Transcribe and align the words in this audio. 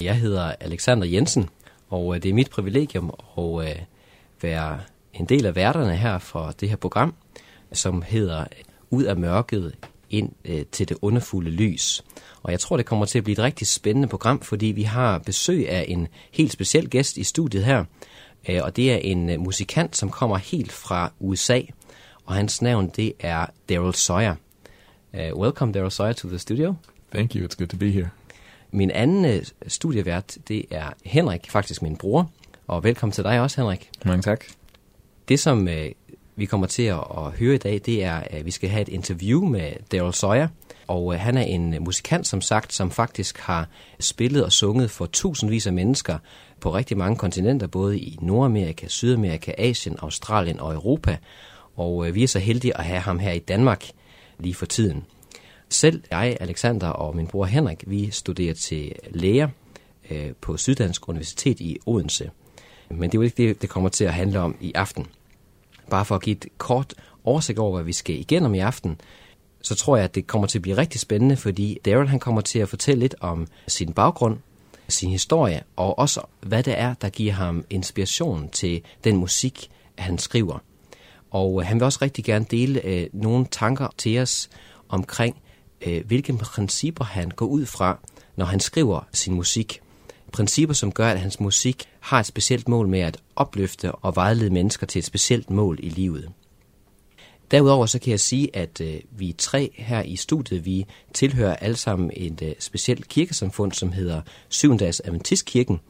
Jeg 0.00 0.16
hedder 0.16 0.54
Alexander 0.60 1.06
Jensen, 1.06 1.48
og 1.88 2.14
øh, 2.14 2.22
det 2.22 2.28
er 2.28 2.34
mit 2.34 2.50
privilegium 2.50 3.14
at 3.38 3.68
øh, 3.68 3.76
være 4.42 4.80
en 5.14 5.24
del 5.24 5.46
af 5.46 5.56
værterne 5.56 5.96
her 5.96 6.18
for 6.18 6.50
det 6.60 6.68
her 6.68 6.76
program, 6.76 7.14
som 7.72 8.02
hedder 8.02 8.44
Ud 8.90 9.04
af 9.04 9.16
mørket 9.16 9.74
ind 10.10 10.32
øh, 10.44 10.64
til 10.72 10.88
det 10.88 10.96
underfulde 11.02 11.50
lys. 11.50 12.04
Og 12.42 12.52
jeg 12.52 12.60
tror, 12.60 12.76
det 12.76 12.86
kommer 12.86 13.06
til 13.06 13.18
at 13.18 13.24
blive 13.24 13.32
et 13.32 13.38
rigtig 13.38 13.66
spændende 13.66 14.08
program, 14.08 14.40
fordi 14.40 14.66
vi 14.66 14.82
har 14.82 15.18
besøg 15.18 15.68
af 15.68 15.84
en 15.88 16.08
helt 16.32 16.52
speciel 16.52 16.90
gæst 16.90 17.16
i 17.16 17.24
studiet 17.24 17.64
her, 17.64 17.84
og 18.62 18.76
det 18.76 18.92
er 18.92 18.96
en 18.96 19.40
musikant, 19.40 19.96
som 19.96 20.10
kommer 20.10 20.36
helt 20.36 20.72
fra 20.72 21.12
USA, 21.20 21.60
og 22.24 22.34
hans 22.34 22.62
navn 22.62 22.88
det 22.88 23.12
er 23.20 23.46
Daryl 23.68 23.94
Sawyer. 23.94 24.34
Uh, 25.12 25.38
welcome, 25.38 25.72
Daryl 25.72 25.90
Sawyer, 25.90 26.12
to 26.12 26.28
the 26.28 26.38
studio. 26.38 26.74
Thank 27.14 27.34
you, 27.34 27.44
it's 27.44 27.54
good 27.54 27.68
to 27.68 27.76
be 27.76 27.90
here. 27.90 28.21
Min 28.74 28.90
anden 28.90 29.24
øh, 29.24 29.42
studievært, 29.66 30.38
det 30.48 30.64
er 30.70 30.92
Henrik, 31.04 31.50
faktisk 31.50 31.82
min 31.82 31.96
bror. 31.96 32.30
Og 32.66 32.84
velkommen 32.84 33.12
til 33.12 33.24
dig 33.24 33.40
også, 33.40 33.60
Henrik. 33.60 33.90
Mange 34.04 34.22
tak. 34.22 34.44
Det, 35.28 35.40
som 35.40 35.68
øh, 35.68 35.90
vi 36.36 36.44
kommer 36.44 36.66
til 36.66 36.82
at, 36.82 37.04
at 37.16 37.32
høre 37.38 37.54
i 37.54 37.58
dag, 37.58 37.80
det 37.86 38.04
er, 38.04 38.14
at 38.14 38.46
vi 38.46 38.50
skal 38.50 38.68
have 38.68 38.82
et 38.82 38.88
interview 38.88 39.44
med 39.44 39.72
Daryl 39.92 40.12
Sawyer. 40.12 40.48
Og 40.86 41.14
øh, 41.14 41.20
han 41.20 41.36
er 41.36 41.42
en 41.42 41.76
musikant, 41.80 42.26
som 42.26 42.40
sagt, 42.40 42.74
som 42.74 42.90
faktisk 42.90 43.38
har 43.38 43.68
spillet 44.00 44.44
og 44.44 44.52
sunget 44.52 44.90
for 44.90 45.06
tusindvis 45.06 45.66
af 45.66 45.72
mennesker 45.72 46.18
på 46.60 46.74
rigtig 46.74 46.96
mange 46.96 47.16
kontinenter, 47.16 47.66
både 47.66 47.98
i 47.98 48.18
Nordamerika, 48.20 48.86
Sydamerika, 48.88 49.52
Asien, 49.58 49.96
Australien 49.98 50.60
og 50.60 50.74
Europa. 50.74 51.16
Og 51.76 52.08
øh, 52.08 52.14
vi 52.14 52.22
er 52.22 52.28
så 52.28 52.38
heldige 52.38 52.78
at 52.78 52.84
have 52.84 53.00
ham 53.00 53.18
her 53.18 53.32
i 53.32 53.38
Danmark 53.38 53.90
lige 54.38 54.54
for 54.54 54.66
tiden. 54.66 55.04
Selv 55.72 56.02
jeg, 56.10 56.36
Alexander 56.40 56.88
og 56.88 57.16
min 57.16 57.26
bror 57.26 57.44
Henrik, 57.44 57.84
vi 57.86 58.10
studerer 58.10 58.54
til 58.54 58.92
læger 59.10 59.48
øh, 60.10 60.32
på 60.40 60.56
Syddansk 60.56 61.08
Universitet 61.08 61.60
i 61.60 61.78
Odense. 61.86 62.30
Men 62.90 63.02
det 63.02 63.14
er 63.14 63.18
jo 63.18 63.22
ikke 63.22 63.48
det, 63.48 63.62
det 63.62 63.70
kommer 63.70 63.88
til 63.88 64.04
at 64.04 64.14
handle 64.14 64.40
om 64.40 64.56
i 64.60 64.72
aften. 64.74 65.06
Bare 65.90 66.04
for 66.04 66.14
at 66.14 66.22
give 66.22 66.36
et 66.36 66.46
kort 66.58 66.94
oversigt 67.24 67.58
over, 67.58 67.74
hvad 67.74 67.84
vi 67.84 67.92
skal 67.92 68.18
igennem 68.18 68.54
i 68.54 68.58
aften, 68.58 69.00
så 69.62 69.74
tror 69.74 69.96
jeg, 69.96 70.04
at 70.04 70.14
det 70.14 70.26
kommer 70.26 70.46
til 70.46 70.58
at 70.58 70.62
blive 70.62 70.76
rigtig 70.76 71.00
spændende, 71.00 71.36
fordi 71.36 71.78
Daryl 71.84 72.06
han 72.06 72.20
kommer 72.20 72.40
til 72.40 72.58
at 72.58 72.68
fortælle 72.68 73.00
lidt 73.00 73.14
om 73.20 73.46
sin 73.68 73.92
baggrund, 73.92 74.38
sin 74.88 75.10
historie, 75.10 75.62
og 75.76 75.98
også 75.98 76.20
hvad 76.40 76.62
det 76.62 76.78
er, 76.78 76.94
der 76.94 77.08
giver 77.08 77.32
ham 77.32 77.64
inspiration 77.70 78.48
til 78.48 78.82
den 79.04 79.16
musik, 79.16 79.70
han 79.98 80.18
skriver. 80.18 80.58
Og 81.30 81.66
han 81.66 81.76
vil 81.76 81.84
også 81.84 81.98
rigtig 82.02 82.24
gerne 82.24 82.46
dele 82.50 82.86
øh, 82.86 83.06
nogle 83.12 83.46
tanker 83.50 83.88
til 83.98 84.18
os 84.18 84.50
omkring, 84.88 85.41
øh, 85.86 86.06
hvilke 86.06 86.32
principper 86.32 87.04
han 87.04 87.30
går 87.30 87.46
ud 87.46 87.66
fra, 87.66 87.98
når 88.36 88.44
han 88.44 88.60
skriver 88.60 89.00
sin 89.12 89.34
musik. 89.34 89.80
Principper, 90.32 90.74
som 90.74 90.92
gør, 90.92 91.08
at 91.08 91.20
hans 91.20 91.40
musik 91.40 91.88
har 92.00 92.20
et 92.20 92.26
specielt 92.26 92.68
mål 92.68 92.88
med 92.88 93.00
at 93.00 93.18
opløfte 93.36 93.92
og 93.92 94.16
vejlede 94.16 94.50
mennesker 94.50 94.86
til 94.86 94.98
et 94.98 95.04
specielt 95.04 95.50
mål 95.50 95.78
i 95.82 95.88
livet. 95.88 96.30
Derudover 97.50 97.86
så 97.86 97.98
kan 97.98 98.10
jeg 98.10 98.20
sige, 98.20 98.56
at 98.56 98.80
øh, 98.80 99.00
vi 99.10 99.34
tre 99.38 99.70
her 99.74 100.02
i 100.02 100.16
studiet, 100.16 100.64
vi 100.64 100.86
tilhører 101.14 101.56
alle 101.56 101.76
sammen 101.76 102.10
et 102.16 102.42
øh, 102.42 102.52
specielt 102.58 103.08
kirkesamfund, 103.08 103.72
som 103.72 103.92
hedder 103.92 104.22
Syvendags 104.48 105.00
Adventistkirken. 105.04 105.80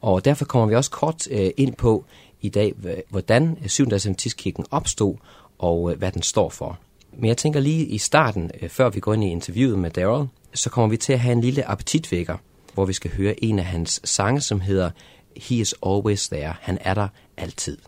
Og 0.00 0.24
derfor 0.24 0.44
kommer 0.44 0.68
vi 0.68 0.74
også 0.74 0.90
kort 0.90 1.28
øh, 1.30 1.50
ind 1.56 1.74
på 1.74 2.04
i 2.40 2.48
dag, 2.48 2.74
hvordan 3.08 3.58
Syvendags 3.66 4.06
Adventistkirken 4.06 4.66
opstod 4.70 5.16
og 5.58 5.92
øh, 5.92 5.98
hvad 5.98 6.12
den 6.12 6.22
står 6.22 6.48
for. 6.48 6.78
Men 7.18 7.28
jeg 7.28 7.36
tænker 7.36 7.60
lige 7.60 7.86
i 7.86 7.98
starten, 7.98 8.50
øh, 8.62 8.68
før 8.68 8.90
vi 8.90 9.00
går 9.00 9.14
ind 9.14 9.24
i 9.24 9.28
interviewet 9.28 9.78
med 9.78 9.90
Daryl, 9.90 10.26
så 10.54 10.70
kommer 10.70 10.90
vi 10.90 10.96
til 10.96 11.12
at 11.12 11.20
have 11.20 11.32
en 11.32 11.40
lille 11.40 11.70
appetitvækker, 11.70 12.36
hvor 12.74 12.84
vi 12.84 12.92
skal 12.92 13.10
høre 13.10 13.44
en 13.44 13.58
af 13.58 13.64
hans 13.64 14.00
sange, 14.04 14.40
som 14.40 14.60
hedder 14.60 14.90
He 15.36 15.54
is 15.54 15.74
always 15.86 16.28
there. 16.28 16.54
Han 16.60 16.78
er 16.80 16.94
der 16.94 17.08
altid. 17.36 17.78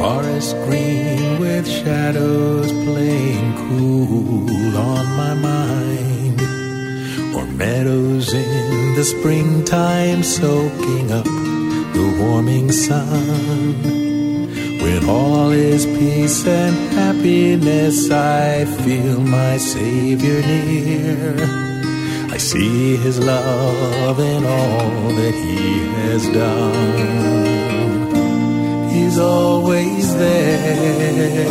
forest 0.00 0.56
green 0.66 1.38
with 1.40 1.66
shadows 1.66 2.72
playing 2.72 3.54
cool 3.56 4.76
on 4.76 5.04
my 5.18 5.34
mind 5.34 5.79
meadows 7.60 8.32
in 8.32 8.94
the 8.94 9.04
springtime 9.04 10.22
soaking 10.22 11.12
up 11.12 11.26
the 11.96 12.16
warming 12.18 12.72
sun. 12.72 13.74
When 14.80 15.06
all 15.06 15.50
is 15.50 15.84
peace 15.84 16.46
and 16.46 16.74
happiness, 16.94 18.10
I 18.10 18.64
feel 18.64 19.20
my 19.20 19.58
Savior 19.58 20.40
near. 20.40 21.36
I 22.34 22.38
see 22.38 22.96
His 22.96 23.18
love 23.18 24.18
in 24.18 24.42
all 24.58 25.08
that 25.20 25.34
He 25.44 25.64
has 26.00 26.22
done. 26.42 27.28
He's 28.88 29.18
always 29.18 30.06
there 30.16 31.44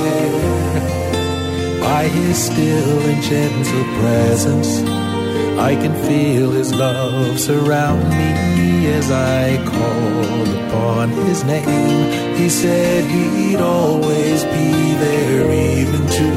by 1.80 2.04
His 2.08 2.38
still 2.48 3.00
and 3.12 3.22
gentle 3.22 3.86
presence 4.00 5.09
I 5.58 5.76
can 5.76 5.94
feel 6.08 6.52
his 6.52 6.74
love 6.74 7.40
surround 7.40 8.10
me 8.10 8.88
as 8.88 9.12
I 9.12 9.58
call 9.66 10.44
upon 10.66 11.10
his 11.10 11.44
name. 11.44 12.36
He 12.36 12.50
said 12.50 13.04
he'd 13.06 13.60
always 13.60 14.44
be 14.44 14.72
there 15.06 15.52
even 15.52 16.02
to 16.20 16.30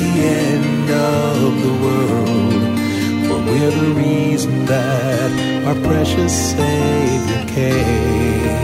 the 0.00 0.12
end 0.42 0.90
of 0.90 1.62
the 1.64 1.74
world. 1.84 2.62
For 3.26 3.38
we're 3.48 3.70
the 3.70 3.92
reason 3.94 4.66
that 4.66 5.30
our 5.66 5.78
precious 5.86 6.32
Savior 6.52 7.44
came. 7.54 8.60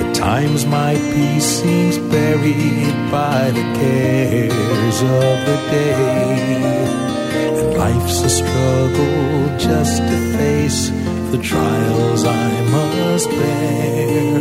At 0.00 0.14
times 0.14 0.66
my 0.66 0.94
peace 0.94 1.62
seems 1.62 1.98
buried 1.98 2.94
by 3.10 3.50
the 3.50 3.66
cares 3.80 5.02
of 5.02 5.36
the 5.48 5.58
day. 5.70 6.79
Life's 7.80 8.20
a 8.20 8.28
struggle 8.28 9.56
just 9.56 10.02
to 10.02 10.16
face 10.36 10.90
the 11.32 11.40
trials 11.42 12.24
I 12.26 12.60
must 12.76 13.30
bear. 13.30 14.38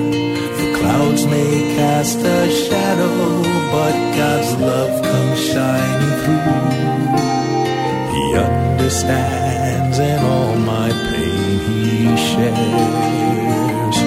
The 0.59 0.67
clouds 0.77 1.25
may 1.25 1.53
cast 1.77 2.19
a 2.19 2.51
shadow, 2.51 3.41
but 3.71 3.95
God's 4.19 4.51
love 4.59 5.01
comes 5.01 5.39
shining 5.39 6.15
through. 6.21 6.59
He 8.13 8.25
understands 8.35 9.99
and 9.99 10.21
all 10.33 10.55
my 10.57 10.89
pain 11.09 11.59
he 11.69 12.17
shares. 12.31 13.97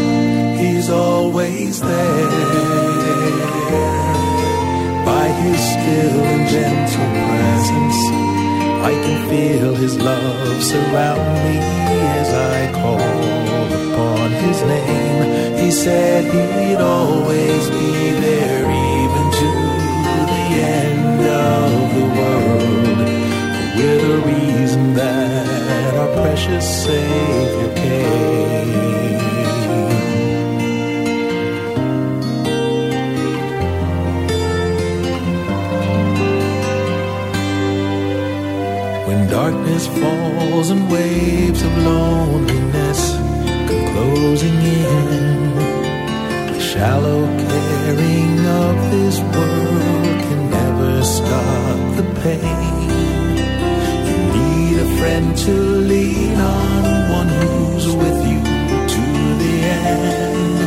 He's 0.61 0.91
always 0.91 1.81
there 1.81 2.29
by 5.07 5.27
his 5.43 5.59
still 5.73 6.21
and 6.21 6.49
gentle 6.51 6.73
presence. 6.73 6.82
I 8.85 8.93
can 9.05 9.29
feel 9.29 9.75
his 9.75 9.97
love 9.97 10.63
surround 10.63 11.35
me 11.45 11.59
as 12.21 12.29
I 12.55 12.73
call 12.73 12.99
upon 13.93 14.31
his 14.33 14.61
name. 14.63 15.57
He 15.57 15.71
said 15.71 16.25
he'd 16.25 16.83
always 16.83 17.71
be 17.71 18.11
there 18.27 18.65
even 18.67 19.27
to 19.41 19.51
the 20.33 20.45
end 20.79 21.21
of 21.21 21.71
the 21.97 22.07
world. 22.19 22.99
we're 23.77 24.01
the 24.11 24.19
reason 24.33 24.95
that 24.95 25.95
our 25.95 26.13
precious 26.21 26.85
Savior 26.85 27.75
came. 27.77 28.92
Falls 40.01 40.71
and 40.71 40.91
waves 40.91 41.63
of 41.63 41.77
loneliness 41.79 43.01
come 43.69 43.85
closing 43.93 44.55
in. 44.55 45.55
The 46.53 46.61
shallow 46.61 47.27
caring 47.27 48.39
of 48.65 48.77
this 48.91 49.21
world 49.21 50.17
can 50.27 50.51
never 50.51 51.03
stop 51.03 51.97
the 51.99 52.07
pain. 52.23 52.79
You 54.09 54.19
need 54.37 54.75
a 54.87 54.89
friend 54.99 55.37
to 55.37 55.53
lean 55.93 56.37
on, 56.41 57.11
one 57.19 57.29
who's 57.29 57.87
with 58.03 58.21
you 58.31 58.43
to 58.95 59.05
the 59.43 59.55
end. 59.89 60.59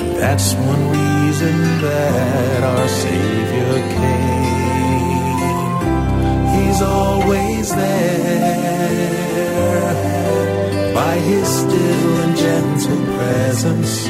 And 0.00 0.16
that's 0.22 0.54
one 0.54 0.84
reason 1.00 1.56
that 1.82 2.62
our 2.62 2.88
Savior 2.88 3.74
came. 3.96 4.67
Always 6.80 7.74
there 7.74 8.54
by 10.94 11.14
His 11.30 11.48
still 11.48 12.16
and 12.24 12.36
gentle 12.36 13.04
presence. 13.16 14.06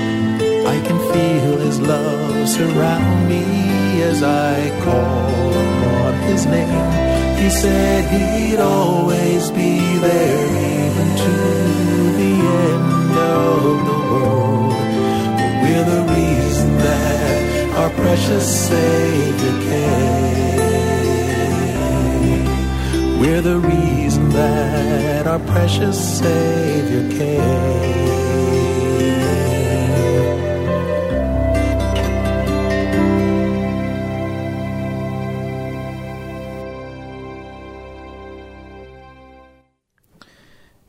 I 0.74 0.76
can 0.86 0.98
feel 1.12 1.56
His 1.58 1.80
love 1.80 2.48
surround 2.48 3.28
me 3.28 3.68
as 4.02 4.22
I 4.22 4.70
call 4.84 5.50
upon 5.64 6.14
his 6.30 6.46
name. 6.46 6.68
He 7.42 7.50
said 7.50 8.04
he'd 8.14 8.60
always 8.60 9.50
be 9.50 9.78
there 9.98 10.46
even 10.80 11.08
to 11.24 11.34
the 12.20 12.34
end 12.70 13.12
of 13.40 13.62
the 13.88 13.98
world. 14.10 14.72
But 15.38 15.52
we're 15.62 15.88
the 15.94 16.02
reason 16.14 16.68
that 16.78 17.76
our 17.78 17.90
precious 17.90 18.68
Savior 18.68 19.56
came. 19.68 20.67
We're 23.38 23.42
the 23.42 23.60
reason 23.60 24.30
that 24.30 25.26
our 25.28 25.38
precious 25.38 26.18
Savior 26.18 27.08
came. 27.18 27.78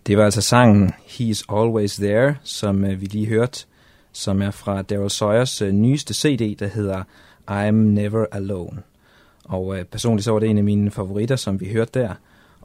Det 0.07 0.17
var 0.17 0.25
altså 0.25 0.41
sangen 0.41 0.89
He's 0.89 1.43
Always 1.49 1.95
There, 1.95 2.35
som 2.43 2.85
øh, 2.85 3.01
vi 3.01 3.05
lige 3.05 3.27
hørte, 3.27 3.65
som 4.11 4.41
er 4.41 4.51
fra 4.51 4.81
Daryl 4.81 5.09
Sawyers 5.09 5.61
øh, 5.61 5.71
nyeste 5.71 6.13
CD, 6.13 6.55
der 6.59 6.67
hedder 6.67 7.03
I'm 7.51 7.71
Never 7.71 8.25
Alone. 8.31 8.81
Og 9.45 9.79
øh, 9.79 9.85
personligt 9.85 10.25
så 10.25 10.31
var 10.31 10.39
det 10.39 10.49
en 10.49 10.57
af 10.57 10.63
mine 10.63 10.91
favoritter, 10.91 11.35
som 11.35 11.59
vi 11.59 11.71
hørte 11.71 11.99
der. 11.99 12.13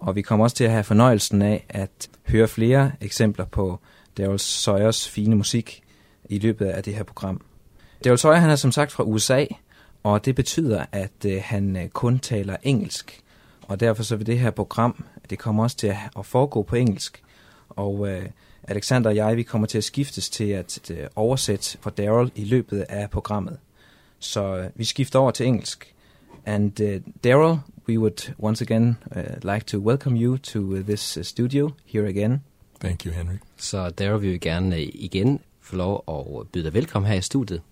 Og 0.04 0.16
vi 0.16 0.22
kommer 0.22 0.44
også 0.44 0.56
til 0.56 0.64
at 0.64 0.70
have 0.70 0.84
fornøjelsen 0.84 1.42
af 1.42 1.64
at 1.68 2.10
høre 2.28 2.48
flere 2.48 2.92
eksempler 3.00 3.44
på 3.44 3.80
Daryl 4.16 4.38
Sawyers 4.38 5.08
fine 5.08 5.36
musik 5.36 5.82
i 6.28 6.38
løbet 6.38 6.66
af 6.66 6.82
det 6.82 6.94
her 6.94 7.02
program. 7.02 7.40
Daryl 8.04 8.18
Sawyer 8.18 8.36
han 8.36 8.50
er 8.50 8.56
som 8.56 8.72
sagt 8.72 8.92
fra 8.92 9.04
USA, 9.04 9.44
og 10.02 10.24
det 10.24 10.34
betyder, 10.34 10.84
at 10.92 11.24
øh, 11.26 11.40
han 11.44 11.76
øh, 11.76 11.88
kun 11.88 12.18
taler 12.18 12.56
engelsk. 12.62 13.20
Og 13.62 13.80
derfor 13.80 14.02
så 14.02 14.16
vil 14.16 14.26
det 14.26 14.38
her 14.38 14.50
program, 14.50 15.04
det 15.30 15.38
kommer 15.38 15.62
også 15.62 15.76
til 15.76 15.86
at, 15.86 15.96
at 16.18 16.26
foregå 16.26 16.62
på 16.62 16.76
engelsk. 16.76 17.22
Og 17.68 18.08
øh, 18.08 18.24
Alexander 18.68 19.10
og 19.10 19.16
jeg, 19.16 19.36
vi 19.36 19.42
kommer 19.42 19.66
til 19.66 19.78
at 19.78 19.84
skiftes 19.84 20.30
til 20.30 20.48
at 20.48 20.90
øh, 20.90 21.06
oversætte 21.16 21.78
for 21.80 21.90
Daryl 21.90 22.30
i 22.34 22.44
løbet 22.44 22.80
af 22.88 23.10
programmet. 23.10 23.58
Så 24.18 24.56
øh, 24.56 24.66
vi 24.74 24.84
skifter 24.84 25.18
over 25.18 25.30
til 25.30 25.46
engelsk. 25.46 25.94
And 26.46 26.80
uh, 26.80 26.88
Daryl, 27.24 27.58
we 27.88 27.98
would 27.98 28.34
once 28.38 28.62
again 28.62 28.96
uh, 29.16 29.52
like 29.52 29.66
to 29.66 29.80
welcome 29.80 30.16
you 30.16 30.36
to 30.38 30.76
uh, 30.76 30.82
this 30.82 31.16
uh, 31.16 31.22
studio 31.22 31.70
here 31.84 32.06
again. 32.06 32.40
Thank 32.80 33.06
you, 33.06 33.12
Henry. 33.12 33.38
Så 33.56 33.90
der 33.90 34.16
vil 34.16 34.32
vi 34.32 34.38
gerne 34.38 34.76
øh, 34.76 34.88
igen 34.94 35.40
få 35.60 35.76
lov 35.76 36.04
at 36.08 36.48
byde 36.48 36.64
dig 36.64 36.74
velkommen 36.74 37.10
her 37.10 37.18
i 37.18 37.22
studiet. 37.22 37.62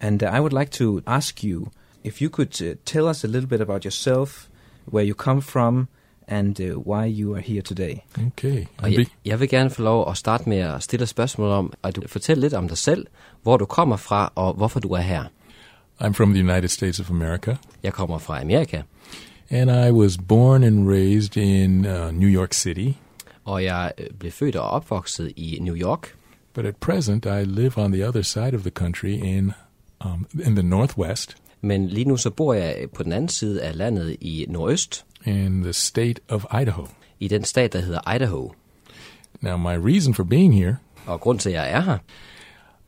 And 0.00 0.22
uh, 0.22 0.28
I 0.36 0.40
would 0.40 0.58
like 0.58 0.70
to 0.70 1.00
ask 1.06 1.44
you 1.44 1.66
if 2.04 2.22
you 2.22 2.30
could 2.30 2.62
uh, 2.62 2.74
tell 2.84 3.04
us 3.04 3.24
a 3.24 3.26
little 3.26 3.48
bit 3.48 3.60
about 3.60 3.84
yourself, 3.84 4.48
where 4.92 5.06
you 5.08 5.14
come 5.14 5.42
from, 5.42 5.88
and 6.28 6.60
uh, 6.60 6.78
why 6.78 7.06
you 7.06 7.34
are 7.34 7.42
here 7.42 7.62
today. 7.62 7.94
Okay. 8.26 8.66
Og 8.78 8.92
jeg, 8.92 9.06
jeg 9.24 9.40
vil 9.40 9.48
gerne 9.48 9.70
få 9.70 9.82
lov 9.82 10.10
at 10.10 10.16
starte 10.16 10.48
med 10.48 10.58
at 10.58 10.82
stille 10.82 11.02
et 11.02 11.08
spørgsmål 11.08 11.48
om, 11.48 11.72
at 11.82 11.96
du 11.96 12.02
fortæller 12.06 12.40
lidt 12.40 12.54
om 12.54 12.68
dig 12.68 12.78
selv, 12.78 13.06
hvor 13.42 13.56
du 13.56 13.64
kommer 13.64 13.96
fra 13.96 14.32
og 14.34 14.54
hvorfor 14.54 14.80
du 14.80 14.88
er 14.88 15.00
her. 15.00 15.24
I'm 16.02 16.12
from 16.12 16.32
the 16.32 16.42
United 16.42 16.68
States 16.68 17.00
of 17.00 17.10
America, 17.10 17.56
Jeg 17.82 17.92
kommer 17.92 18.18
fra 18.18 18.40
Amerika, 18.40 18.82
and 19.50 19.70
I 19.88 19.90
was 19.90 20.16
born 20.28 20.64
and 20.64 20.88
raised 20.88 21.36
in 21.36 21.86
uh, 21.86 22.10
New 22.12 22.28
York 22.28 22.52
City. 22.54 22.92
og 23.44 23.64
jeg 23.64 23.92
øh, 23.98 24.06
blev 24.18 24.32
født 24.32 24.56
og 24.56 24.70
opvokset 24.70 25.32
i 25.36 25.58
New 25.60 25.76
York, 25.76 26.14
But 26.54 26.66
at 26.66 26.76
present, 26.76 27.24
I 27.26 27.44
live 27.44 27.78
on 27.78 27.92
the 27.92 28.08
other 28.08 28.22
side 28.22 28.54
of 28.54 28.60
the 28.60 28.70
country 28.70 29.08
in 29.08 29.52
um, 30.04 30.26
in 30.46 30.54
the 30.56 30.62
Northwest, 30.62 31.36
men 31.60 31.88
lige 31.88 32.04
nu 32.04 32.16
så 32.16 32.30
bor 32.30 32.54
jeg 32.54 32.86
på 32.94 33.02
den 33.02 33.12
anden 33.12 33.28
side 33.28 33.62
af 33.62 33.76
landet 33.76 34.16
i 34.20 34.46
Nordøst, 34.48 35.04
in 35.24 35.62
the 35.62 35.72
state 35.72 36.14
of 36.28 36.44
Idaho. 36.62 36.86
i 37.20 37.28
den 37.28 37.44
stat, 37.44 37.72
der 37.72 37.80
hedder 37.80 38.14
Idaho. 38.14 38.52
Now, 39.40 39.56
my 39.56 39.76
reason 39.92 40.14
for 40.14 40.24
being 40.24 40.54
here, 40.54 40.76
Og 41.06 41.20
grund 41.20 41.38
til, 41.38 41.48
at 41.50 41.54
jeg 41.54 41.70
er 41.72 41.80
her, 41.80 41.98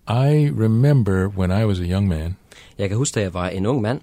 I 0.09 0.51
remember 0.51 1.29
when 1.29 1.63
I 1.63 1.65
was 1.65 1.81
a 1.81 1.85
young 1.85 2.09
man, 2.09 2.37
jeg 2.79 2.89
kan 2.89 2.99
huske, 2.99 3.15
da 3.15 3.21
jeg 3.21 3.35
var 3.35 3.49
en 3.49 3.67
ung 3.67 3.81
mand, 3.81 4.01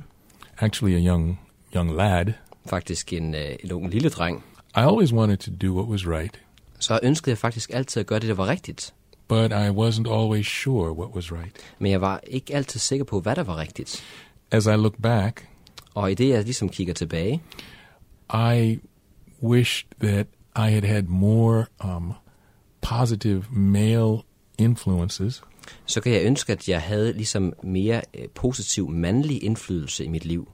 actually 0.60 0.96
a 0.96 1.00
young 1.12 1.40
young 1.76 1.96
lad. 1.96 2.26
Faktisk 2.66 3.14
en, 3.14 3.36
øh, 3.36 3.56
en 3.64 3.72
ung 3.72 3.90
lille 3.90 4.10
dreng, 4.10 4.44
I 4.76 4.80
always 4.80 5.14
wanted 5.14 5.38
to 5.38 5.52
do 5.68 5.74
what 5.76 5.90
was 5.90 6.08
right, 6.08 6.42
så 6.80 7.00
ønskede 7.04 7.32
jeg 7.32 7.38
faktisk 7.38 7.70
altid 7.74 8.00
at 8.00 8.08
gøre 8.08 8.20
det, 8.20 8.30
der 8.30 8.36
var 8.36 8.48
rigtigt. 8.48 8.94
but 9.28 9.52
I 9.52 9.70
wasn't 9.70 10.08
always 10.08 10.48
sure 10.48 10.92
what 10.92 11.10
was 11.16 11.32
right. 11.32 11.56
Men 11.80 11.92
jeg 11.92 12.02
var 12.02 12.22
ikke 12.28 12.56
altid 12.56 12.80
sikker 12.80 13.06
på, 13.06 13.20
hvad 13.20 13.36
der 13.36 13.44
var 13.44 13.58
rigtigt. 13.58 14.04
As 14.52 14.66
I 14.66 14.70
look 14.70 15.02
back, 15.02 15.48
Og 15.94 16.12
i 16.12 16.14
det, 16.14 16.30
jeg 16.30 16.44
ligesom 16.44 16.70
kigger 16.70 16.94
tilbage, 16.94 17.42
I 18.34 18.80
wished 19.44 19.90
that 20.00 20.28
I 20.56 20.72
had 20.72 20.84
had 20.84 21.04
more 21.04 21.66
um, 21.84 22.14
positive 22.82 23.46
male 23.52 24.18
influences 24.58 25.44
så 25.86 26.02
kan 26.02 26.14
jeg 26.14 26.26
ønske, 26.26 26.54
at 26.54 26.70
jeg 26.70 26.82
havde 26.82 27.14
ligesom 27.14 27.54
mere 27.64 28.02
øh, 28.14 28.28
positiv 28.36 28.90
mandlig 28.90 29.44
indflydelse 29.44 30.06
i 30.06 30.08
mit 30.08 30.26
liv. 30.26 30.52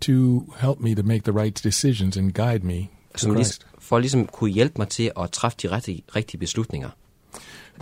To 0.00 0.44
help 0.58 0.80
me 0.80 0.94
to 0.94 1.02
make 1.02 1.22
the 1.22 1.32
right 1.32 1.64
decisions 1.64 2.16
and 2.16 2.32
guide 2.32 2.64
me 2.64 2.80
to 3.14 3.18
Som 3.18 3.34
Christ. 3.34 3.66
for 3.78 3.96
at 3.96 4.02
ligesom 4.02 4.26
kunne 4.26 4.50
hjælpe 4.50 4.74
mig 4.78 4.88
til 4.88 5.12
at 5.20 5.30
træffe 5.30 5.58
de 5.62 5.70
rigtige, 5.70 6.02
rigtige 6.16 6.38
beslutninger. 6.38 6.90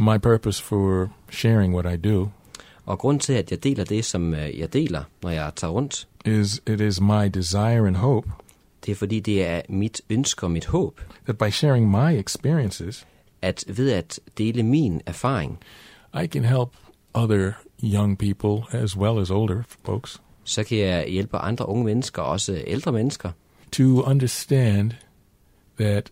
My 0.00 0.18
purpose 0.18 0.62
for 0.62 1.08
sharing 1.30 1.74
what 1.74 1.94
I 1.94 2.08
do 2.10 2.28
Og 2.86 2.98
grund 2.98 3.20
til, 3.20 3.32
at 3.32 3.50
jeg 3.50 3.64
deler 3.64 3.84
det, 3.84 4.04
som 4.04 4.34
øh, 4.34 4.58
jeg 4.58 4.72
deler, 4.72 5.02
når 5.22 5.30
jeg 5.30 5.52
tager 5.56 5.70
rundt, 5.70 6.08
is 6.24 6.62
it 6.66 6.80
is 6.80 7.00
my 7.00 7.28
desire 7.34 7.86
and 7.86 7.96
hope 7.96 8.30
det 8.86 8.92
er 8.92 8.96
fordi, 8.96 9.20
det 9.20 9.46
er 9.46 9.62
mit 9.68 10.00
ønske 10.10 10.46
og 10.46 10.50
mit 10.50 10.66
håb, 10.66 11.00
that 11.24 11.38
by 11.38 11.50
sharing 11.50 11.90
my 11.90 12.18
experiences, 12.18 13.06
at 13.42 13.64
ved 13.68 13.90
at 13.90 14.20
dele 14.38 14.62
min 14.62 15.00
erfaring, 15.06 15.58
I 16.22 16.26
can 16.26 16.44
help 16.44 16.68
other 17.14 17.52
young 17.82 18.18
people 18.18 18.78
as 18.80 18.96
well 18.96 19.18
as 19.20 19.30
older 19.30 19.62
folks 19.84 20.20
så 20.48 20.64
kan 20.64 20.78
jeg 20.78 21.06
hjælpe 21.08 21.36
andre 21.36 21.68
unge 21.68 21.84
mennesker, 21.84 22.22
også 22.22 22.62
ældre 22.66 22.92
mennesker, 22.92 23.30
to 23.72 23.82
understand 24.02 24.90
that 25.80 26.10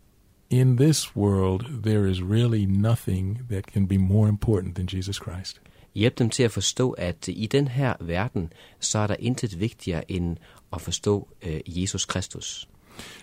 in 0.51 0.77
this 0.77 1.17
world 1.17 1.83
there 1.83 2.11
is 2.11 2.23
really 2.23 2.65
nothing 2.65 3.41
that 3.51 3.65
can 3.65 3.89
be 3.89 3.99
more 3.99 4.29
important 4.29 4.75
than 4.75 4.89
Jesus 4.93 5.17
Christ. 5.17 5.61
hjælpe 5.95 6.17
dem 6.19 6.31
til 6.31 6.43
at 6.43 6.51
forstå, 6.53 6.91
at 6.91 7.29
i 7.29 7.47
den 7.47 7.69
her 7.69 7.95
verden, 8.01 8.53
så 8.81 8.99
er 8.99 9.07
der 9.07 9.17
intet 9.19 9.61
vigtigere 9.61 10.11
end 10.11 10.37
at 10.73 10.81
forstå 10.81 11.29
øh, 11.43 11.61
Jesus 11.67 12.05
Kristus. 12.05 12.69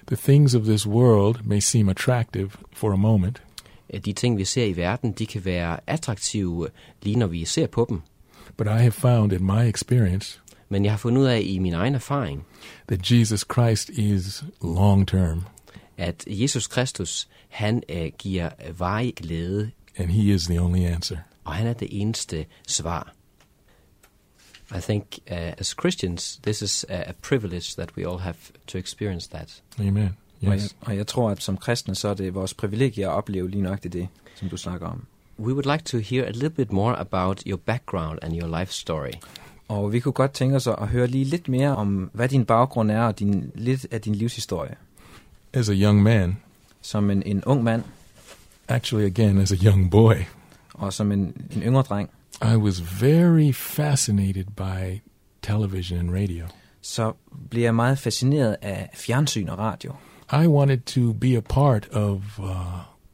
The 0.07 0.15
things 0.15 0.55
of 0.55 0.61
this 0.63 0.87
world 0.87 1.35
may 1.43 1.59
seem 1.59 1.89
attractive 1.89 2.49
for 2.73 2.91
a 2.91 2.95
moment, 2.95 3.43
Øh, 3.93 3.99
De 4.05 4.13
ting, 4.13 4.37
vi 4.37 4.45
ser 4.45 4.65
i 4.65 4.75
verden, 4.75 5.11
de 5.11 5.25
kan 5.25 5.45
være 5.45 5.79
attraktive, 5.87 6.69
lige 7.01 7.15
når 7.15 7.27
vi 7.27 7.45
ser 7.45 7.67
på 7.67 7.85
dem. 7.89 8.01
but 8.57 8.67
I 8.67 8.69
have 8.81 8.91
found 8.91 9.31
in 9.33 9.45
my 9.45 9.67
experience 9.69 10.39
Men 10.69 10.85
jeg 10.85 10.91
har 10.93 10.97
fundet 10.97 11.21
ud 11.21 11.25
af 11.27 11.41
i 11.45 11.59
min 11.59 11.73
egen 11.73 11.95
erfaring, 11.95 12.45
that 12.87 13.11
Jesus 13.11 13.45
Christ 13.53 13.89
is 13.89 14.43
long 14.61 15.07
term 15.07 15.43
at 15.97 16.23
Jesus 16.27 16.67
Kristus, 16.67 17.27
han 17.49 17.83
øh, 17.89 18.11
giver 18.17 18.49
varig 18.77 19.13
glæde, 19.15 19.71
and 19.97 20.09
he 20.09 20.33
is 20.33 20.43
the 20.43 20.61
only 20.61 20.79
answer. 20.79 21.17
og 21.43 21.53
han 21.53 21.67
er 21.67 21.73
det 21.73 21.87
eneste 22.01 22.45
svar. 22.67 23.13
I 24.77 24.81
think 24.81 25.05
uh, 25.31 25.37
as 25.57 25.67
Christians, 25.79 26.39
this 26.43 26.61
is 26.61 26.85
a, 26.89 27.09
a 27.09 27.11
privilege 27.21 27.73
that 27.77 27.89
we 27.97 28.07
all 28.11 28.19
have 28.19 28.35
to 28.67 28.77
experience 28.77 29.29
that. 29.29 29.61
Amen. 29.79 30.17
Og, 30.41 30.47
jeg, 30.47 30.53
Yes. 30.53 30.75
og 30.81 30.97
jeg 30.97 31.07
tror, 31.07 31.29
at 31.29 31.43
som 31.43 31.57
kristne, 31.57 31.95
så 31.95 32.07
er 32.07 32.13
det 32.13 32.33
vores 32.33 32.53
privilegie 32.53 33.05
at 33.05 33.09
opleve 33.11 33.49
lige 33.49 33.61
nok 33.61 33.83
det, 33.83 34.07
som 34.35 34.49
du 34.49 34.57
snakker 34.57 34.87
om. 34.87 35.05
We 35.39 35.53
would 35.53 35.71
like 35.71 35.83
to 35.83 35.97
hear 35.97 36.25
a 36.25 36.29
little 36.31 36.49
bit 36.49 36.71
more 36.71 36.95
about 36.95 37.41
your 37.45 37.57
background 37.57 38.19
and 38.21 38.33
your 38.41 38.59
life 38.59 38.71
story. 38.73 39.11
Og 39.67 39.93
vi 39.93 39.99
kunne 39.99 40.11
godt 40.11 40.31
tænke 40.31 40.55
os 40.55 40.67
at 40.67 40.87
høre 40.87 41.07
lige 41.07 41.25
lidt 41.25 41.47
mere 41.47 41.75
om, 41.75 42.09
hvad 42.13 42.29
din 42.29 42.45
baggrund 42.45 42.91
er, 42.91 43.01
og 43.01 43.19
din, 43.19 43.51
lidt 43.55 43.87
af 43.91 44.01
din 44.01 44.15
livshistorie. 44.15 44.75
As 45.53 45.69
a 45.69 45.73
young 45.73 46.03
man, 46.03 46.37
Som 46.81 47.09
en, 47.09 47.23
en 47.25 47.43
ung 47.43 47.63
mand, 47.63 47.83
actually 48.67 49.05
again 49.05 49.37
as 49.37 49.51
a 49.51 49.55
young 49.65 49.91
boy, 49.91 50.15
og 50.73 50.93
som 50.93 51.11
en, 51.11 51.19
en 51.55 51.61
yngre 51.61 51.81
dreng, 51.81 52.09
I 52.41 52.55
was 52.55 53.01
very 53.01 53.51
fascinated 53.51 54.45
by 54.55 55.01
television 55.41 55.99
and 55.99 56.11
radio. 56.11 56.45
så 56.81 57.13
blev 57.49 57.63
jeg 57.63 57.75
meget 57.75 57.99
fascineret 57.99 58.55
af 58.61 58.89
fjernsyn 58.93 59.49
og 59.49 59.57
radio. 59.57 59.93
I 60.43 60.47
wanted 60.47 60.77
to 60.77 61.13
be 61.13 61.37
a 61.37 61.39
part 61.39 61.89
of 61.91 62.39
uh, 62.39 62.45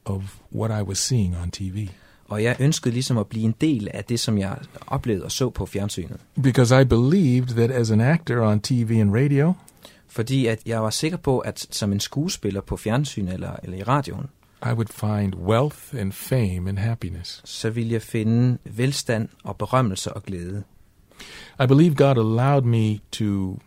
of 0.04 0.40
what 0.52 0.80
I 0.80 0.82
was 0.82 0.98
seeing 0.98 1.36
on 1.42 1.50
TV 1.50 1.88
Og 2.30 2.42
jeg 2.42 2.56
ønskede 2.60 2.92
ligesom 2.94 3.18
at 3.18 3.26
blive 3.26 3.44
en 3.44 3.54
del 3.60 3.88
af 3.94 4.04
det, 4.04 4.20
som 4.20 4.38
jeg 4.38 4.56
oplevede 4.86 5.24
og 5.24 5.32
så 5.32 5.50
på 5.50 5.66
fjernsynet. 5.66 6.16
because 6.42 6.80
I 6.80 6.84
believed 6.84 7.46
that 7.48 7.70
as 7.70 7.90
an 7.90 8.00
actor 8.00 8.46
on 8.46 8.60
TV 8.60 8.98
and 9.00 9.14
radio, 9.14 9.52
Fordi 10.08 10.46
at 10.46 10.60
jeg 10.66 10.82
var 10.82 10.90
sikker 10.90 11.18
på, 11.18 11.38
at 11.38 11.66
som 11.70 11.92
en 11.92 12.00
skuespiller 12.00 12.60
på 12.60 12.76
fjernsyn 12.76 13.28
eller, 13.28 13.50
eller 13.62 13.78
i 13.78 13.82
radioen, 13.82 14.26
I 14.66 14.72
would 14.72 14.88
find 14.88 15.34
wealth 15.34 15.78
and 15.98 16.12
fame 16.12 16.68
and 16.68 16.78
happiness. 16.78 17.42
så 17.44 17.70
ville 17.70 17.92
jeg 17.92 18.02
finde 18.02 18.58
velstand 18.64 19.28
og 19.44 19.56
berømmelse 19.56 20.12
og 20.12 20.22
glæde. 20.22 20.62
I 21.62 21.66
believe 21.66 21.94
God 21.94 22.16
allowed 22.18 22.62
me 22.62 22.98
to 23.12 23.58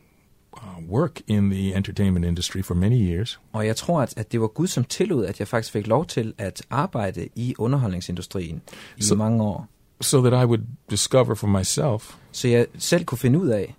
work 0.89 1.21
in 1.27 1.49
the 1.49 1.75
entertainment 1.75 2.25
industry 2.25 2.61
for 2.63 2.73
many 2.73 2.95
years 2.95 3.39
Og 3.53 3.65
jeg 3.67 3.75
tror, 3.75 4.01
at, 4.01 4.13
at 4.17 4.31
det 4.31 4.41
var 4.41 4.47
Gud, 4.47 4.67
som 4.67 4.83
tillod, 4.83 5.25
at 5.25 5.39
jeg 5.39 5.47
faktisk 5.47 5.73
fik 5.73 5.87
lov 5.87 6.05
til 6.05 6.33
at 6.37 6.61
arbejde 6.69 7.27
i 7.35 7.55
underholdningsindustrien 7.57 8.61
i 8.97 9.03
Så- 9.03 9.15
mange 9.15 9.43
år. 9.43 9.67
so 10.01 10.21
that 10.29 10.43
I 10.43 10.45
would 10.45 10.61
discover 10.89 11.35
for 11.35 11.47
myself 11.47 12.15
Så 12.31 12.47
jeg 12.47 12.65
selv 12.77 13.05
kunne 13.05 13.17
finde 13.17 13.39
ud 13.39 13.47
af, 13.47 13.75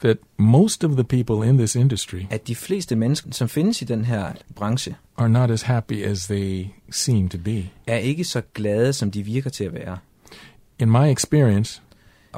that 0.00 0.16
most 0.36 0.84
of 0.84 0.90
the 0.90 1.04
people 1.04 1.48
in 1.48 1.58
this 1.58 1.76
industry 1.76 2.20
at 2.30 2.48
de 2.48 2.54
fleste 2.54 2.96
mennesker, 2.96 3.30
som 3.32 3.48
findes 3.48 3.82
i 3.82 3.84
den 3.84 4.04
her 4.04 4.32
branche, 4.54 4.96
are 5.16 5.28
not 5.28 5.50
as 5.50 5.62
happy 5.62 6.04
as 6.04 6.26
they 6.26 6.66
seem 6.90 7.28
to 7.28 7.38
be. 7.38 7.64
er 7.86 7.96
ikke 7.96 8.24
så 8.24 8.42
glade, 8.54 8.92
som 8.92 9.10
de 9.10 9.22
virker 9.22 9.50
til 9.50 9.64
at 9.64 9.74
være. 9.74 9.98
In 10.78 10.90
my 10.90 11.10
experience, 11.12 11.82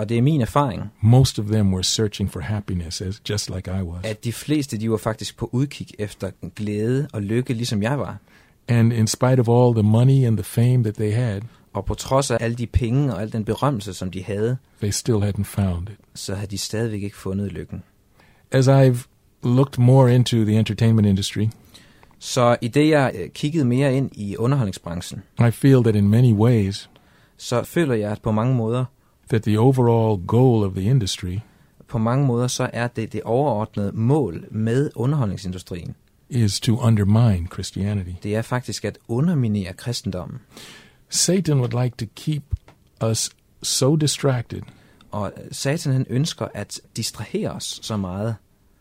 Og 0.01 0.09
det 0.09 0.19
er 0.19 0.23
min 0.23 0.41
erfaring, 0.41 0.83
most 1.01 1.39
of 1.39 1.45
them 1.47 1.73
were 1.73 1.85
searching 1.85 2.31
for 2.33 2.41
happiness, 2.41 3.01
as 3.01 3.23
just 3.31 3.51
like 3.55 3.71
I 3.71 3.83
was. 3.83 4.01
at 4.05 4.25
de 4.25 4.33
fleste 4.33 4.79
de 4.79 4.91
var 4.91 4.97
faktisk 4.97 5.37
på 5.37 5.51
udkig 5.53 5.87
efter 5.99 6.31
glæde 6.57 7.09
og 7.13 7.23
lykke, 7.23 7.55
ligesom 7.55 7.83
jeg 7.83 7.99
var. 7.99 8.17
And 8.69 8.93
in 8.93 9.07
spite 9.07 9.41
of 9.41 9.49
all 9.49 9.75
the 9.75 9.91
money 9.91 10.27
and 10.27 10.37
the 10.37 10.45
fame 10.45 10.83
that 10.83 10.95
they 10.95 11.13
had, 11.13 11.41
Og 11.73 11.85
på 11.85 11.95
trods 11.95 12.31
af 12.31 12.37
alle 12.41 12.57
de 12.57 12.67
penge 12.67 13.15
og 13.15 13.23
al 13.23 13.33
den 13.33 13.45
berømmelse, 13.45 13.95
som 13.95 14.11
de 14.11 14.23
havde, 14.25 14.57
they 14.81 14.91
still 14.91 15.17
hadn't 15.17 15.43
found 15.45 15.89
it. 15.89 15.97
så 16.15 16.35
havde 16.35 16.51
de 16.51 16.59
stadigvæk 16.59 17.03
ikke 17.03 17.17
fundet 17.17 17.53
lykken. 17.53 17.83
As 18.53 18.69
I've 18.69 19.07
looked 19.43 19.79
more 19.79 20.15
into 20.15 20.37
the 20.45 20.59
entertainment 20.59 21.09
industry, 21.09 21.47
Så 22.19 22.57
i 22.61 22.69
det, 22.69 22.89
jeg 22.89 23.13
øh, 23.15 23.29
kiggede 23.31 23.65
mere 23.65 23.95
ind 23.95 24.11
i 24.13 24.37
underholdningsbranchen, 24.37 25.23
I 25.49 25.51
feel 25.51 25.83
that 25.83 25.95
in 25.97 26.09
many 26.09 26.33
ways, 26.33 26.91
så 27.37 27.63
føler 27.65 27.95
jeg, 27.95 28.11
at 28.13 28.23
på 28.23 28.31
mange 28.33 28.55
måder, 28.55 28.85
that 29.31 29.43
the 29.43 29.59
overall 29.59 30.23
goal 30.27 30.65
of 30.65 30.73
the 30.75 30.83
industry 30.91 31.39
på 31.89 31.99
mange 31.99 32.27
måder, 32.27 32.47
så 32.49 32.71
er 32.73 32.89
det 32.89 33.13
det 33.13 33.23
overordnede 33.23 33.93
mål 33.93 34.45
med 34.51 34.91
underholdningsindustrien. 34.95 35.95
is 36.29 36.61
to 36.61 36.79
undermine 36.81 37.49
Christianity. 37.53 38.11
Det 38.23 38.37
er 38.37 38.43
faktisk 38.43 38.85
at 38.85 38.99
underminere 39.09 39.73
kristendommen. 39.73 40.41
Satan 41.09 41.59
would 41.59 41.83
like 41.83 41.97
to 41.97 42.07
keep 42.17 42.43
us 43.05 43.31
so 43.63 43.97
distracted, 43.97 44.63
Og 45.11 45.33
øh, 45.37 45.45
Satan 45.53 45.93
han 45.93 46.07
ønsker 46.11 46.49
at 46.55 46.81
distrahere 46.97 47.51
os 47.51 47.81
så 47.83 47.97
meget, 47.97 48.37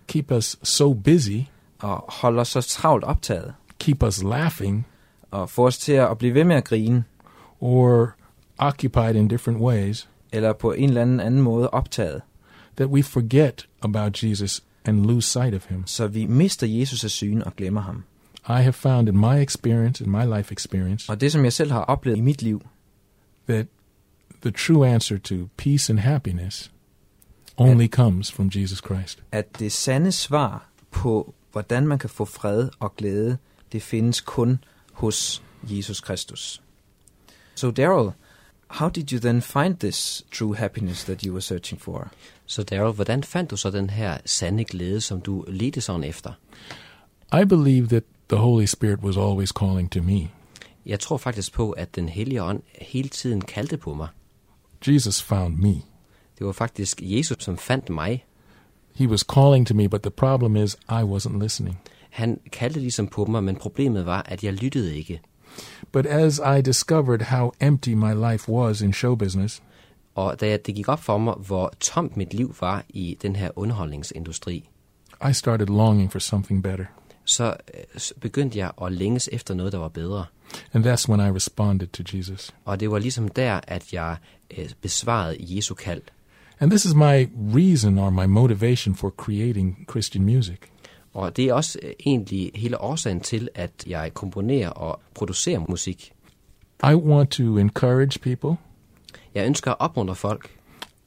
keep 0.08 0.32
us 0.32 0.58
so 0.64 0.94
busy, 0.94 1.40
og 1.80 2.06
holde 2.08 2.42
os 2.42 2.48
så 2.48 2.62
travlt 2.62 3.04
optaget, 3.04 3.54
keep 3.80 4.04
us 4.04 4.24
laughing, 4.24 4.88
og 5.32 5.50
få 5.50 5.68
os 5.68 5.78
til 5.78 5.94
at 5.94 6.18
blive 6.18 6.34
ved 6.34 6.44
med 6.44 6.56
at 6.56 6.64
grine, 6.64 7.04
or 7.60 8.10
occupied 8.58 9.16
in 9.16 9.28
different 9.28 9.60
ways, 9.60 10.10
eller 10.32 10.54
på 10.54 10.72
en 10.72 10.90
eller 10.90 11.02
anden 11.02 11.20
anden 11.20 11.42
måde 11.42 11.70
optaget, 11.70 12.22
that 12.76 12.90
we 12.90 13.04
forget 13.04 13.68
about 13.82 14.24
Jesus 14.24 14.64
and 14.86 15.06
lose 15.06 15.28
sight 15.28 15.56
of 15.56 15.66
him. 15.70 15.88
så 15.88 16.08
vi 16.08 16.26
mister 16.26 16.68
Jesus 16.68 17.04
af 17.04 17.10
syne 17.10 17.44
og 17.44 17.56
glemmer 17.56 17.82
ham. 17.82 18.04
I 18.50 18.62
have 18.62 18.74
found 18.74 19.10
in 19.10 19.18
my 19.18 19.42
experience, 19.42 20.04
in 20.04 20.12
my 20.12 20.38
life 20.38 20.52
experience, 20.52 21.12
Og 21.12 21.22
det, 21.22 21.32
som 21.32 21.44
jeg 21.44 21.54
selv 21.54 21.72
har 21.72 21.80
oplevet 21.82 22.18
i 22.18 22.22
mit 22.22 22.42
liv, 22.42 22.62
that 23.48 23.66
the 24.42 24.52
true 24.52 24.88
answer 24.88 25.18
to 25.18 25.36
peace 25.58 25.94
and 25.94 26.00
happiness 26.00 26.72
only 27.58 27.88
comes 27.88 28.32
from 28.32 28.50
Jesus 28.56 28.80
Christ. 28.86 29.24
at 29.32 29.60
det 29.60 29.72
sande 29.72 30.12
svar 30.12 30.70
på, 30.92 31.34
hvordan 31.52 31.88
man 31.88 32.00
kan 32.00 32.10
få 32.10 32.26
fred 32.26 32.70
og 32.80 32.96
glæde, 32.96 33.38
det 33.72 33.82
findes 33.82 34.22
kun 34.22 34.64
hos 34.94 35.42
Jesus 35.64 36.02
Kristus. 36.02 36.62
So 37.56 37.72
Daryl, 37.72 38.12
how 38.70 38.90
did 38.90 39.12
you 39.12 39.20
then 39.20 39.42
find 39.42 39.78
this 39.78 40.24
true 40.32 40.54
happiness 40.54 41.04
that 41.04 41.22
you 41.22 41.34
were 41.34 41.42
searching 41.42 41.82
for? 41.82 42.12
Så 42.46 42.64
Daryl, 42.64 42.94
hvordan 42.94 43.24
fandt 43.24 43.52
du 43.52 43.58
så 43.58 43.72
den 43.72 43.90
her 43.90 44.18
sande 44.26 44.64
glæde, 44.64 45.02
som 45.02 45.22
du 45.22 45.46
ledte 45.48 45.82
sådan 45.82 46.04
efter? 46.04 46.34
I 47.42 47.46
believe 47.46 47.88
that 47.88 48.04
the 48.30 48.38
Holy 48.38 48.66
Spirit 48.66 49.00
was 49.00 49.18
always 49.18 49.50
calling 49.50 49.92
to 49.92 50.02
me. 50.02 50.30
Jeg 50.86 51.00
tror 51.00 51.18
faktisk 51.18 51.54
på, 51.54 51.72
at 51.72 51.96
den 51.96 52.10
hellige 52.10 52.44
ånd 52.44 52.62
hele 52.82 53.10
tiden 53.10 53.42
kaldte 53.42 53.78
på 53.78 53.94
mig. 53.94 54.08
Jesus 54.88 55.22
found 55.22 55.56
me. 55.56 55.74
Det 56.38 56.46
var 56.46 56.52
faktisk 56.52 57.02
Jesus, 57.02 57.38
som 57.40 57.58
fandt 57.58 57.90
mig. 57.90 58.26
He 58.96 59.08
was 59.08 59.20
calling 59.20 59.68
to 59.68 59.74
me, 59.74 59.90
but 59.90 60.02
the 60.02 60.12
problem 60.12 60.56
is 60.56 60.78
I 60.90 61.02
wasn't 61.02 61.40
listening. 61.44 61.80
Han 62.10 62.40
kaldte 62.52 62.80
ligesom 62.80 63.08
på 63.08 63.26
mig, 63.26 63.44
men 63.44 63.56
problemet 63.56 64.06
var, 64.06 64.22
at 64.22 64.44
jeg 64.44 64.54
lyttede 64.54 64.98
ikke. 64.98 65.22
But 65.92 66.06
as 66.06 66.42
I 66.58 66.62
discovered 66.62 67.22
how 67.22 67.52
empty 67.60 67.90
my 67.90 68.14
life 68.14 68.52
was 68.52 68.82
in 68.82 68.94
show 68.94 69.16
business, 69.16 69.62
Og 70.16 70.40
da 70.40 70.58
det 70.58 70.76
gik 70.76 70.88
op 70.88 71.00
for 71.04 71.18
mig, 71.18 71.34
hvor 71.34 71.74
tomt 71.80 72.18
mit 72.18 72.34
liv 72.34 72.56
var 72.62 72.84
i 72.90 73.18
den 73.22 73.36
her 73.36 73.50
underholdningsindustri, 73.56 74.70
I 75.30 75.34
started 75.34 75.68
longing 75.68 76.12
for 76.12 76.20
something 76.20 76.64
better. 76.64 76.86
så 77.26 77.56
øh, 77.74 78.02
begyndte 78.22 78.58
jeg 78.58 78.72
at 78.82 78.92
længes 78.92 79.30
efter 79.32 79.54
noget, 79.54 79.72
der 79.74 79.80
var 79.80 79.88
bedre. 79.88 80.26
And 80.74 80.88
that's 80.88 81.10
when 81.10 81.20
I 81.20 81.36
responded 81.36 81.88
to 81.88 82.18
Jesus. 82.18 82.52
Og 82.66 82.80
det 82.80 82.92
var 82.92 83.00
ligesom 83.00 83.28
der, 83.28 83.60
at 83.68 83.94
jeg 83.94 84.18
øh, 84.58 84.70
besvarede 84.82 85.38
Jesu 85.40 85.74
kald. 85.74 86.02
And 86.60 86.72
this 86.72 86.86
is 86.86 86.96
my 86.96 87.30
reason 87.56 87.98
or 87.98 88.10
my 88.10 88.26
motivation 88.26 88.96
for 88.96 89.10
creating 89.10 89.86
Christian 89.92 90.26
music. 90.26 90.58
Og 91.20 91.38
det 91.38 91.46
er 91.46 91.54
også 91.54 91.80
øh, 91.84 91.92
egentlig 92.06 92.52
hele 92.56 92.82
årsagen 92.82 93.20
til, 93.20 93.50
at 93.56 93.72
jeg 93.88 94.14
komponerer 94.14 94.70
og 94.70 95.00
producerer 95.14 95.60
musik. 95.70 96.14
I 96.84 96.94
want 96.94 97.30
to 97.32 97.58
encourage 97.58 98.20
people. 98.20 98.56
Jeg 99.36 99.46
ønsker 99.46 99.72
at 99.72 99.78
opmuntre 99.80 100.16
folk, 100.16 100.50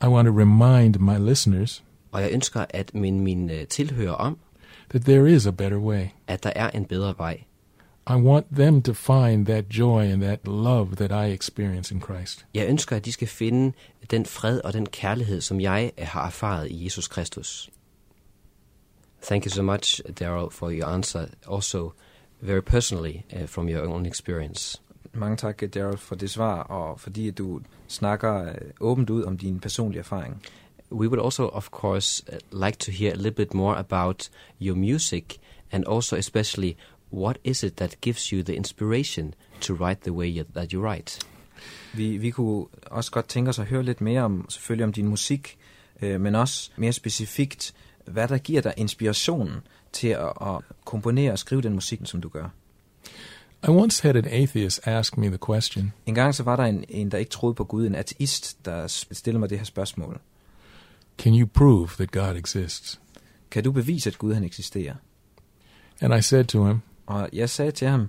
I 0.05 0.07
want 0.07 0.27
to 0.27 0.33
remind 0.33 0.99
my 0.99 1.29
listeners 1.29 1.83
og 2.13 2.23
jeg 2.23 2.33
ønsker 2.33 2.65
at 2.71 2.95
minde 2.95 3.19
mine 3.19 3.53
øh, 3.53 3.67
tilhører 3.67 4.13
om, 4.13 4.39
that 4.91 5.03
there 5.03 5.33
is 5.33 5.47
a 5.47 5.51
better 5.51 5.79
way. 5.79 6.07
at 6.27 6.43
der 6.43 6.53
er 6.57 6.71
en 6.71 6.85
bedre 6.85 7.15
vej. 7.19 7.41
I 8.11 8.13
want 8.13 8.47
them 8.57 8.83
to 8.83 8.93
find 8.93 9.47
that 9.47 9.65
joy 9.79 10.03
and 10.03 10.23
that 10.23 10.41
love 10.45 10.97
that 10.97 11.29
I 11.29 11.35
experience 11.35 11.95
in 11.95 12.01
Christ. 12.01 12.47
Jeg 12.55 12.69
ønsker, 12.69 12.97
at 12.97 13.05
de 13.05 13.13
skal 13.13 13.29
finde 13.29 13.73
den 14.11 14.27
fred 14.27 14.61
og 14.61 14.73
den 14.73 14.87
kærlighed, 14.87 15.41
som 15.41 15.61
jeg 15.61 15.93
har 15.99 16.27
erfaret 16.27 16.71
i 16.71 16.85
Jesus 16.85 17.09
Kristus. 17.09 17.71
Thank 19.23 19.45
you 19.45 19.51
so 19.51 19.63
much, 19.63 20.03
Daryl, 20.21 20.51
for 20.51 20.71
your 20.73 20.89
answer, 20.89 21.29
also 21.47 21.93
very 22.41 22.63
personally 22.63 23.25
uh, 23.33 23.47
from 23.47 23.69
your 23.69 23.87
own 23.87 24.07
experience. 24.07 24.81
Mange 25.13 25.37
tak, 25.37 25.63
Daryl, 25.75 25.97
for 25.97 26.15
det 26.15 26.31
svar, 26.31 26.63
og 26.63 27.01
fordi 27.01 27.31
du 27.31 27.61
snakker 27.89 28.49
øh, 28.49 28.55
åbent 28.81 29.11
ud 29.11 29.25
om 29.25 29.39
din 29.39 29.61
personlige 29.61 30.01
erfaring. 30.01 30.43
We 30.93 31.09
would 31.09 31.25
also, 31.25 31.49
of 31.49 31.69
course, 31.71 32.25
uh, 32.33 32.65
like 32.67 32.79
to 32.79 32.93
hear 32.93 33.13
a 33.13 33.17
little 33.17 33.31
bit 33.31 33.55
more 33.55 33.77
about 33.77 34.31
your 34.61 34.77
music 34.77 35.39
and 35.73 35.85
also, 35.89 36.17
especially, 36.17 36.77
what 37.13 37.39
is 37.45 37.63
it 37.63 37.77
that 37.77 38.01
gives 38.01 38.27
you 38.31 38.43
the 38.43 38.55
inspiration 38.55 39.35
to 39.61 39.75
write 39.75 40.01
the 40.01 40.13
way 40.13 40.27
you, 40.39 40.45
that 40.55 40.73
you 40.73 40.81
write? 40.81 41.27
Vi, 41.95 42.17
vi 42.17 42.31
kunne 42.31 42.67
også 42.87 43.11
godt 43.11 43.29
tænke 43.29 43.49
os 43.49 43.59
at 43.59 43.67
høre 43.67 43.83
lidt 43.83 44.01
mere 44.01 44.23
om, 44.23 44.47
selvfølgelig 44.49 44.85
om 44.85 44.93
din 44.93 45.09
musik, 45.09 45.59
øh, 46.03 46.21
men 46.21 46.35
også 46.35 46.71
mere 46.77 46.93
specifikt, 46.93 47.75
hvad 48.05 48.29
der 48.29 48.39
giver 48.39 48.61
dig 48.61 48.75
inspirationen 48.77 49.61
til 49.93 50.09
at, 50.09 50.33
at 50.41 50.59
komponere 50.85 51.33
og 51.33 51.39
skrive 51.39 51.63
den 51.63 51.73
musik, 51.73 52.01
som 52.05 52.21
du 52.21 52.29
gør. 52.29 52.49
I 53.65 53.69
once 53.69 54.03
had 54.03 54.17
an 54.17 54.25
atheist 54.25 54.81
ask 54.87 55.17
me 55.17 55.27
the 55.27 55.39
question 55.47 55.93
En 56.07 56.15
gang 56.15 56.35
så 56.35 56.43
var 56.43 56.57
der 56.57 56.65
en, 56.65 56.85
en, 56.89 57.11
der 57.11 57.19
ikke 57.19 57.31
troede 57.31 57.55
på 57.55 57.65
Gud, 57.65 57.87
en 57.87 57.95
ateist, 57.95 58.65
der 58.65 58.87
stillede 59.13 59.41
mig 59.41 59.51
det 59.51 59.59
her 59.59 59.65
spørgsmål. 59.65 60.21
Can 61.19 61.41
you 61.41 61.47
prove 61.55 61.89
that 61.89 62.11
God 62.11 62.37
exists? 62.37 63.01
Kan 63.51 63.65
du 63.65 63.73
bevise, 63.73 64.11
at 64.11 64.19
Gud 64.19 64.35
han 64.35 64.45
eksisterer? 64.45 64.95
And 66.01 66.15
I 66.15 66.23
said 66.23 66.45
to 66.45 66.67
him, 66.67 66.81
Og 67.07 67.29
jeg 67.33 67.51
sagde 67.51 67.71
til 67.71 67.89
ham, 67.89 68.09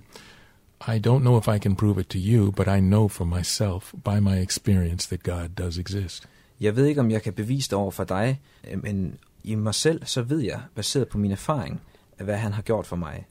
I 0.88 1.00
don't 1.06 1.20
know 1.20 1.38
if 1.38 1.48
I 1.48 1.58
can 1.58 1.76
prove 1.76 2.00
it 2.00 2.06
to 2.06 2.18
you, 2.18 2.50
but 2.50 2.66
I 2.66 2.80
know 2.80 3.08
for 3.08 3.24
myself 3.24 3.94
by 4.04 4.20
my 4.20 4.42
experience 4.42 5.08
that 5.08 5.22
God 5.22 5.48
does 5.48 5.78
exist. 5.78 6.28
jeg 6.60 6.76
ved 6.76 6.86
ikke, 6.86 7.00
om 7.00 7.10
jeg 7.10 7.22
kan 7.22 7.32
bevise 7.32 7.70
det 7.70 7.78
over 7.78 7.90
for 7.90 8.04
dig, 8.04 8.40
men 8.82 9.14
i 9.44 9.54
mig 9.54 9.74
selv, 9.74 10.06
så 10.06 10.22
ved 10.22 10.40
jeg, 10.40 10.60
baseret 10.74 11.08
på 11.08 11.18
min 11.18 11.30
erfaring, 11.30 11.80
hvad 12.20 12.36
han 12.36 12.52
har 12.52 12.62
gjort 12.62 12.86
for 12.86 12.96
mig. 12.96 13.26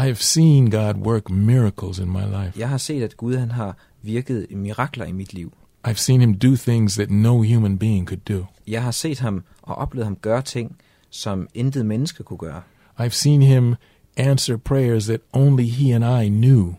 I 0.00 0.02
have 0.02 0.16
seen 0.16 0.70
God 0.70 0.94
work 0.94 1.30
miracles 1.30 1.98
in 1.98 2.10
my 2.10 2.24
life. 2.24 2.52
Jeg 2.60 2.68
har 2.68 2.78
set, 2.78 3.02
at 3.02 3.16
Gud 3.16 3.36
han 3.36 3.50
har 3.50 3.76
virket 4.02 4.46
mirakler 4.50 5.04
i 5.04 5.12
mit 5.12 5.34
liv. 5.34 5.52
I've 5.88 5.94
seen 5.94 6.20
him 6.20 6.38
do 6.38 6.56
things 6.56 6.94
that 6.94 7.10
no 7.10 7.42
human 7.42 7.78
being 7.78 8.06
could 8.06 8.20
do. 8.28 8.46
Jeg 8.66 8.82
har 8.82 8.90
set 8.90 9.20
ham 9.20 9.44
og 9.62 9.74
oplevet 9.74 10.06
ham 10.06 10.16
gøre 10.16 10.42
ting, 10.42 10.76
som 11.10 11.48
intet 11.54 11.86
menneske 11.86 12.22
kunne 12.22 12.38
gøre. 12.38 12.62
I've 13.00 13.08
seen 13.08 13.42
him 13.42 13.74
answer 14.16 14.56
prayers 14.56 15.06
that 15.06 15.20
only 15.32 15.64
he 15.64 15.94
and 15.94 16.24
I 16.24 16.28
knew. 16.28 16.74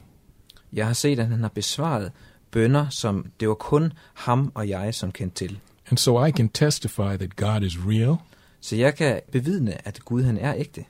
Jeg 0.74 0.86
har 0.86 0.94
set, 0.94 1.20
at 1.20 1.28
han 1.28 1.42
har 1.42 1.50
besvaret 1.50 2.12
bønder, 2.52 2.90
som 2.90 3.26
det 3.40 3.48
var 3.48 3.54
kun 3.54 3.94
ham 4.14 4.52
og 4.56 4.70
jeg, 4.70 4.96
som 4.96 5.12
kendte 5.12 5.36
til. 5.36 5.60
And 5.90 5.98
so 5.98 6.26
I 6.26 6.32
can 6.32 6.50
testify 6.50 7.18
that 7.18 7.36
God 7.36 7.62
is 7.62 7.78
real, 7.78 8.16
Så 8.62 8.76
jeg 8.76 8.96
kan 8.96 9.22
bevidne, 9.32 9.88
at 9.88 10.00
Gud 10.06 10.24
han 10.24 10.38
er 10.38 10.54
ægte. 10.58 10.86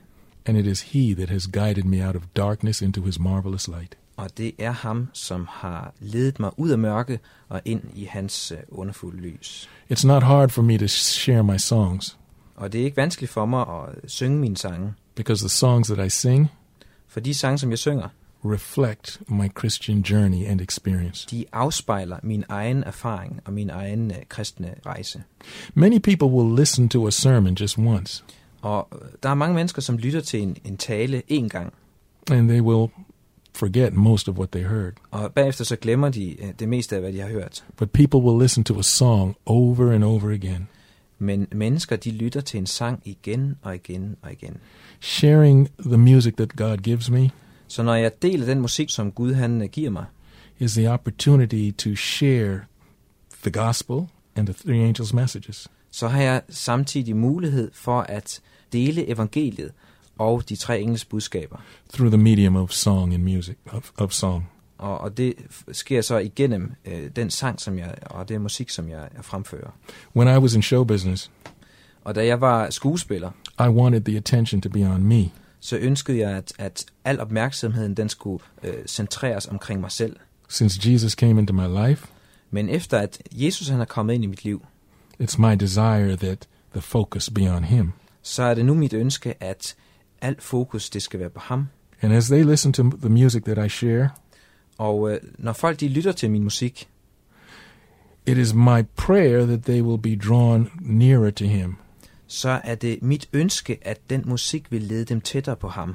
and 0.46 0.56
it 0.56 0.66
is 0.66 0.80
he 0.80 1.14
that 1.14 1.28
has 1.28 1.46
guided 1.46 1.84
me 1.84 2.00
out 2.06 2.16
of 2.16 2.22
darkness 2.34 2.82
into 2.82 3.02
his 3.02 3.18
marvelous 3.18 3.68
light. 3.68 3.96
Og 4.16 4.38
det 4.38 4.52
er 4.58 4.70
ham, 4.70 5.08
som 5.12 5.46
har 5.50 5.92
ledet 6.00 6.40
mig 6.40 6.50
ud 6.56 6.70
af 6.70 6.78
mørke 6.78 7.20
og 7.48 7.60
ind 7.64 7.82
i 7.94 8.04
hans 8.04 8.52
øh, 8.52 8.58
underfulde 8.68 9.20
lys. 9.20 9.68
It's 9.92 10.06
not 10.06 10.22
hard 10.22 10.48
for 10.50 10.62
me 10.62 10.78
to 10.78 10.86
share 10.86 11.44
my 11.44 11.56
songs 11.56 12.18
Og 12.56 12.72
det 12.72 12.80
er 12.80 12.84
ikke 12.84 12.96
vanskeligt 12.96 13.32
for 13.32 13.46
mig 13.46 13.60
at 13.68 14.10
synge 14.10 14.38
mine 14.38 14.56
sange, 14.56 14.94
because 15.14 15.42
the 15.42 15.48
songs 15.48 15.88
that 15.88 16.06
I 16.06 16.08
sing 16.08 16.48
for 17.08 17.20
de 17.20 17.34
sange, 17.34 17.58
som 17.58 17.70
jeg 17.70 17.78
synger, 17.78 18.08
reflect 18.44 19.20
my 19.28 19.48
Christian 19.58 20.02
journey 20.02 20.46
and 20.46 20.60
experience. 20.60 21.26
de 21.30 21.44
afspejler 21.52 22.16
min 22.22 22.44
egen 22.48 22.84
erfaring 22.84 23.40
og 23.44 23.52
min 23.52 23.70
egen 23.70 24.10
øh, 24.10 24.16
kristne 24.28 24.74
rejse. 24.86 25.22
Many 25.74 25.98
people 25.98 26.26
will 26.28 26.58
listen 26.58 26.88
to 26.88 27.06
a 27.06 27.10
sermon 27.10 27.54
just 27.54 27.78
once 27.78 28.24
Og 28.62 28.88
øh, 28.92 29.08
der 29.22 29.28
er 29.28 29.34
mange 29.34 29.54
mennesker, 29.54 29.82
som 29.82 29.96
lytter 29.98 30.20
til 30.20 30.42
en, 30.42 30.56
en 30.64 30.76
tale 30.76 31.22
én 31.30 31.48
gang, 31.48 31.72
and 32.30 32.48
they 32.48 32.60
will 32.60 32.88
forget 33.54 33.94
most 33.94 34.28
of 34.28 34.36
what 34.36 34.50
they 34.50 34.64
heard. 34.64 34.92
og 35.10 35.32
bagefter 35.32 35.64
så 35.64 35.76
glemmer 35.76 36.08
de 36.08 36.42
øh, 36.42 36.48
det 36.58 36.68
meste 36.68 36.94
af, 36.96 37.02
hvad 37.02 37.12
de 37.12 37.20
har 37.20 37.28
hørt. 37.28 37.64
But 37.76 37.90
people 37.90 38.20
will 38.20 38.42
listen 38.42 38.64
to 38.64 38.78
a 38.78 38.82
song 38.82 39.36
over 39.46 39.92
and 39.92 40.04
over 40.04 40.30
again. 40.32 40.68
Men 41.18 41.46
mennesker, 41.52 41.96
de 41.96 42.10
lytter 42.10 42.40
til 42.40 42.58
en 42.58 42.66
sang 42.66 43.00
igen 43.04 43.56
og 43.62 43.74
igen 43.74 44.16
og 44.22 44.32
igen. 44.32 44.56
Sharing 45.00 45.68
the 45.80 45.96
music 45.96 46.34
that 46.36 46.56
God 46.56 46.76
gives 46.76 47.10
me 47.10 47.30
Så 47.68 47.82
når 47.82 47.94
jeg 47.94 48.22
deler 48.22 48.46
den 48.46 48.60
musik, 48.60 48.90
som 48.90 49.12
Gud 49.12 49.32
han 49.34 49.62
øh, 49.62 49.68
giver 49.68 49.90
mig, 49.90 50.04
is 50.58 50.72
the 50.72 50.90
opportunity 50.90 51.70
to 51.78 51.94
share 51.96 52.60
the 53.42 53.50
gospel 53.50 53.96
and 54.36 54.46
the 54.46 54.54
three 54.54 54.90
angels' 54.92 55.14
messages. 55.14 55.68
så 55.90 56.08
har 56.08 56.22
jeg 56.22 56.42
samtidig 56.48 57.16
mulighed 57.16 57.70
for 57.74 58.00
at 58.00 58.40
dele 58.72 59.08
evangeliet 59.10 59.70
og 60.18 60.48
de 60.48 60.56
tre 60.56 60.80
engles 60.80 61.04
budskaber. 61.04 61.56
through 61.92 62.12
the 62.12 62.22
medium 62.22 62.56
of 62.56 62.70
song 62.70 63.14
and 63.14 63.22
music 63.22 63.56
of, 63.66 63.90
of 63.98 64.12
song. 64.12 64.48
Og, 64.78 64.98
og 64.98 65.16
det 65.16 65.34
sker 65.72 66.00
så 66.00 66.18
igennem 66.18 66.72
øh, 66.84 67.10
den 67.16 67.30
sang, 67.30 67.60
som 67.60 67.78
jeg, 67.78 67.94
og 68.06 68.28
den 68.28 68.42
musik, 68.42 68.70
som 68.70 68.88
jeg, 68.88 69.08
jeg 69.16 69.24
fremfører. 69.24 69.70
When 70.16 70.36
I 70.36 70.38
was 70.38 70.54
in 70.54 70.62
show 70.62 70.84
business, 70.84 71.30
Og 72.04 72.14
da 72.14 72.26
jeg 72.26 72.40
var 72.40 72.70
skuespiller, 72.70 73.30
I 73.60 73.68
wanted 73.68 74.00
the 74.00 74.16
attention 74.16 74.60
to 74.60 74.68
be 74.68 74.86
on 74.86 75.04
me. 75.04 75.24
Så 75.60 75.76
ønskede 75.76 76.18
jeg, 76.18 76.30
at, 76.30 76.52
at 76.58 76.86
al 77.04 77.20
opmærksomheden 77.20 77.94
den 77.94 78.08
skulle 78.08 78.44
øh, 78.62 78.86
centreres 78.86 79.46
omkring 79.46 79.80
mig 79.80 79.90
selv. 79.92 80.16
Since 80.48 80.92
Jesus 80.92 81.12
came 81.12 81.40
into 81.40 81.54
my 81.54 81.88
life, 81.88 82.06
Men 82.50 82.68
efter 82.68 82.98
at 82.98 83.22
Jesus 83.32 83.68
han 83.68 83.80
er 83.80 83.84
kommet 83.84 84.14
ind 84.14 84.24
i 84.24 84.26
mit 84.26 84.44
liv, 84.44 84.64
it's 85.22 85.40
my 85.40 85.54
desire 85.60 86.16
that 86.16 86.48
the 86.72 86.80
focus 86.80 87.30
be 87.30 87.50
on 87.56 87.64
him. 87.64 87.92
så 88.22 88.42
er 88.42 88.54
det 88.54 88.64
nu 88.64 88.74
mit 88.74 88.92
ønske, 88.92 89.42
at 89.42 89.76
alt 90.20 90.42
fokus 90.42 90.90
det 90.90 91.02
skal 91.02 91.20
være 91.20 91.30
på 91.30 91.40
ham. 91.40 91.68
And 92.02 92.12
as 92.12 92.26
they 92.28 92.44
listen 92.44 92.72
to 92.72 92.82
the 92.82 93.08
music 93.08 93.42
that 93.42 93.66
I 93.66 93.68
share, 93.68 94.08
Og 94.78 95.12
øh, 95.12 95.20
når 95.38 95.52
folk 95.52 95.80
de 95.80 95.88
lytter 95.88 96.12
til 96.12 96.30
min 96.30 96.42
musik, 96.44 96.88
it 98.26 98.36
is 98.38 98.54
my 98.54 98.82
prayer 98.96 99.46
that 99.46 99.62
they 99.62 99.82
will 99.82 100.02
be 100.02 100.16
drawn 100.28 100.70
nearer 100.80 101.30
to 101.30 101.44
him. 101.44 101.76
Så 102.28 102.60
er 102.64 102.74
det 102.74 103.02
mit 103.02 103.28
ønske, 103.32 103.78
at 103.82 104.10
den 104.10 104.22
musik 104.26 104.72
vil 104.72 104.82
lede 104.82 105.04
dem 105.04 105.20
tættere 105.20 105.56
på 105.56 105.68
ham. 105.68 105.94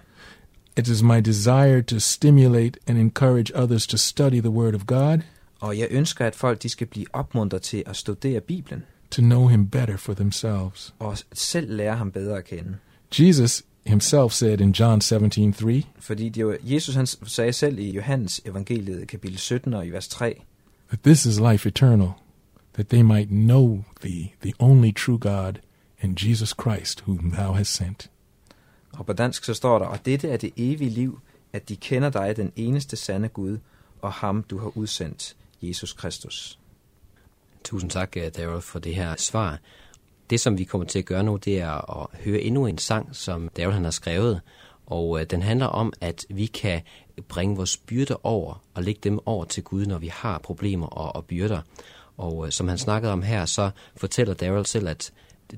It 0.78 0.88
is 0.88 1.04
my 1.04 1.20
desire 1.26 1.82
to 1.82 2.00
stimulate 2.00 2.80
and 2.88 2.98
encourage 2.98 3.56
others 3.56 3.88
to 3.88 3.98
study 3.98 4.40
the 4.40 4.50
Word 4.50 4.76
of 4.76 4.86
God, 4.86 5.18
Og 5.60 5.78
jeg 5.80 5.88
ønsker, 5.92 6.26
at 6.26 6.36
folk 6.36 6.64
de 6.64 6.70
skal 6.70 6.88
blive 6.88 7.06
opmuntret 7.14 7.62
til 7.62 7.84
at 7.86 7.96
studere 7.96 8.40
Bibelen, 8.42 8.84
to 9.12 9.22
know 9.22 9.48
Him 9.48 9.68
better 9.68 9.98
for 9.98 10.14
themselves. 10.14 10.94
og 11.00 11.18
selv 11.34 11.76
lære 11.76 11.98
ham 11.98 12.12
bedre 12.12 12.38
at 12.38 12.46
kende. 12.46 12.76
Jesus 13.20 13.64
himself 13.86 14.32
said 14.32 14.62
in 14.62 14.72
John 14.72 15.02
17:3, 15.02 15.82
Fordi 16.00 16.30
det 16.30 16.46
var, 16.48 16.58
Jesus 16.64 16.96
han 16.96 17.08
sagde 17.08 17.54
selv 17.54 17.80
i 17.80 17.92
Johannes 17.92 18.42
evangeliet 18.46 19.08
kapitel 19.08 19.38
17 19.38 19.74
og 19.74 19.86
i 19.88 19.90
vers 19.90 20.08
3, 20.08 20.42
that 20.88 21.00
this 21.04 21.26
is 21.26 21.40
life 21.40 21.70
eternal, 21.70 22.10
that 22.74 22.88
they 22.88 23.02
might 23.02 23.30
know 23.30 23.84
thee, 24.02 24.34
the 24.42 24.54
only 24.60 24.92
true 24.92 25.18
God, 25.18 25.54
and 26.04 26.26
Jesus 26.26 26.54
Christ, 26.62 27.04
whom 27.08 27.32
thou 27.32 27.54
hast 27.54 27.74
sent. 27.74 28.10
og 28.94 29.06
på 29.06 29.14
dansk 29.14 29.44
så 29.44 29.54
står 29.54 29.80
der, 29.80 29.86
og 29.86 30.06
dette 30.06 30.30
er 30.30 30.38
det 30.38 30.54
evige 30.58 30.90
liv, 30.90 31.20
at 31.54 31.70
de 31.70 31.76
kender 31.76 32.10
dig, 32.10 32.38
den 32.38 32.52
eneste 32.56 32.96
sande 32.96 33.28
Gud, 33.28 33.58
og 34.02 34.12
ham 34.12 34.44
du 34.44 34.58
har 34.58 34.78
udsendt, 34.78 35.36
Jesus 35.62 35.94
Kristus. 35.94 36.60
Tusind 37.64 37.92
tak, 37.92 38.18
øh, 38.18 38.32
Daryl, 38.38 38.62
for 38.62 38.80
det 38.80 38.96
her 38.96 39.16
svar. 39.18 39.60
Det, 40.30 40.40
som 40.40 40.58
vi 40.58 40.64
kommer 40.64 40.88
til 40.88 41.00
at 41.00 41.06
gøre 41.06 41.24
nu, 41.24 41.36
det 41.36 41.60
er 41.60 42.02
at 42.02 42.08
høre 42.20 42.42
endnu 42.42 42.66
en 42.66 42.78
sang, 42.78 43.16
som 43.16 43.50
Daryl 43.58 43.74
han 43.74 43.84
har 43.84 43.92
skrevet. 43.92 44.42
Og 44.86 45.22
øh, 45.22 45.26
den 45.30 45.42
handler 45.42 45.66
om, 45.66 45.94
at 46.02 46.26
vi 46.30 46.46
kan 46.46 46.82
bringe 47.28 47.56
vores 47.56 47.78
byrder 47.78 48.26
over 48.26 48.64
og 48.74 48.84
lægge 48.84 49.02
dem 49.04 49.20
over 49.26 49.46
til 49.46 49.64
Gud, 49.64 49.86
når 49.86 49.98
vi 49.98 50.08
har 50.08 50.38
problemer 50.38 50.88
og, 50.88 51.16
og 51.16 51.26
byrder. 51.26 51.62
Og 52.18 52.46
øh, 52.46 52.52
som 52.52 52.68
han 52.68 52.78
snakkede 52.78 53.14
om 53.14 53.22
her, 53.22 53.46
så 53.46 53.70
fortæller 53.96 54.34
Daryl 54.34 54.66
selv, 54.66 54.88
at 54.88 55.12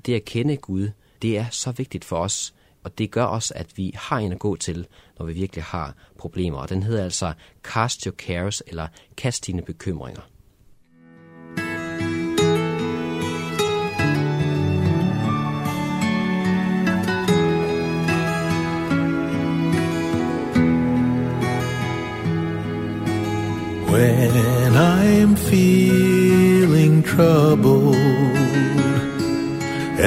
det 0.06 0.16
at 0.16 0.26
kende 0.26 0.58
Gud, 0.58 0.90
det 1.22 1.38
er 1.38 1.46
så 1.52 1.72
vigtigt 1.72 2.06
for 2.06 2.18
os. 2.18 2.54
Og 2.84 2.98
det 2.98 3.12
gør 3.12 3.24
også, 3.24 3.54
at 3.56 3.78
vi 3.78 3.92
har 3.96 4.18
en 4.18 4.32
at 4.32 4.40
gå 4.40 4.56
til, 4.56 4.88
når 5.20 5.26
vi 5.26 5.34
virkelig 5.34 5.64
har 5.64 5.96
problemer. 6.18 6.58
Og 6.58 6.70
den 6.70 6.84
hedder 6.84 7.04
altså 7.04 7.34
Cast 7.64 8.04
Your 8.04 8.16
Cares, 8.16 8.64
eller 8.68 8.88
Kast 9.18 9.48
dine 9.48 9.62
bekymringer. 9.62 10.22
When 23.92 24.76
I'm 24.76 25.36
feeling 25.36 27.02
troubled 27.04 28.45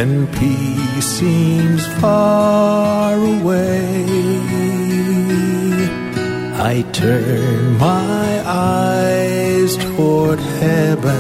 and 0.01 0.33
peace 0.35 1.09
seems 1.19 1.83
far 2.01 3.15
away, 3.15 4.05
I 6.73 6.85
turn 6.93 7.77
my 7.79 8.29
eyes 8.47 9.77
toward 9.77 10.39
heaven, 10.63 11.17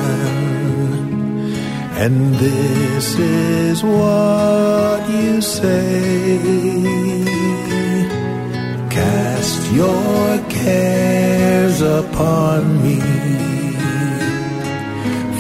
and 2.05 2.35
this 2.37 3.07
is 3.19 3.83
what 3.83 5.01
you 5.11 5.41
say. 5.41 6.38
Cast 8.99 9.73
your 9.73 10.38
cares 10.61 11.79
upon 11.83 12.61
me, 12.85 13.01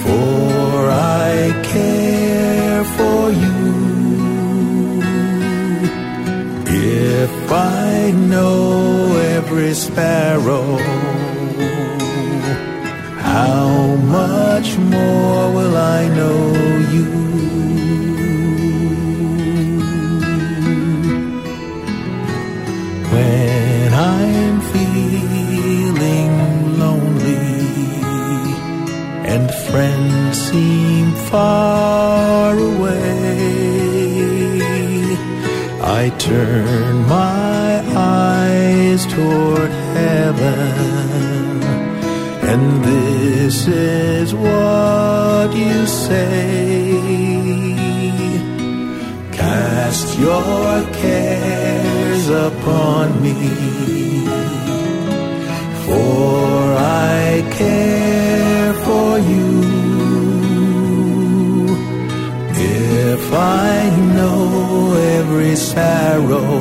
for 0.02 0.90
I 0.90 1.32
care 1.72 2.37
for 2.98 3.30
you. 3.42 3.58
If 6.66 7.52
I 7.52 8.10
know 8.32 9.16
every 9.36 9.72
sparrow, 9.74 10.68
how 13.32 13.68
much 14.18 14.68
more 14.94 15.42
will 15.56 15.76
I 15.98 16.00
know 16.18 16.40
you? 16.94 17.08
When 23.12 23.88
I'm 24.14 24.56
feeling 24.74 26.32
lonely 26.82 27.58
and 29.32 29.46
friends 29.68 30.34
seem 30.48 31.06
far 31.30 32.17
turn 36.28 37.06
my 37.06 37.82
eyes 37.96 39.06
toward 39.06 39.70
heaven, 39.96 41.62
and 42.50 42.64
this 42.84 43.66
is 43.66 44.34
what 44.34 45.48
you 45.62 45.86
say. 45.86 46.88
Cast 49.32 50.18
your 50.18 50.84
cares 51.02 52.24
upon 52.28 53.06
me, 53.22 53.38
for 55.84 56.74
I 57.16 57.42
care 57.60 58.74
for 58.86 59.10
you. 59.32 59.48
If 62.60 63.32
I 63.32 63.77
every 65.30 65.54
sparrow, 65.56 66.58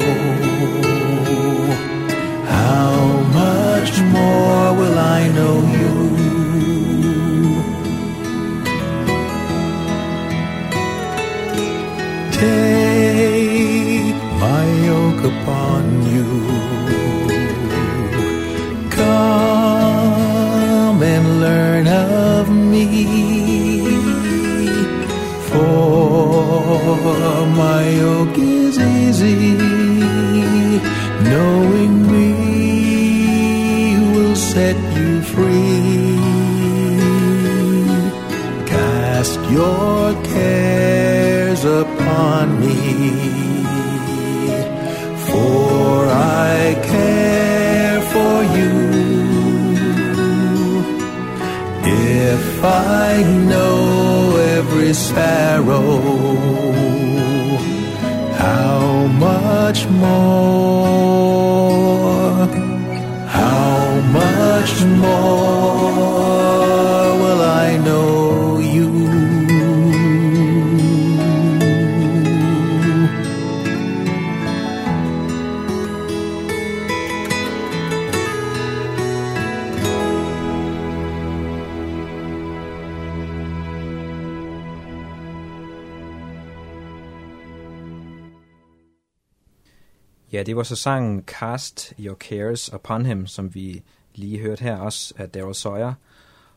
var 90.58 90.64
så 90.64 90.76
sangen 90.76 91.24
Cast 91.24 91.94
Your 92.00 92.16
Cares 92.16 92.74
Upon 92.74 93.06
Him, 93.06 93.28
som 93.28 93.56
vi 93.56 93.82
lige 94.16 94.40
hørte 94.40 94.64
her 94.64 94.78
også 94.78 95.14
af 95.18 95.30
Daryl 95.30 95.54
Sawyer. 95.54 95.94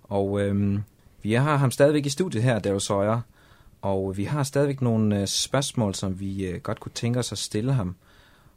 Og 0.02 0.40
øhm, 0.40 0.82
vi 1.22 1.32
har 1.32 1.56
ham 1.56 1.70
stadigvæk 1.70 2.06
i 2.06 2.08
studiet 2.08 2.42
her, 2.42 2.58
Daryl 2.58 2.80
Sawyer, 2.80 3.20
og 3.82 4.16
vi 4.16 4.24
har 4.24 4.42
stadigvæk 4.42 4.82
nogle 4.82 5.20
øh, 5.20 5.26
spørgsmål, 5.26 5.94
som 5.94 6.20
vi 6.20 6.46
øh, 6.46 6.60
godt 6.60 6.80
kunne 6.80 6.92
tænke 6.94 7.18
os 7.18 7.32
at 7.32 7.38
stille 7.38 7.72
ham. 7.72 7.96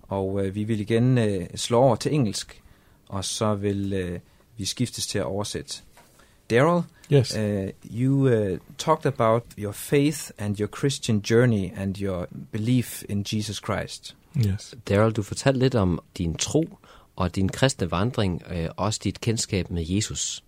Og 0.01 0.45
øh, 0.45 0.55
vi 0.55 0.63
vil 0.63 0.79
igen 0.79 1.17
øh, 1.17 1.45
slå 1.55 1.77
over 1.77 1.95
til 1.95 2.13
engelsk, 2.13 2.61
og 3.09 3.25
så 3.25 3.55
vil 3.55 3.93
øh, 3.93 4.19
vi 4.57 4.65
skiftes 4.65 5.07
til 5.07 5.19
at 5.19 5.25
oversætte. 5.25 5.81
Daryl, 6.49 6.83
Yes. 7.11 7.35
Uh, 7.35 7.71
you 7.91 8.27
uh, 8.27 8.57
talked 8.77 9.05
about 9.05 9.43
your 9.57 9.73
faith 9.73 10.31
and 10.37 10.59
your 10.59 10.67
Christian 10.67 11.21
journey 11.21 11.71
and 11.75 12.01
your 12.01 12.27
belief 12.51 13.03
in 13.09 13.23
Jesus 13.23 13.57
Christ. 13.57 14.15
Yes. 14.37 14.75
Daryl, 14.89 15.11
du 15.11 15.23
fortalte 15.23 15.59
lidt 15.59 15.75
om 15.75 15.99
din 16.17 16.35
tro 16.35 16.77
og 17.15 17.35
din 17.35 17.49
kristne 17.49 17.91
vandring, 17.91 18.41
øh, 18.51 18.69
også 18.77 18.99
dit 19.03 19.21
kendskab 19.21 19.71
med 19.71 19.85
Jesus. 19.85 20.43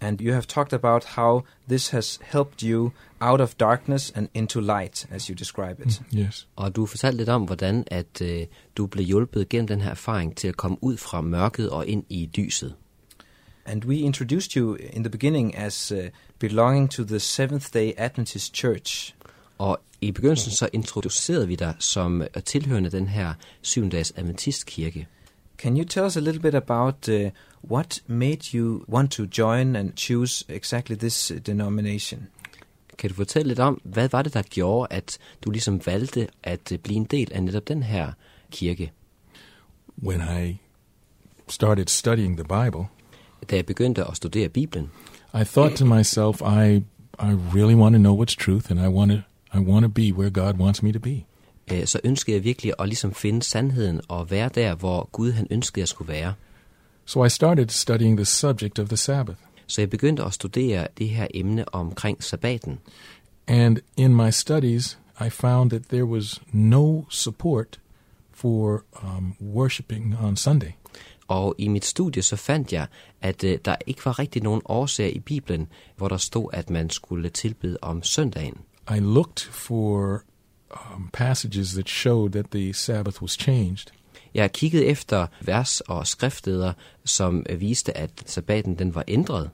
And 0.00 0.20
you 0.20 0.32
have 0.32 0.42
talked 0.42 0.72
about 0.72 1.04
how 1.04 1.42
this 1.68 1.88
has 1.88 2.18
helped 2.22 2.62
you 2.62 2.90
out 3.20 3.40
of 3.40 3.54
darkness 3.54 4.10
and 4.10 4.28
into 4.34 4.60
light, 4.60 5.06
as 5.10 5.26
you 5.26 5.34
describe 5.34 5.82
it. 5.86 6.02
Yes. 6.14 6.48
Og 6.56 6.76
du 6.76 6.86
fortalte 6.86 7.16
lidt 7.16 7.28
om, 7.28 7.42
hvordan 7.42 7.84
at 7.86 8.22
øh, 8.22 8.46
du 8.76 8.86
blev 8.86 9.04
hjulpet 9.04 9.48
gennem 9.48 9.66
den 9.66 9.80
her 9.80 9.90
erfaring 9.90 10.36
til 10.36 10.48
at 10.48 10.56
komme 10.56 10.78
ud 10.80 10.96
fra 10.96 11.20
mørket 11.20 11.70
og 11.70 11.86
ind 11.86 12.04
i 12.08 12.30
lyset. 12.34 12.74
And 13.66 13.84
we 13.84 13.96
introduced 13.96 14.56
you 14.56 14.76
in 14.92 15.02
the 15.02 15.10
beginning 15.10 15.56
as 15.56 15.92
uh, 15.92 15.98
belonging 16.38 16.90
to 16.90 17.04
the 17.04 17.18
Seventh 17.18 17.74
day 17.74 17.92
Adventist 17.96 18.56
Church. 18.56 19.14
Og 19.58 19.80
i 20.00 20.12
begyndelsen 20.12 20.52
så 20.52 20.68
introducerede 20.72 21.48
vi 21.48 21.54
dig 21.54 21.74
som 21.78 22.22
øh, 22.22 22.28
tilhørende 22.44 22.90
den 22.90 23.08
her 23.08 23.34
syvendags 23.62 24.12
adventistkirke. 24.16 25.06
Can 25.58 25.76
you 25.76 25.84
tell 25.84 26.06
us 26.06 26.16
a 26.16 26.20
little 26.20 26.40
bit 26.40 26.54
about 26.54 27.08
uh, 27.08 27.30
what 27.70 28.02
made 28.06 28.38
you 28.54 28.84
want 28.88 29.12
to 29.12 29.24
join 29.38 29.76
and 29.76 29.92
choose 29.96 30.44
exactly 30.48 30.96
this 30.96 31.30
uh, 31.30 31.36
denomination? 31.38 32.26
Kan 32.98 33.10
du 33.10 33.14
fortælle 33.14 33.48
lidt 33.48 33.58
om, 33.58 33.80
hvad 33.84 34.08
var 34.08 34.22
det, 34.22 34.34
der 34.34 34.42
gjorde, 34.42 34.86
at 34.90 35.18
du 35.44 35.50
ligesom 35.50 35.86
valgte 35.86 36.28
at 36.42 36.72
øh, 36.72 36.78
blive 36.78 36.96
en 36.96 37.04
del 37.04 37.32
af 37.32 37.42
netop 37.42 37.68
den 37.68 37.82
her 37.82 38.12
kirke? 38.50 38.92
When 40.02 40.20
I 40.20 40.60
started 41.48 41.86
studying 41.86 42.36
the 42.36 42.44
Bible, 42.44 42.84
Da 43.50 43.56
jeg 43.56 43.66
begyndte 43.66 44.04
at 44.04 44.16
studere 44.16 44.48
Bibelen, 44.48 44.90
I 45.34 45.44
thought 45.44 45.76
to 45.76 45.84
myself, 45.84 46.40
I 46.40 46.82
I 47.20 47.32
really 47.54 47.74
want 47.74 47.94
to 47.94 47.98
know 47.98 48.22
what's 48.22 48.36
truth, 48.36 48.70
and 48.70 48.80
I 48.80 48.88
want 48.88 49.10
to 49.10 49.18
I 49.54 49.58
want 49.58 49.82
to 49.82 49.88
be 49.88 50.12
where 50.12 50.30
God 50.30 50.54
wants 50.54 50.82
me 50.82 50.92
to 50.92 51.00
be. 51.00 51.24
øh, 51.72 51.86
så 51.86 52.00
ønskede 52.04 52.36
jeg 52.36 52.44
virkelig 52.44 52.72
at 52.78 52.88
ligesom 52.88 53.14
finde 53.14 53.42
sandheden 53.42 54.00
og 54.08 54.30
være 54.30 54.50
der, 54.54 54.74
hvor 54.74 55.08
Gud 55.12 55.32
han 55.32 55.46
ønskede, 55.50 55.80
jeg 55.80 55.88
skulle 55.88 56.12
være. 56.12 56.34
So 57.04 57.24
I 57.24 57.28
started 57.28 57.68
studying 57.68 58.16
the 58.16 58.24
subject 58.24 58.78
of 58.78 58.88
the 58.88 58.96
Sabbath. 58.96 59.38
Så 59.66 59.80
jeg 59.80 59.90
begyndte 59.90 60.24
at 60.24 60.34
studere 60.34 60.88
det 60.98 61.08
her 61.08 61.26
emne 61.34 61.74
omkring 61.74 62.24
sabbaten. 62.24 62.78
And 63.46 63.78
in 63.96 64.16
my 64.16 64.30
studies, 64.30 64.98
I 65.26 65.30
found 65.30 65.70
that 65.70 65.82
there 65.82 66.04
was 66.04 66.40
no 66.52 67.04
support 67.10 67.80
for 68.32 68.84
um, 69.02 69.34
worshiping 69.40 70.16
on 70.22 70.36
Sunday. 70.36 70.70
Og 71.28 71.54
i 71.58 71.68
mit 71.68 71.84
studie 71.84 72.22
så 72.22 72.36
fandt 72.36 72.72
jeg, 72.72 72.86
at 73.20 73.44
øh, 73.44 73.58
der 73.64 73.76
ikke 73.86 74.04
var 74.04 74.18
rigtig 74.18 74.42
nogen 74.42 74.62
årsager 74.64 75.10
i 75.10 75.18
Bibelen, 75.18 75.68
hvor 75.96 76.08
der 76.08 76.16
stod, 76.16 76.48
at 76.52 76.70
man 76.70 76.90
skulle 76.90 77.28
tilbede 77.28 77.78
om 77.82 78.02
søndagen. 78.02 78.56
I 78.90 78.98
looked 79.00 79.40
for 79.40 80.22
um, 80.70 81.10
passages 81.12 81.72
that 81.72 81.88
showed 81.88 82.30
that 82.32 82.46
the 82.50 82.72
Sabbath 82.72 83.22
was 83.22 83.30
changed, 83.32 83.90
Jeg 84.34 84.52
kiggede 84.52 84.84
efter 84.86 85.26
vers 85.42 85.80
og 85.80 86.06
skriftsteder, 86.06 86.72
som 87.04 87.46
viste, 87.58 87.96
at 87.96 88.10
sabbaten 88.26 88.78
den 88.78 88.94
var 88.94 89.04
ændret, 89.08 89.50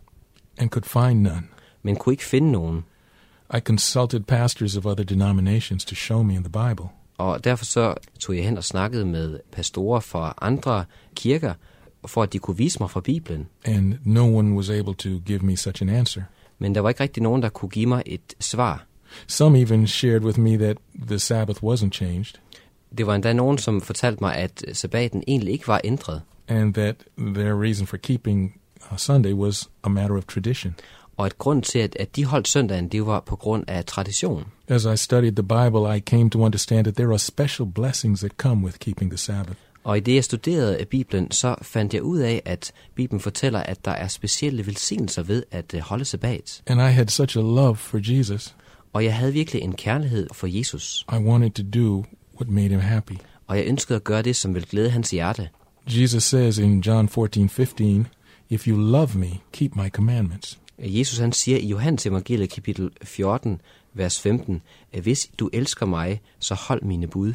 and 0.58 0.70
could 0.70 0.84
find 0.84 1.20
none. 1.20 1.42
men 1.82 1.96
kunne 1.96 2.12
ikke 2.12 2.24
finde 2.24 2.52
nogen. 2.52 2.84
I 3.56 3.60
consulted 3.60 4.20
pastors 4.20 4.76
of 4.76 4.86
other 4.86 5.04
denominations 5.04 5.84
to 5.84 5.94
show 5.94 6.22
me 6.22 6.34
in 6.34 6.44
the 6.44 6.68
Bible. 6.68 6.86
Og 7.18 7.44
derfor 7.44 7.64
så 7.64 7.94
tog 8.20 8.36
jeg 8.36 8.44
hen 8.44 8.56
og 8.56 8.64
snakkede 8.64 9.04
med 9.04 9.38
pastorer 9.52 10.00
fra 10.00 10.34
andre 10.40 10.84
kirker, 11.16 11.54
for 12.06 12.22
at 12.22 12.32
de 12.32 12.38
kunne 12.38 12.56
vise 12.56 12.78
mig 12.80 12.90
fra 12.90 13.00
Bibelen. 13.00 13.48
and 13.64 13.94
no 14.04 14.36
one 14.38 14.54
was 14.56 14.70
able 14.70 14.94
to 14.94 15.08
give 15.26 15.38
me 15.38 15.56
such 15.56 15.82
an 15.82 15.88
answer. 15.88 16.22
Men 16.58 16.74
der 16.74 16.80
var 16.80 16.88
ikke 16.88 17.02
rigtig 17.02 17.22
nogen, 17.22 17.42
der 17.42 17.48
kunne 17.48 17.68
give 17.68 17.86
mig 17.86 18.02
et 18.06 18.34
svar. 18.40 18.84
Some 19.26 19.58
even 19.62 19.86
shared 19.86 20.22
with 20.22 20.38
me 20.38 20.56
that 20.56 20.76
the 21.08 21.18
Sabbath 21.18 21.62
wasn't 21.62 21.90
changed 21.90 22.38
Det 22.98 23.06
var 23.06 23.14
endda 23.14 23.32
nogen, 23.32 23.58
som 23.58 23.80
fortalte 23.80 24.20
mig, 24.20 24.36
at 24.36 24.64
sabbaten 24.72 25.22
egentlig 25.28 25.52
ikke 25.52 25.68
var 25.68 25.80
ændret, 25.84 26.22
and 26.48 26.74
that 26.74 26.96
their 27.18 27.62
reason 27.62 27.86
for 27.86 27.96
keeping 27.96 28.60
uh, 28.90 28.96
Sunday 28.96 29.32
was 29.32 29.68
a 29.84 29.88
matter 29.88 30.16
of 30.16 30.24
tradition. 30.24 30.74
og 31.16 31.26
at 31.26 31.38
grund 31.38 31.62
til, 31.62 31.78
at, 31.78 31.96
at 32.00 32.16
de 32.16 32.24
holdt 32.24 32.48
søndagen, 32.48 32.88
det 32.88 33.06
var 33.06 33.20
på 33.20 33.36
grund 33.36 33.64
af 33.68 33.84
tradition. 33.84 34.44
As 34.68 34.84
I 34.84 34.96
studied 34.96 35.32
the 35.32 35.42
Bible, 35.42 35.96
I 35.96 36.00
came 36.00 36.30
to 36.30 36.38
understand 36.44 36.84
that 36.84 36.94
there 36.94 37.10
are 37.10 37.18
special 37.18 37.68
blessings 37.74 38.20
that 38.20 38.32
come 38.36 38.64
with 38.64 38.78
keeping 38.78 39.10
the 39.10 39.18
Sabbath. 39.18 39.58
Og 39.84 39.96
i 39.96 40.00
det, 40.00 40.14
jeg 40.14 40.24
studerede 40.24 40.84
Bibelen, 40.90 41.30
så 41.30 41.54
fandt 41.62 41.94
jeg 41.94 42.02
ud 42.02 42.18
af, 42.18 42.42
at 42.44 42.72
Bibelen 42.94 43.20
fortæller, 43.20 43.60
at 43.60 43.84
der 43.84 43.90
er 43.90 44.08
specielle 44.08 44.66
velsignelser 44.66 45.22
ved 45.22 45.42
at 45.50 45.74
øh, 45.74 45.80
holde 45.80 46.04
sabbat. 46.04 46.62
And 46.66 46.80
I 46.80 46.92
had 46.92 47.06
such 47.06 47.38
a 47.38 47.40
love 47.40 47.76
for 47.76 48.00
Jesus, 48.02 48.54
Og 48.94 49.04
jeg 49.04 49.16
havde 49.16 49.32
virkelig 49.32 49.62
en 49.62 49.74
kærlighed 49.74 50.26
for 50.32 50.46
Jesus, 50.46 51.06
I 51.12 51.16
wanted 51.16 51.50
to 51.50 51.62
do 51.80 52.04
what 52.34 52.48
made 52.48 52.68
him 52.68 52.80
happy. 52.80 53.12
og 53.46 53.56
jeg 53.58 53.66
ønskede 53.66 53.96
at 53.96 54.04
gøre 54.04 54.22
det, 54.22 54.36
som 54.36 54.54
ville 54.54 54.68
glæde 54.68 54.90
hans 54.90 55.10
hjerte. 55.10 55.48
Jesus 55.86 56.22
says 56.22 56.58
in 56.58 56.80
John 56.80 57.08
14:15, 57.08 58.06
"If 58.50 58.68
you 58.68 58.76
love 58.76 59.08
me, 59.14 59.30
keep 59.52 59.76
my 59.76 59.88
commandments." 59.88 60.58
Jesus 60.78 61.18
han 61.18 61.32
siger 61.32 61.58
i 61.58 61.66
Johannes 61.66 62.06
evangeliet 62.06 62.50
kapitel 62.50 62.90
14, 63.02 63.60
vers 63.94 64.20
15, 64.20 64.62
at 64.92 65.02
hvis 65.02 65.30
du 65.38 65.50
elsker 65.52 65.86
mig, 65.86 66.20
så 66.38 66.54
hold 66.54 66.82
mine 66.82 67.06
bud. 67.06 67.32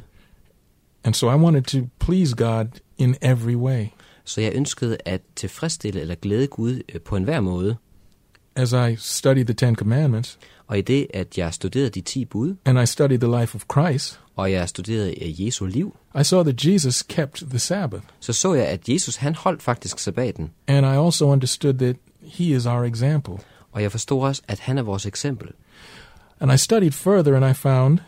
And 1.04 1.14
so 1.14 1.32
I 1.32 1.36
wanted 1.36 1.62
to 1.62 1.78
please 2.00 2.36
God 2.36 2.66
in 2.98 3.16
every 3.22 3.56
way. 3.56 3.86
Så 4.24 4.42
jeg 4.42 4.52
ønskede 4.56 4.98
at 5.06 5.22
tilfredsstille 5.36 6.02
eller 6.02 6.16
glæde 6.16 6.48
Gud 6.48 6.82
øh, 6.94 7.02
på 7.02 7.16
enhver 7.16 7.40
måde. 7.42 7.76
As 8.56 8.72
I 8.74 8.96
studied 8.98 9.46
the 9.46 9.54
10 9.54 9.76
commandments, 9.76 10.40
Og 10.70 10.78
i 10.78 10.82
det, 10.82 11.08
at 11.14 11.38
jeg 11.38 11.54
studerede 11.54 11.90
de 11.90 12.02
10 12.02 12.26
bud, 12.26 12.56
and 12.66 12.80
I 12.80 12.86
studied 12.86 13.20
the 13.20 13.40
life 13.40 13.56
of 13.56 13.64
Christ, 13.72 14.20
og 14.36 14.52
jeg 14.52 14.70
studerede 14.70 15.24
øh, 15.26 15.46
Jesu 15.46 15.66
liv, 15.66 15.96
I 16.20 16.24
saw 16.24 16.44
that 16.44 16.66
Jesus 16.66 17.02
kept 17.02 17.44
the 17.50 17.60
Sabbath. 17.60 18.04
så 18.20 18.34
så 18.34 18.54
jeg, 18.54 18.66
at 18.68 18.90
Jesus 18.90 19.16
han 19.16 19.36
holdt 19.36 19.64
faktisk 19.64 20.00
sabbaten. 20.00 20.52
And 20.68 20.86
I 20.86 20.90
also 21.06 21.26
understood 21.26 21.74
that 21.74 21.96
he 22.22 22.44
is 22.56 22.66
our 22.66 22.84
example. 22.84 23.34
Og 23.72 23.82
jeg 23.82 23.92
forstod 23.92 24.24
også, 24.24 24.42
at 24.48 24.60
han 24.60 24.78
er 24.78 24.82
vores 24.82 25.06
eksempel. 25.06 25.48
And 26.40 26.54
I 26.54 26.58
studied 26.58 26.92
further 26.92 27.36
and 27.36 27.46
I 27.46 27.54
found 27.54 28.00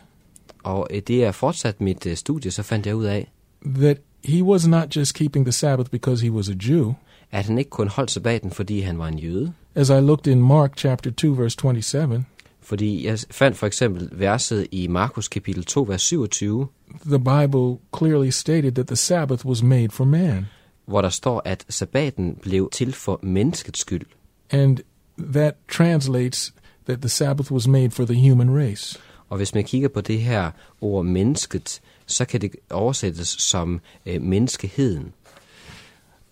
Og 0.62 0.86
øh, 0.90 1.02
det 1.06 1.24
er 1.24 1.32
fortsat 1.32 1.80
mit 1.80 2.06
øh, 2.06 2.16
studie, 2.16 2.50
så 2.50 2.62
fandt 2.62 2.86
jeg 2.86 2.94
ud 2.94 3.04
af, 3.04 3.32
that 3.74 3.98
he 4.24 4.42
was 4.44 4.66
not 4.66 4.96
just 4.96 5.14
keeping 5.14 5.44
the 5.46 5.52
Sabbath 5.52 5.90
because 5.90 6.24
he 6.24 6.32
was 6.32 6.48
a 6.48 6.54
Jew. 6.68 6.92
at 7.30 7.44
han 7.46 7.58
ikke 7.58 7.70
kun 7.70 7.88
holdt 7.88 8.10
sabbaten, 8.10 8.50
fordi 8.50 8.80
han 8.80 8.98
var 8.98 9.08
en 9.08 9.18
jøde. 9.18 9.52
As 9.74 9.88
I 9.88 9.92
looked 9.92 10.32
in 10.32 10.42
Mark 10.42 10.76
chapter 10.76 11.10
2 11.10 11.28
verse 11.28 11.56
27, 11.60 12.24
Fordi 12.62 13.06
jeg 13.06 13.18
fandt 13.30 13.56
for 13.56 13.66
eksempel 13.66 14.08
verset 14.12 14.66
i 14.70 14.86
Markus 14.86 15.28
kapitel 15.28 15.64
2, 15.64 15.82
vers 15.82 16.02
27, 16.02 16.66
The 17.06 17.18
Bible 17.18 17.78
clearly 17.98 18.30
stated 18.30 18.72
that 18.72 18.86
the 18.86 18.96
Sabbath 18.96 19.46
was 19.46 19.62
made 19.62 19.88
for 19.90 20.04
man. 20.04 20.46
hvor 20.86 21.02
der 21.02 21.08
står, 21.08 21.42
at 21.44 21.64
sabbaten 21.68 22.38
blev 22.42 22.70
til 22.72 22.92
for 22.92 23.20
menneskets 23.22 23.80
skyld. 23.80 24.06
And 24.50 24.78
that 25.18 25.54
translates 25.68 26.54
that 26.86 27.00
the 27.00 27.08
Sabbath 27.08 27.52
was 27.52 27.68
made 27.68 27.90
for 27.90 28.04
the 28.04 28.30
human 28.30 28.56
race. 28.56 28.98
Og 29.28 29.36
hvis 29.36 29.54
man 29.54 29.64
kigger 29.64 29.88
på 29.88 30.00
det 30.00 30.20
her 30.20 30.50
ord 30.80 31.04
mennesket, 31.04 31.80
så 32.06 32.24
kan 32.24 32.40
det 32.40 32.56
oversættes 32.70 33.28
som 33.28 33.80
øh, 34.06 34.22
menneskeheden. 34.22 35.12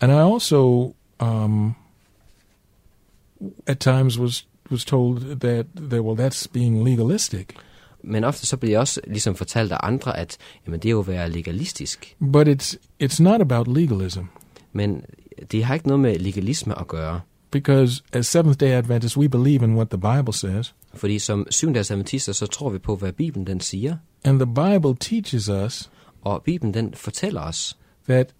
And 0.01 0.13
I 0.13 0.33
also, 0.35 0.93
um, 1.21 1.75
at 3.67 3.79
times, 3.79 4.19
was 4.19 4.47
was 4.71 4.85
told 4.85 5.21
that, 5.41 5.67
that 5.91 6.01
well, 6.01 6.27
that's 6.27 6.47
being 6.53 6.85
legalistic. 6.89 7.47
Men 8.05 8.25
ofte 8.25 8.47
så 8.47 8.57
bliver 8.57 8.73
jeg 8.73 8.81
også 8.81 9.01
ligesom 9.07 9.35
fortalt 9.35 9.73
af 9.73 9.79
andre, 9.83 10.19
at 10.19 10.37
jamen, 10.67 10.81
det 10.81 10.89
er 10.89 10.91
jo 10.93 11.01
at 11.01 11.07
være 11.09 11.31
legalistisk. 11.31 12.17
But 12.33 12.49
it's 12.49 12.77
it's 13.03 13.23
not 13.23 13.41
about 13.41 13.69
legalism 13.79 14.21
Men 14.73 15.03
det 15.51 15.65
har 15.65 15.75
ikke 15.75 15.87
noget 15.87 16.01
med 16.01 16.19
legalisme 16.19 16.79
at 16.81 16.89
gøre. 16.89 17.21
because 17.53 18.03
as 18.13 18.27
Seventh 18.27 18.59
Day 18.61 18.67
Adventists, 18.71 19.17
we 19.17 19.29
believe 19.29 19.65
in 19.65 19.75
what 19.75 19.89
the 19.91 19.99
Bible 19.99 20.33
says, 20.33 20.75
Fordi 20.95 21.19
som 21.19 21.47
syvende 21.51 21.81
adventister, 21.81 22.33
så 22.33 22.47
tror 22.47 22.71
vi 22.71 22.79
på, 22.79 22.97
hvad 22.97 23.13
Bibelen 23.13 23.47
den 23.47 23.61
siger. 23.61 23.97
and 24.25 24.39
the 24.41 24.47
Bible 24.47 24.97
teaches 25.01 25.49
us 25.49 25.91
Og 26.23 26.43
Bibelen 26.43 26.75
den 26.75 26.95
fortæller 26.95 27.41
os, 27.41 27.77
that 28.09 28.35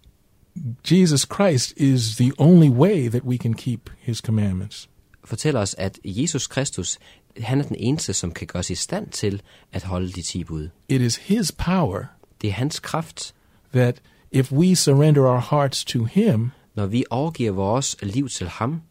Jesus 0.91 1.27
Christ 1.33 1.73
is 1.77 2.15
the 2.15 2.31
only 2.37 2.69
way 2.69 3.09
that 3.09 3.23
we 3.23 3.37
can 3.37 3.53
keep 3.53 3.89
His 3.99 4.17
commandments. 4.17 4.89
Fortæller 5.31 5.59
os, 5.59 5.75
at 5.77 5.99
Jesus 6.05 6.47
Kristus, 6.47 6.99
han 7.39 7.59
er 7.59 7.63
den 7.63 7.75
eneste, 7.79 8.13
som 8.13 8.31
kan 8.31 8.47
gøre 8.47 8.59
os 8.59 8.69
i 8.69 8.75
stand 8.75 9.07
til 9.09 9.41
at 9.71 9.83
holde 9.83 10.11
de 10.11 10.21
ti 10.21 10.43
bud. 10.43 10.69
It 10.89 11.01
is 11.01 11.15
His 11.15 11.51
power 11.51 12.03
Det 12.41 12.47
er 12.47 12.53
hans 12.53 12.79
kraft. 12.79 13.33
that 13.73 14.01
if 14.31 14.51
we 14.51 14.75
surrender 14.75 15.21
our 15.21 15.47
hearts 15.51 15.85
to 15.85 16.03
Him, 16.05 16.51
Når 16.75 16.85
vi 16.85 17.03
overgiver 17.09 17.51
vores 17.51 17.95
liv 18.01 18.29
til 18.29 18.47
ham, 18.47 18.81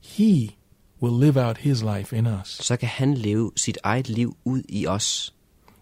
He 0.00 0.48
will 1.02 1.20
live 1.24 1.46
out 1.46 1.58
His 1.58 1.82
life 1.96 2.16
in 2.16 2.26
us. 2.26 2.48
så 2.48 2.76
kan 2.76 2.88
han 2.88 3.14
leve 3.14 3.52
sit 3.56 3.78
eget 3.82 4.08
liv 4.08 4.36
ud 4.44 4.62
i 4.68 4.86
os. 4.86 5.34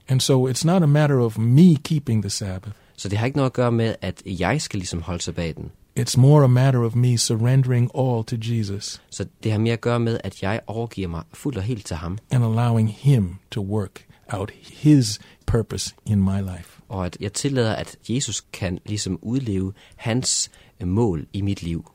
And 0.08 0.20
so 0.20 0.48
it's 0.50 0.66
not 0.66 0.82
a 0.82 0.86
matter 0.86 1.16
of 1.20 1.38
me 1.38 1.76
keeping 1.76 2.22
the 2.22 2.30
Sabbath. 2.30 2.76
Så 2.96 3.08
det 3.08 3.18
har 3.18 3.26
ikke 3.26 3.36
noget 3.36 3.50
at 3.50 3.54
gøre 3.54 3.72
med, 3.72 3.94
at 4.00 4.22
jeg 4.26 4.62
skal 4.62 4.78
ligesom 4.78 5.02
holde 5.02 5.22
sabbaten. 5.22 5.70
It's 5.98 6.16
more 6.16 6.44
a 6.44 6.48
matter 6.48 6.82
of 6.84 6.94
me 6.94 7.16
surrendering 7.18 7.90
all 7.98 8.24
to 8.24 8.36
Jesus 8.40 9.02
Så 9.10 9.26
det 9.42 9.52
har 9.52 9.58
mere 9.58 9.72
at 9.72 9.80
gøre 9.80 10.00
med, 10.00 10.20
at 10.24 10.42
jeg 10.42 10.60
overgiver 10.66 11.08
mig 11.08 11.22
fuldt 11.32 11.58
og 11.58 11.64
helt 11.64 11.86
til 11.86 11.96
ham, 11.96 12.18
and 12.30 12.44
allowing 12.44 12.92
Him 12.92 13.36
to 13.50 13.60
work 13.60 14.06
out 14.28 14.50
His 14.72 15.20
purpose 15.46 15.94
in 16.06 16.22
my 16.22 16.40
life. 16.40 16.80
og 16.88 17.06
at 17.06 17.16
jeg 17.20 17.32
tillader, 17.32 17.74
at 17.74 17.96
Jesus 18.08 18.40
kan 18.52 18.78
ligesom 18.86 19.18
udleve 19.22 19.72
hans 19.96 20.50
øh, 20.80 20.88
mål 20.88 21.26
i 21.32 21.40
mit 21.40 21.62
liv. 21.62 21.90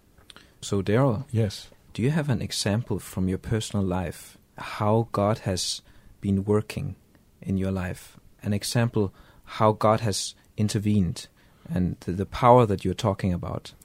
So, 0.61 0.81
Daryl, 0.81 1.23
Yes. 1.35 1.71
do 1.97 2.01
you 2.03 2.11
have 2.11 2.31
an 2.31 2.41
example 2.41 2.99
from 2.99 3.29
your 3.29 3.37
personal 3.37 4.05
life 4.05 4.37
how 4.57 5.07
God 5.11 5.35
has 5.41 5.83
been 6.21 6.39
working 6.39 6.97
in 7.41 7.61
your 7.61 7.87
life? 7.87 8.17
An 8.43 8.53
example 8.53 9.07
how 9.43 9.71
God 9.79 9.97
has 9.99 10.35
intervened 10.57 11.27
and 11.75 11.95
the, 12.01 12.11
the 12.11 12.25
power 12.25 12.65
that 12.65 12.85
you're 12.85 12.93
talking 12.93 13.33
about? 13.33 13.75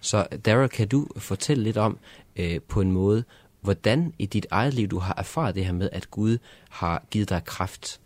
Så 0.00 0.26
Daryl, 0.44 0.68
kan 0.68 0.88
du 0.88 1.06
fortælle 1.16 1.64
lidt 1.64 1.76
om 1.76 1.98
øh, 2.36 2.60
på 2.68 2.80
en 2.80 2.92
måde, 2.92 3.24
hvordan 3.60 4.12
i 4.18 4.26
dit 4.26 4.46
eget 4.50 4.74
liv 4.74 4.88
du 4.88 4.98
har 4.98 5.14
erfaret 5.18 5.54
det 5.54 5.64
her 5.64 5.72
med, 5.72 5.88
at 5.92 6.10
Gud 6.10 6.38
har 6.68 7.02
givet 7.10 7.28
dig 7.28 7.44
kraft? 7.44 8.00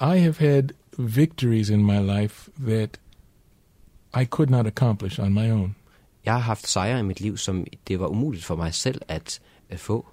I 0.00 0.18
have 0.18 0.34
had 0.38 0.64
victories 0.98 1.68
in 1.68 1.84
my 1.86 2.20
life 2.20 2.50
that 2.66 3.00
I 4.20 4.24
could 4.24 4.50
not 4.50 4.66
accomplish 4.66 5.20
on 5.20 5.34
my 5.34 5.50
own. 5.50 5.76
Jeg 6.24 6.34
har 6.34 6.40
haft 6.40 6.68
sejre 6.68 6.98
i 7.00 7.02
mit 7.02 7.20
liv, 7.20 7.36
som 7.36 7.66
det 7.88 8.00
var 8.00 8.06
umuligt 8.06 8.44
for 8.44 8.56
mig 8.56 8.74
selv 8.74 9.00
at, 9.08 9.40
at 9.70 9.80
få. 9.80 10.06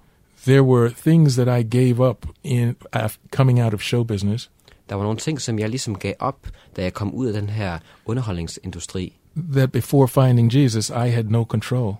There 0.46 0.62
were 0.62 0.90
things 0.90 1.34
that 1.34 1.60
I 1.60 1.78
gave 1.78 2.08
up 2.10 2.26
in 2.42 2.76
af- 2.92 3.18
coming 3.30 3.64
out 3.64 3.74
of 3.74 3.80
show 3.80 4.02
business 4.02 4.50
Der 4.88 4.94
var 4.94 5.02
nogle 5.02 5.18
ting, 5.18 5.40
som 5.40 5.58
jeg 5.58 5.68
ligesom 5.68 5.98
gav 5.98 6.14
op, 6.18 6.48
da 6.76 6.82
jeg 6.82 6.94
kom 6.94 7.14
ud 7.14 7.26
af 7.26 7.32
den 7.32 7.48
her 7.48 7.78
underholdningsindustri, 8.34 9.16
that 9.52 9.72
before 9.72 10.08
finding 10.08 10.54
Jesus 10.54 10.88
I 10.88 11.08
had 11.08 11.24
no 11.24 11.42
control. 11.44 11.94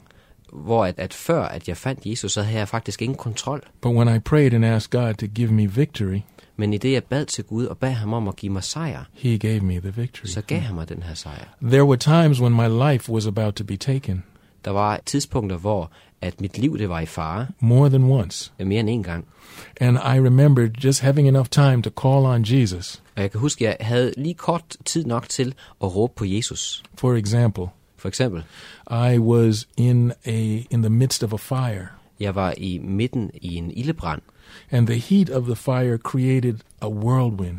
hvor 0.53 0.85
at, 0.85 0.95
at 0.99 1.15
før 1.15 1.43
at 1.43 1.69
jeg 1.69 1.77
fandt 1.77 2.07
Jesus, 2.07 2.33
så 2.33 2.43
havde 2.43 2.59
jeg 2.59 2.69
faktisk 2.69 3.03
ingen 3.03 3.17
kontrol. 3.19 3.63
But 3.81 3.95
when 3.95 4.17
I 4.17 4.19
prayed 4.19 4.53
and 4.55 4.65
asked 4.65 4.91
God 4.91 5.15
to 5.15 5.27
give 5.27 5.53
me 5.53 5.67
victory, 5.67 6.21
Men 6.57 6.73
i 6.73 6.79
det, 6.79 6.93
jeg 6.93 7.05
bad 7.05 7.27
til 7.27 7.45
Gud 7.45 7.67
og 7.67 7.79
bad 7.79 7.91
ham 7.93 8.13
om 8.13 8.29
at 8.29 8.37
give 8.37 8.53
mig 8.53 8.65
sejr, 8.65 9.05
He 9.13 9.39
gave 9.39 9.61
me 9.61 9.81
the 9.81 9.91
victory. 9.97 10.27
så 10.27 10.41
gav 10.43 10.59
han 10.61 10.75
mig 10.75 10.89
den 10.89 11.03
her 11.03 11.15
sejr. 11.15 11.45
There 11.63 11.85
were 11.85 11.97
times 11.97 12.41
when 12.41 12.53
my 12.55 12.93
life 12.93 13.13
was 13.13 13.27
about 13.27 13.55
to 13.55 13.65
be 13.65 13.77
taken, 13.77 14.25
Der 14.65 14.71
var 14.71 15.01
tidspunkter, 15.07 15.57
hvor 15.57 15.91
at 16.21 16.41
mit 16.41 16.59
liv 16.59 16.79
det 16.79 16.89
var 16.89 17.01
i 17.01 17.07
fare, 17.07 17.47
more 17.61 17.89
than 17.89 18.05
once. 18.05 18.53
mere 18.59 18.81
end 18.81 18.91
en 18.91 19.03
gang. 19.03 19.25
And 19.81 19.97
I 19.97 20.21
remembered 20.21 20.71
just 20.85 21.01
having 21.01 21.29
enough 21.29 21.49
time 21.51 21.83
to 21.83 21.91
call 22.03 22.25
on 22.27 22.45
Jesus. 22.47 23.03
Og 23.17 23.23
jeg 23.23 23.31
kan 23.31 23.41
huske, 23.41 23.65
jeg 23.65 23.77
havde 23.81 24.13
lige 24.17 24.35
kort 24.35 24.77
tid 24.85 25.05
nok 25.05 25.29
til 25.29 25.55
at 25.83 25.97
råbe 25.97 26.13
på 26.17 26.25
Jesus. 26.25 26.83
For 26.99 27.15
example, 27.15 27.67
For 27.97 28.09
eksempel, 28.09 28.43
I 28.91 29.19
was 29.19 29.69
in 29.77 30.13
a 30.27 30.63
in 30.71 30.83
the 30.83 30.91
midst 30.91 31.23
of 31.25 31.33
a 31.33 31.37
fire, 31.37 31.87
jeg 32.21 32.35
var 32.35 32.55
i 32.57 32.79
midten 32.79 33.31
i 33.35 33.55
en 33.55 33.71
ildebrand, 33.71 34.23
and 34.71 34.87
the 34.87 34.97
heat 34.97 35.31
of 35.31 35.45
the 35.45 35.57
fire 35.57 35.99
created 35.99 36.55
a 36.81 36.89
whirlwind. 36.89 37.59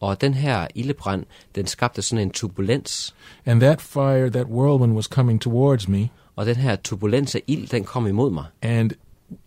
og 0.00 0.20
den 0.20 0.34
her 0.34 0.66
ildebrand, 0.74 1.24
den 1.54 1.66
skabte 1.66 2.02
sådan 2.02 2.22
en 2.26 2.30
turbulens, 2.30 3.14
And 3.46 3.60
that 3.60 3.80
fire, 3.80 4.30
that 4.30 4.46
whirlwind 4.46 4.92
was 4.94 5.04
coming 5.04 5.40
towards 5.40 5.88
me, 5.88 6.08
og 6.40 6.46
den 6.46 6.56
her 6.56 6.76
turbulens 6.76 7.34
af 7.34 7.42
ild, 7.46 7.68
den 7.68 7.84
kom 7.84 8.06
imod 8.06 8.30
mig, 8.30 8.44
and 8.62 8.90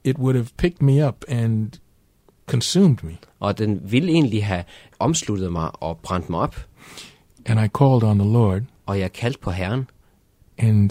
it 0.03 0.17
would 0.17 0.35
have 0.35 0.47
picked 0.57 0.81
me 0.81 1.07
up 1.07 1.23
and 1.27 1.69
consumed 2.47 2.97
me. 3.03 3.17
og 3.39 3.57
den 3.57 3.91
ville 3.91 4.11
egentlig 4.11 4.45
have 4.45 4.63
omsluttet 4.99 5.51
mig 5.51 5.83
og 5.83 5.97
brændt 5.97 6.29
mig 6.29 6.39
op, 6.39 6.55
And 7.45 7.59
I 7.59 7.67
called 7.67 8.03
on 8.03 8.19
the 8.19 8.29
Lord, 8.31 8.61
og 8.85 8.99
jeg 8.99 9.13
kaldte 9.13 9.39
på 9.39 9.51
Herren, 9.51 9.89
and 10.57 10.89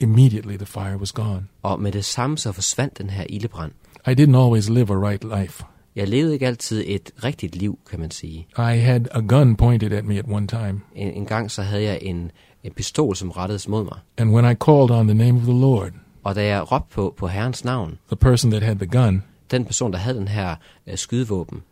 immediately 0.00 0.56
the 0.56 0.66
fire 0.66 0.96
was 0.96 1.12
gone. 1.12 1.46
og 1.62 1.80
med 1.80 1.92
det 1.92 2.04
samme 2.04 2.38
så 2.38 2.52
forsvandt 2.52 2.98
den 2.98 3.10
her 3.10 3.24
ildebrand. 3.28 3.72
I 4.08 4.10
didn't 4.10 4.36
always 4.36 4.68
live 4.68 4.90
a 4.90 5.08
right 5.08 5.24
life. 5.40 5.64
Jeg 5.96 6.08
levede 6.08 6.32
ikke 6.32 6.46
altid 6.46 6.84
et 6.86 7.10
rigtigt 7.24 7.56
liv, 7.56 7.78
kan 7.90 8.00
man 8.00 8.10
sige. 8.10 8.46
I 8.58 8.78
had 8.78 9.06
a 9.10 9.20
gun 9.20 9.56
pointed 9.56 9.92
at 9.92 10.04
me 10.04 10.18
at 10.18 10.24
one 10.28 10.46
time, 10.46 10.80
En, 10.94 11.12
en 11.12 11.26
gang 11.26 11.50
så 11.50 11.62
havde 11.62 11.82
jeg 11.82 11.98
en, 12.02 12.30
en 12.66 12.72
pistol, 12.72 13.16
som 13.16 13.30
rettedes 13.30 13.68
mod 13.68 13.84
mig, 13.84 13.98
and 14.18 14.30
when 14.30 14.52
I 14.52 14.54
called 14.54 14.90
on 14.90 15.06
the 15.06 15.14
name 15.14 15.38
of 15.38 15.42
the 15.42 15.60
Lord, 15.60 15.92
og 16.24 16.34
da 16.34 16.46
jeg 16.46 16.72
råbte 16.72 16.94
på, 16.94 17.14
på 17.16 17.28
Herrens 17.28 17.64
navn, 17.64 17.98
the 18.06 18.16
person 18.16 18.50
that 18.50 18.62
had 18.62 18.76
the 18.76 18.86
gun 18.86 19.22
den 19.50 19.64
person, 19.64 19.92
der 19.92 19.98
havde 19.98 20.18
den 20.18 20.28
her 20.28 20.56
øh, 20.86 20.98
skydevåben, 20.98 21.62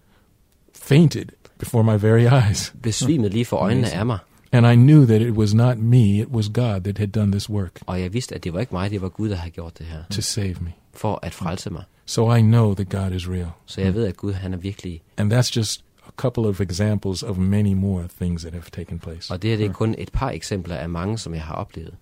fainted 0.74 1.26
before 1.59 1.85
my 1.85 2.02
very 2.02 2.46
eyes. 2.48 2.74
besvimede 2.83 3.30
lige 3.30 3.44
for 3.44 3.57
øjnene 3.57 3.90
af 3.90 4.07
mig, 4.07 4.18
And 4.52 4.66
I 4.66 4.76
knew 4.76 5.04
that 5.07 5.20
it 5.20 5.30
was 5.33 5.54
not 5.54 5.78
me, 5.78 6.20
it 6.20 6.28
was 6.28 6.48
God 6.48 6.80
that 6.80 6.98
had 6.98 7.09
done 7.09 7.33
this 7.33 7.50
work 7.50 7.80
og 7.87 8.00
jeg 8.00 8.12
vidste, 8.12 8.35
at 8.35 8.44
det 8.44 8.52
var 8.52 8.61
ikke 8.61 8.74
mig, 8.74 8.90
det 8.90 9.02
var 9.02 9.09
Gud, 9.09 9.28
der 9.28 9.37
havde 9.37 9.50
gjort 9.50 9.78
det 9.78 9.87
her, 9.87 9.98
to 10.11 10.20
save 10.20 10.54
me. 10.61 10.72
for 10.94 11.18
at 11.22 11.35
frelse 11.35 11.70
mig. 11.70 11.83
So 12.07 12.35
I 12.35 12.40
know 12.40 12.74
that 12.74 12.88
God 12.88 13.12
is 13.12 13.28
real. 13.28 13.46
Så 13.66 13.80
jeg 13.80 13.94
ved, 13.94 14.07
at 14.07 14.16
Gud, 14.16 14.33
han 14.33 14.52
er 14.52 14.57
virkelig, 14.57 15.02
And 15.16 15.33
that's 15.33 15.57
just 15.57 15.83
couple 16.16 16.48
of 16.48 16.61
examples 16.61 17.22
of 17.22 17.38
many 17.38 17.72
more 17.72 18.09
things 18.20 18.42
that 18.42 18.53
have 18.53 18.64
taken 18.72 18.98
place. 18.98 19.35
og 19.35 19.42
det 19.42 19.50
her 19.50 19.57
det 19.57 19.66
er 19.66 19.72
kun 19.72 19.94
et 19.98 20.12
par 20.12 20.31
eksempler 20.31 20.77
af 20.77 20.88
mange, 20.88 21.18
som 21.18 21.35
jeg 21.35 21.42
har 21.42 21.55
oplevet. 21.55 21.94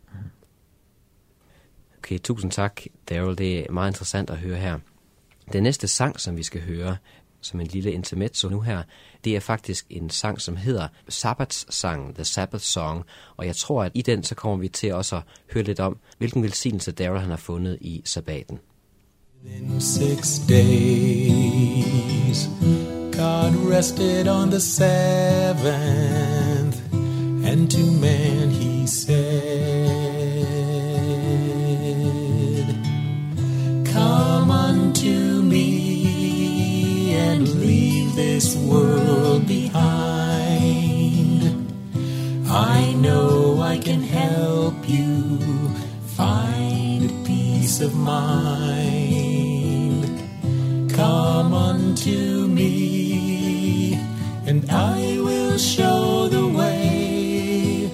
Okay, 1.99 2.19
tusind 2.19 2.51
tak, 2.51 2.81
Daryl. 3.09 3.39
Det 3.39 3.59
er 3.59 3.73
meget 3.73 3.91
interessant 3.91 4.31
at 4.31 4.39
høre 4.39 4.57
her. 4.57 4.79
Den 5.53 5.63
næste 5.63 5.89
sang, 5.89 6.21
som 6.21 6.37
vi 6.37 6.43
skal 6.43 6.61
høre, 6.61 6.97
som 7.41 7.61
en 7.61 7.67
lille 7.67 7.93
intermezzo 7.93 8.49
nu 8.49 8.61
her, 8.61 8.83
det 9.25 9.37
er 9.37 9.41
faktisk 9.41 9.87
en 9.91 10.11
sang, 10.11 10.41
som 10.41 10.57
hedder 10.57 10.89
Sabbatssangen, 11.09 12.15
The 12.15 12.25
Sabbath 12.25 12.65
Song. 12.65 13.05
Og 13.37 13.47
jeg 13.47 13.57
tror, 13.57 13.85
at 13.85 13.93
i 13.95 14.03
den, 14.03 14.25
så 14.25 14.35
kommer 14.35 14.57
vi 14.57 14.69
til 14.69 14.95
også 14.95 15.17
at 15.17 15.23
høre 15.53 15.65
lidt 15.65 15.81
om, 15.81 15.99
hvilken 16.19 16.43
velsignelse 16.43 16.93
Daryl 16.93 17.21
han 17.21 17.31
har 17.31 17.37
fundet 17.37 17.79
i 17.81 18.03
sabbaten. 18.05 18.59
In 19.45 19.81
six 19.81 20.39
days, 20.49 22.49
God 23.13 23.55
rested 23.55 24.27
on 24.27 24.51
the 24.51 24.61
seventh, 24.61 25.63
and 26.93 27.71
to 27.71 27.79
man 27.93 28.51
he 28.51 28.87
said, 28.87 29.13
Come 33.93 34.51
unto 34.51 35.43
me 35.43 37.15
and 37.15 37.47
leave 37.61 38.15
this 38.17 38.57
world 38.57 39.47
behind. 39.47 39.83
I 42.49 42.93
know 42.95 43.61
I 43.61 43.79
can 43.79 44.03
help 44.03 44.89
you 44.89 45.39
find 46.17 47.11
peace 47.27 47.81
of 47.81 47.95
mind. 47.95 49.33
Come 50.93 51.53
unto 51.55 52.47
me, 52.47 53.02
I 54.71 55.19
will 55.19 55.59
show 55.59 56.29
the 56.29 56.47
way, 56.47 57.91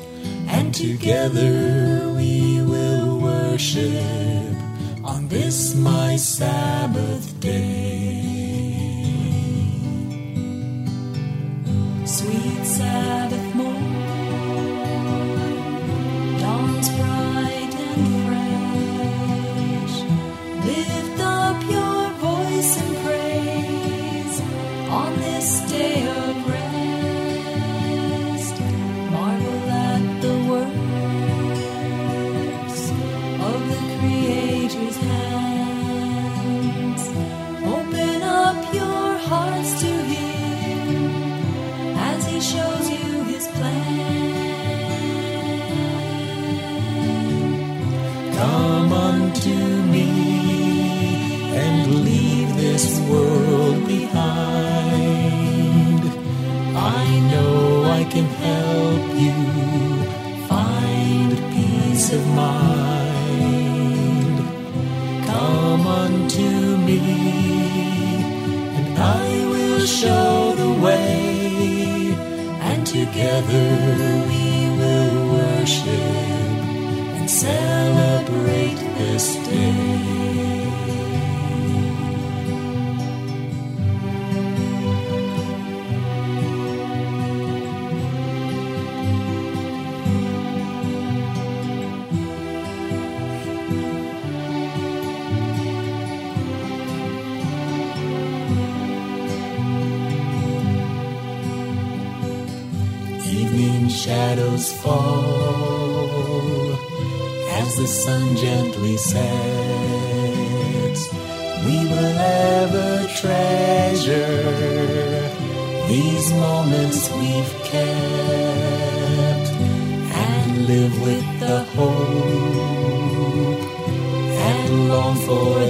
and 0.49 0.75
together 0.75 2.13
we 2.17 2.63
will 2.63 3.19
worship 3.21 4.55
on 5.05 5.29
this 5.29 5.75
my 5.75 6.17
Sabbath 6.17 7.41
day. 7.41 7.89
Sweet 12.05 12.65
Sabbath 12.65 13.28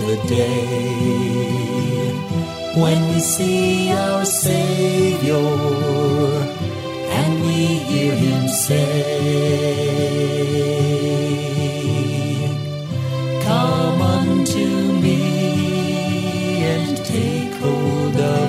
the 0.08 0.16
day 0.26 1.68
when 2.80 2.98
we 3.10 3.20
see 3.20 3.92
our 3.92 4.24
Savior 4.24 5.34
and 7.18 7.30
we 7.44 7.58
hear 7.90 8.14
him 8.14 8.48
say, 8.48 9.04
Come 13.44 14.00
unto 14.00 14.66
me 15.04 15.20
and 16.72 16.96
take 17.04 17.52
hold 17.60 18.16
of 18.16 18.47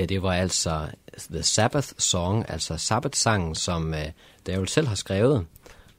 her, 0.00 0.06
det 0.06 0.22
var 0.22 0.32
altså 0.32 0.88
The 1.30 1.42
Sabbath 1.42 1.88
Song, 1.98 2.44
altså 2.48 2.76
sabbatsangen, 2.76 3.54
som 3.54 3.88
uh, 3.88 3.98
Daryl 4.46 4.68
selv 4.68 4.86
har 4.86 4.94
skrevet. 4.94 5.46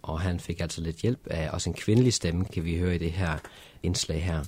Og 0.02 0.20
han 0.20 0.40
fik 0.40 0.62
altså 0.62 0.82
lidt 0.82 0.98
hjælp 0.98 1.28
af 1.28 1.50
også 1.50 1.70
en 1.70 1.74
kvindelig 1.74 2.14
stemme, 2.14 2.46
kan 2.46 2.66
vi 2.66 2.78
høre 2.78 2.96
i 2.96 2.98
det 2.98 3.12
her 3.12 3.38
indslag 3.84 4.24
her. 4.24 4.44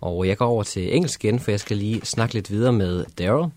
Og 0.00 0.28
jeg 0.28 0.36
går 0.36 0.46
over 0.46 0.62
til 0.62 0.96
engelsk 0.96 1.24
igen, 1.24 1.40
for 1.40 1.50
jeg 1.50 1.60
skal 1.60 1.76
lige 1.76 2.00
snakke 2.04 2.34
lidt 2.34 2.50
videre 2.50 2.72
med 2.72 3.04
Daryl. 3.18 3.50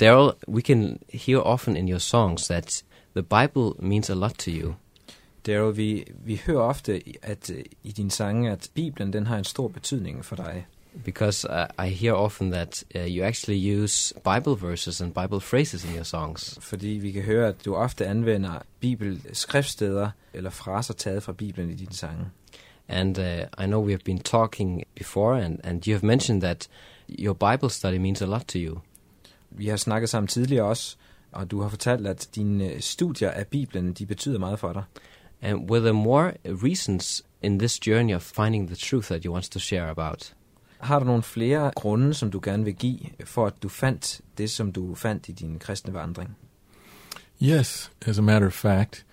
Daryl, 0.00 0.32
we 0.48 0.60
can 0.60 0.98
hear 1.12 1.38
often 1.38 1.76
in 1.76 1.88
your 1.88 1.98
songs 1.98 2.44
that 2.44 2.84
the 3.16 3.22
Bible 3.22 3.72
means 3.78 4.10
a 4.10 4.14
lot 4.14 4.34
to 4.38 4.50
you. 4.50 4.74
Daryl, 5.46 5.76
vi, 5.76 6.04
vi 6.24 6.40
hører 6.46 6.62
ofte, 6.62 7.02
at 7.22 7.50
øh, 7.50 7.64
i 7.82 7.92
dine 7.92 8.10
sange, 8.10 8.50
at 8.50 8.70
Bibelen 8.74 9.12
den 9.12 9.26
har 9.26 9.38
en 9.38 9.44
stor 9.44 9.68
betydning 9.68 10.24
for 10.24 10.36
dig. 10.36 10.66
Because 11.04 11.44
uh, 11.44 11.66
I 11.78 11.88
hear 11.88 12.14
often 12.14 12.50
that 12.52 12.84
uh, 12.94 13.00
you 13.00 13.24
actually 13.24 13.56
use 13.56 14.12
Bible 14.24 14.56
verses 14.56 15.00
and 15.00 15.14
Bible 15.14 15.40
phrases 15.40 15.84
in 15.84 15.94
your 15.94 16.04
songs. 16.04 16.58
Fordi 16.60 16.88
vi 16.88 17.12
kan 17.12 17.22
høre, 17.22 17.48
at 17.48 17.64
du 17.64 17.74
ofte 17.74 18.06
anvender 18.06 18.58
bibelskrifststeder 18.80 20.10
eller 20.34 20.50
fraser 20.50 20.94
taget 20.94 21.22
fra 21.22 21.32
Bibelen 21.32 21.70
i 21.70 21.74
dine 21.74 21.92
sange. 21.92 22.24
And 22.88 23.18
uh, 23.18 23.64
I 23.64 23.66
know 23.66 23.80
we 23.84 23.92
have 23.92 24.04
been 24.04 24.18
talking 24.18 24.82
before, 24.94 25.44
and, 25.44 25.58
and 25.64 25.86
you 25.86 25.94
have 25.94 26.06
mentioned 26.06 26.40
that 26.42 26.68
your 27.08 27.34
Bible 27.34 27.70
study 27.70 27.98
means 27.98 28.22
a 28.22 28.26
lot 28.26 28.44
to 28.48 28.58
you. 28.58 28.78
Vi 29.50 29.68
har 29.68 29.76
snakket 29.76 30.10
sammen 30.10 30.28
tidligere 30.28 30.64
også, 30.64 30.96
og 31.32 31.50
du 31.50 31.60
har 31.60 31.68
fortalt, 31.68 32.06
at 32.06 32.28
dine 32.34 32.72
øh, 32.72 32.80
studier 32.80 33.30
af 33.30 33.46
Bibelen, 33.46 33.92
de 33.92 34.06
betyder 34.06 34.38
meget 34.38 34.58
for 34.58 34.72
dig. 34.72 34.82
And 35.42 35.70
were 35.70 35.80
there 35.80 35.92
more 35.92 36.32
reasons 36.44 37.22
in 37.42 37.58
this 37.58 37.86
journey 37.86 38.14
of 38.14 38.22
finding 38.22 38.66
the 38.68 38.76
truth 38.76 39.06
that 39.06 39.24
you 39.24 39.32
want 39.32 39.50
to 39.52 39.58
share 39.58 39.88
about? 39.88 40.34
Har 40.82 40.98
du 40.98 41.04
nogle 41.04 41.22
flere 41.22 41.70
grunde, 41.76 42.14
som 42.14 42.30
du 42.30 42.40
gerne 42.42 42.64
vil 42.64 42.74
give, 42.74 42.98
for 43.24 43.46
at 43.46 43.62
du 43.62 43.68
fandt 43.68 44.20
det, 44.38 44.50
som 44.50 44.72
du 44.72 44.94
fandt 44.94 45.28
i 45.28 45.32
din 45.32 45.58
kristne 45.58 45.94
vandring? 45.94 46.36
Yes, 47.42 47.90
as 48.06 48.18
a 48.18 48.22
matter 48.22 48.46
of 48.46 48.52
fact, 48.52 49.04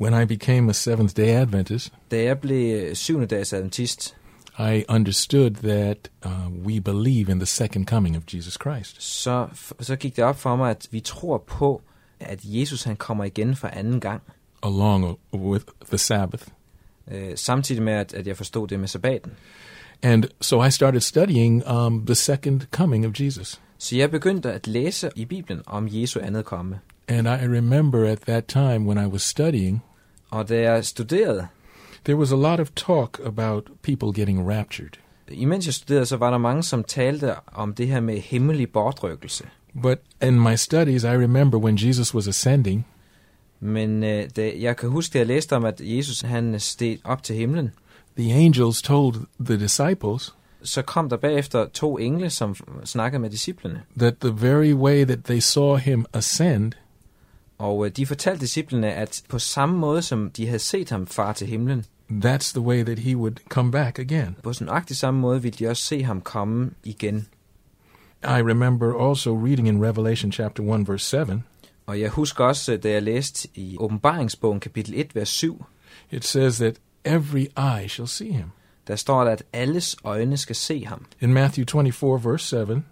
when 0.00 0.22
I 0.22 0.26
became 0.26 0.70
a 0.70 0.72
Seventh 0.72 1.16
day 1.16 1.28
Adventist, 1.28 1.92
Da 2.10 2.22
jeg 2.22 2.40
blev 2.40 2.94
syvende 2.94 3.26
dags 3.26 3.52
adventist, 3.52 4.16
I 4.58 4.84
understood 4.88 5.50
that 5.50 6.10
uh, 6.26 6.66
we 6.66 6.80
believe 6.80 7.32
in 7.32 7.38
the 7.38 7.46
second 7.46 7.86
coming 7.86 8.16
of 8.16 8.22
Jesus 8.34 8.54
Christ. 8.62 9.02
så, 9.02 9.48
så 9.80 9.96
gik 9.96 10.16
det 10.16 10.24
op 10.24 10.36
for 10.38 10.56
mig, 10.56 10.70
at 10.70 10.88
vi 10.90 11.00
tror 11.00 11.38
på, 11.38 11.82
at 12.20 12.40
Jesus 12.44 12.82
han 12.82 12.96
kommer 12.96 13.24
igen 13.24 13.56
for 13.56 13.68
anden 13.68 14.00
gang. 14.00 14.22
along 14.62 15.18
with 15.34 15.64
the 15.88 15.98
Sabbath. 15.98 16.44
Øh, 17.10 17.36
samtidig 17.36 17.82
med, 17.82 17.92
at, 17.92 18.14
at 18.14 18.26
jeg 18.26 18.36
forstod 18.36 18.68
det 18.68 18.80
med 18.80 18.88
sabbaten. 18.88 19.32
And 20.02 20.24
so 20.40 20.62
I 20.62 20.70
started 20.70 21.00
studying 21.00 21.68
um, 21.68 22.06
the 22.06 22.14
second 22.14 22.60
coming 22.70 23.06
of 23.06 23.20
Jesus. 23.20 23.60
Så 23.78 23.96
jeg 23.96 24.10
begyndte 24.10 24.52
at 24.52 24.66
læse 24.66 25.10
i 25.16 25.24
Bibelen 25.24 25.62
om 25.66 25.88
Jesu 25.90 26.20
andet 26.22 26.44
komme. 26.44 26.78
And 27.08 27.28
I 27.28 27.46
remember 27.56 28.04
at 28.04 28.18
that 28.18 28.44
time 28.44 28.78
when 28.78 29.06
I 29.06 29.06
was 29.06 29.22
studying, 29.22 29.82
Og 30.30 30.48
da 30.48 30.60
jeg 30.60 30.84
studerede, 30.84 31.46
there 32.04 32.16
was 32.18 32.32
a 32.32 32.36
lot 32.36 32.60
of 32.60 32.70
talk 32.76 33.20
about 33.24 33.70
people 33.82 34.20
getting 34.20 34.50
raptured. 34.50 34.90
Imens 35.30 35.66
jeg 35.66 35.74
studerede, 35.74 36.06
så 36.06 36.16
var 36.16 36.30
der 36.30 36.38
mange, 36.38 36.62
som 36.62 36.84
talte 36.84 37.34
om 37.46 37.74
det 37.74 37.88
her 37.88 38.00
med 38.00 38.18
hemmelig 38.20 38.70
bortrykkelse. 38.72 39.44
But 39.82 39.98
in 40.22 40.40
my 40.40 40.54
studies, 40.56 41.02
I 41.02 41.06
remember 41.06 41.58
when 41.58 41.76
Jesus 41.76 42.14
was 42.14 42.28
ascending, 42.28 42.86
Men 43.60 44.04
øh, 44.04 44.28
da, 44.36 44.52
jeg 44.58 44.76
kan 44.76 44.88
huske, 44.88 45.18
at 45.18 45.18
jeg 45.18 45.26
læste 45.26 45.56
om, 45.56 45.64
at 45.64 45.80
Jesus 45.84 46.20
han 46.20 46.60
steg 46.60 46.98
op 47.04 47.22
til 47.22 47.36
himlen. 47.36 47.72
The 48.18 48.32
angels 48.34 48.82
told 48.82 49.14
the 49.44 49.56
disciples 49.58 50.34
Så 50.64 50.82
kom 50.82 51.08
der 51.08 51.16
bagefter 51.16 51.66
to 51.68 51.98
engle, 51.98 52.30
som 52.30 52.56
snakkede 52.84 53.20
med 53.20 53.30
disciplene. 53.30 53.82
that 53.98 54.14
the 54.20 54.32
very 54.50 54.72
way 54.72 55.04
that 55.04 55.24
they 55.24 55.38
saw 55.40 55.76
him 55.76 56.06
ascend, 56.12 56.72
Og 57.58 57.86
øh, 57.86 57.92
de 57.96 58.06
fortalte 58.06 58.40
disciplene, 58.40 58.92
at 58.94 59.22
på 59.28 59.38
samme 59.38 59.78
måde, 59.78 60.02
som 60.02 60.30
de 60.30 60.46
havde 60.46 60.58
set 60.58 60.90
ham 60.90 61.06
far 61.06 61.32
til 61.32 61.46
himlen, 61.46 61.84
that's 62.10 62.52
the 62.52 62.60
way 62.60 62.84
that 62.84 62.98
he 62.98 63.16
would 63.16 63.36
come 63.48 63.70
back 63.72 63.98
again. 63.98 64.36
på 64.42 64.52
sådan 64.52 64.66
nøjagtig 64.66 64.96
samme 64.96 65.20
måde 65.20 65.42
ville 65.42 65.56
de 65.58 65.68
også 65.70 65.82
se 65.82 66.02
ham 66.02 66.20
komme 66.20 66.70
igen. 66.84 67.26
I 68.24 68.26
remember 68.42 69.08
also 69.08 69.34
reading 69.36 69.68
in 69.68 69.84
Revelation 69.84 70.32
chapter 70.32 70.62
1 70.74 70.88
verse 70.88 71.06
7, 71.06 71.16
Og 71.86 72.00
jeg 72.00 72.10
husker 72.10 72.44
også, 72.44 72.72
øh, 72.72 72.82
da 72.82 72.90
jeg 72.90 73.02
læste 73.02 73.48
i 73.54 73.76
åbenbaringsbogen 73.78 74.60
kapitel 74.60 74.94
1, 75.00 75.14
vers 75.14 75.28
7, 75.28 75.64
it 76.10 76.24
says 76.24 76.56
that 76.56 76.74
every 77.04 77.46
eye 77.56 77.88
shall 77.88 78.08
see 78.08 78.32
him. 78.32 78.44
der 78.88 78.96
står 78.96 79.24
der, 79.24 79.30
at 79.30 79.42
alles 79.52 79.96
øjne 80.04 80.36
skal 80.36 80.56
se 80.56 80.84
ham. 80.86 81.06
In 81.20 81.32
Matthew 81.32 81.64
24 81.72 82.24
verse 82.24 82.46
7, 82.66 82.82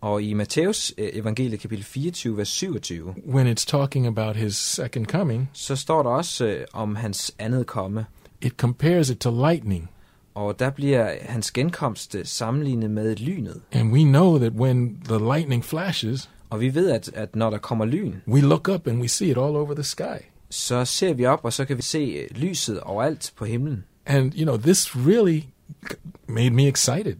Og 0.00 0.22
i 0.22 0.34
Matthæus 0.34 0.94
øh, 0.98 1.08
evangelie 1.12 1.58
kapitel 1.58 1.84
24, 1.84 2.36
vers 2.36 2.48
27, 2.48 3.14
when 3.28 3.52
it's 3.52 3.64
talking 3.66 4.06
about 4.06 4.36
his 4.36 4.56
second 4.56 5.06
coming, 5.06 5.50
så 5.52 5.76
står 5.76 6.02
der 6.02 6.10
også 6.10 6.46
øh, 6.46 6.64
om 6.72 6.96
hans 6.96 7.34
andet 7.38 7.66
komme. 7.66 8.06
it 8.42 8.52
compares 8.52 9.10
it 9.10 9.18
to 9.18 9.30
lightning. 9.48 9.90
Og 10.34 10.58
der 10.58 10.70
bliver 10.70 11.14
hans 11.22 11.50
genkomst 11.50 12.14
øh, 12.14 12.26
sammenlignet 12.26 12.90
med 12.90 13.16
lynet. 13.16 13.60
And 13.72 13.92
we 13.92 14.02
know 14.04 14.38
that 14.38 14.52
when 14.52 14.98
the 15.04 15.18
lightning 15.18 15.64
flashes, 15.64 16.30
Og 16.50 16.60
vi 16.60 16.74
ved, 16.74 16.90
at, 16.90 17.10
at 17.14 17.36
når 17.36 17.50
der 17.50 17.58
kommer 17.58 17.84
lyn, 17.84 18.14
we 18.28 18.40
look 18.40 18.68
up 18.68 18.86
and 18.86 19.00
we 19.00 19.08
see 19.08 19.30
it 19.30 19.36
all 19.36 19.56
over 19.56 19.74
the 19.74 19.82
sky. 19.84 20.18
Så 20.50 20.84
ser 20.84 21.14
vi 21.14 21.26
op, 21.26 21.40
og 21.44 21.52
så 21.52 21.64
kan 21.64 21.76
vi 21.76 21.82
se 21.82 21.98
øh, 21.98 22.36
lyset 22.36 22.80
overalt 22.80 23.32
på 23.36 23.44
himlen. 23.44 23.84
And, 24.06 24.32
you 24.36 24.42
know, 24.42 24.56
this 24.56 24.96
really 24.96 25.42
made 26.26 26.50
me 26.50 26.68
excited. 26.68 27.16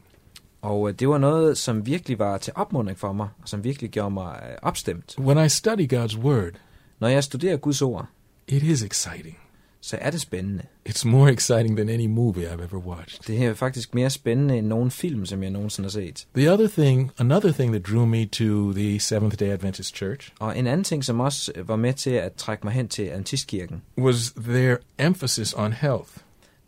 Og 0.62 0.88
øh, 0.88 0.94
det 0.94 1.08
var 1.08 1.18
noget, 1.18 1.58
som 1.58 1.86
virkelig 1.86 2.18
var 2.18 2.38
til 2.38 2.52
opmuntring 2.56 2.98
for 2.98 3.12
mig, 3.12 3.28
og 3.42 3.48
som 3.48 3.64
virkelig 3.64 3.90
gjorde 3.90 4.10
mig 4.10 4.40
øh, 4.50 4.56
opstemt. 4.62 5.14
When 5.18 5.46
I 5.46 5.48
study 5.48 5.92
God's 5.92 6.18
Word, 6.18 6.52
Når 6.98 7.08
jeg 7.08 7.24
studerer 7.24 7.56
Guds 7.56 7.82
ord, 7.82 8.06
it 8.48 8.62
is 8.62 8.82
exciting. 8.82 9.38
Så 9.86 9.98
er 10.00 10.10
det 10.10 10.20
spændende. 10.20 10.62
It's 10.88 11.08
more 11.08 11.32
exciting 11.32 11.76
than 11.76 11.88
any 11.88 12.06
movie 12.06 12.48
I've 12.50 12.62
ever 12.62 12.78
watched. 12.78 13.20
Det 13.26 13.36
her 13.36 13.50
er 13.50 13.54
faktisk 13.54 13.94
mere 13.94 14.10
spændende 14.10 14.58
end 14.58 14.66
nogen 14.66 14.90
film, 14.90 15.26
som 15.26 15.42
jeg 15.42 15.50
nogensinde 15.50 15.86
har 15.86 15.90
set. 15.90 16.26
The 16.36 16.52
other 16.52 16.68
thing, 16.68 17.10
another 17.18 17.52
thing 17.52 17.72
that 17.72 17.86
drew 17.86 18.04
me 18.06 18.26
to 18.26 18.72
the 18.72 19.00
Seventh 19.00 19.38
day 19.40 19.46
Adventist 19.46 19.96
Church 19.96 20.32
Og 20.38 20.58
en 20.58 20.66
anden 20.66 20.84
ting, 20.84 21.04
som 21.04 21.20
også 21.20 21.52
øh, 21.54 21.68
var 21.68 21.76
med 21.76 21.92
til 21.94 22.10
at 22.10 22.32
trække 22.32 22.66
mig 22.66 22.72
hen 22.72 22.88
til 22.88 23.02
Antistkirken, 23.02 23.82
was 23.98 24.32
their 24.36 24.76
emphasis 24.98 25.54
on 25.56 25.72
health, 25.72 26.10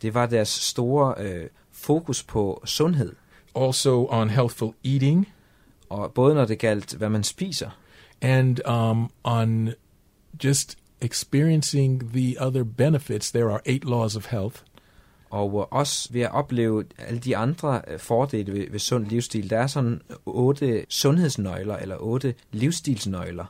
det 0.01 0.13
var 0.13 0.25
deres 0.25 0.49
store 0.49 1.13
øh, 1.17 1.47
fokus 1.71 2.23
på 2.23 2.61
sundhed. 2.65 3.13
also 3.55 4.07
on 4.09 4.29
healthful 4.29 4.73
eating, 4.85 5.27
Og 5.89 6.13
både 6.13 6.35
når 6.35 6.45
det 6.45 6.59
galt, 6.59 6.93
hvad 6.93 7.09
man 7.09 7.23
spiser, 7.23 7.69
and 8.21 8.69
um, 8.69 9.11
on 9.23 9.69
just 10.43 10.77
experiencing 11.01 12.11
the 12.13 12.35
other 12.39 12.63
benefits. 12.63 13.31
There 13.31 13.51
are 13.51 13.61
eight 13.65 13.85
laws 13.85 14.15
of 14.15 14.25
health. 14.25 14.55
og 15.31 15.73
også 15.73 16.09
ved 16.11 16.21
at 16.21 16.31
opleve 16.31 16.83
alle 16.97 17.19
de 17.19 17.37
andre 17.37 17.81
øh, 17.87 17.99
fordele 17.99 18.53
ved, 18.53 18.65
ved 18.71 18.79
sund 18.79 19.05
livsstil. 19.07 19.49
Der 19.49 19.57
er 19.57 19.67
sådan 19.67 20.01
otte 20.25 20.85
sundhedsnøgler, 20.89 21.75
eller 21.77 21.95
otte 21.99 22.33
livsstilsnøgler. 22.51 23.45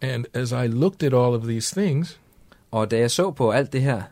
And 0.00 0.24
as 0.34 0.50
I 0.50 0.66
looked 0.66 1.02
at 1.02 1.12
all 1.14 1.34
of 1.34 1.42
these 1.42 1.80
things, 1.80 2.20
Og 2.70 2.90
da 2.90 2.98
jeg 2.98 3.10
så 3.10 3.30
på 3.30 3.50
alt 3.50 3.72
det 3.72 3.82
her, 3.82 4.02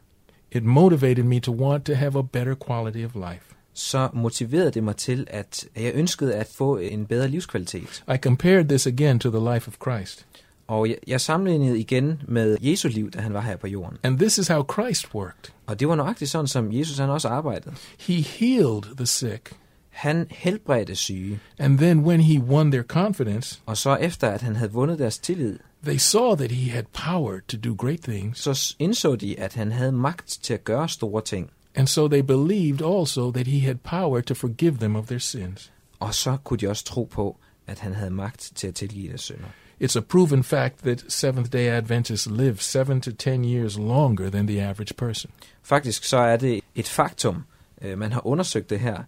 it 0.52 0.64
motivated 0.64 1.24
me 1.24 1.40
to 1.40 1.52
want 1.52 1.86
to 1.86 1.94
have 1.94 2.18
a 2.18 2.22
better 2.22 2.54
quality 2.66 3.04
of 3.04 3.14
life. 3.14 3.44
så 3.74 4.08
motiverede 4.12 4.70
det 4.70 4.84
mig 4.84 4.96
til, 4.96 5.26
at 5.30 5.64
jeg 5.76 5.92
ønskede 5.94 6.34
at 6.34 6.46
få 6.54 6.76
en 6.76 7.06
bedre 7.06 7.28
livskvalitet. 7.28 8.04
I 8.14 8.16
compared 8.16 8.64
this 8.68 8.86
again 8.86 9.18
to 9.18 9.30
the 9.30 9.54
life 9.54 9.68
of 9.68 9.74
Christ. 9.82 10.26
Og 10.66 10.88
jeg, 10.88 10.96
jeg 11.06 11.20
sammenlignede 11.20 11.80
igen 11.80 12.22
med 12.28 12.56
Jesu 12.60 12.88
liv, 12.88 13.10
da 13.10 13.20
han 13.20 13.34
var 13.34 13.40
her 13.40 13.56
på 13.56 13.66
jorden. 13.66 13.98
And 14.02 14.18
this 14.18 14.38
is 14.38 14.48
how 14.48 14.64
Christ 14.72 15.14
worked. 15.14 15.52
Og 15.66 15.80
det 15.80 15.88
var 15.88 15.94
nøjagtigt 15.94 16.30
sådan, 16.30 16.46
som 16.46 16.72
Jesus 16.72 16.98
han 16.98 17.10
også 17.10 17.28
arbejdede. 17.28 17.74
He 18.00 18.14
healed 18.14 18.96
the 18.96 19.06
sick. 19.06 19.52
Han 19.90 20.26
helbredte 20.30 20.96
syge, 20.96 21.40
And 21.58 21.78
then 21.78 21.98
when 21.98 22.20
he 22.20 22.40
won 22.40 22.70
their 22.70 22.82
confidence, 22.82 23.60
og 23.66 23.76
så 23.76 23.96
efter 23.96 24.28
at 24.28 24.42
han 24.42 24.56
havde 24.56 24.72
vundet 24.72 24.98
deres 24.98 25.18
tillid, 25.18 25.58
they 25.84 25.96
saw 25.96 26.34
that 26.34 26.52
he 26.52 26.70
had 26.70 26.84
power 26.92 27.38
to 27.48 27.56
do 27.64 27.74
great 27.74 28.00
things. 28.00 28.38
så 28.38 28.74
indså 28.78 29.16
de, 29.16 29.40
at 29.40 29.54
han 29.54 29.72
havde 29.72 29.92
magt 29.92 30.38
til 30.42 30.54
at 30.54 30.64
gøre 30.64 30.88
store 30.88 31.22
ting. 31.22 31.50
And 31.74 31.86
so 31.86 32.08
they 32.08 32.22
believed 32.22 32.82
also 32.82 33.32
that 33.32 33.46
he 33.46 33.60
had 33.60 33.74
power 33.74 34.20
to 34.20 34.34
forgive 34.34 34.76
them 34.76 34.96
of 34.96 35.06
their 35.06 35.18
sins. 35.18 35.72
Og 36.00 36.14
så 36.14 36.36
kunne 36.44 36.58
de 36.58 36.68
også 36.68 36.84
tro 36.84 37.04
på, 37.04 37.36
at 37.66 37.78
han 37.78 37.94
havde 37.94 38.10
magt 38.10 38.52
til 38.54 38.66
at 38.66 38.74
tilgive 38.74 39.08
deres 39.08 39.20
synder. 39.20 39.48
It's 39.82 39.96
a 39.96 40.00
proven 40.00 40.42
fact 40.42 40.78
that 40.78 41.04
Seventh 41.08 41.50
day 41.52 41.68
Adventists 41.68 42.26
live 42.30 42.62
seven 42.62 43.00
to 43.00 43.10
ten 43.12 43.44
years 43.44 43.78
longer 43.78 44.30
than 44.30 44.46
the 44.46 44.60
average 44.60 44.94
person. 44.96 45.30
Faktisk 45.62 46.04
så 46.04 46.16
er 46.16 46.36
det 46.36 46.60
et 46.74 46.88
faktum, 46.88 47.44
øh, 47.82 47.98
man 47.98 48.12
har 48.12 48.26
undersøgt 48.26 48.70
det 48.70 48.80
her, 48.80 48.98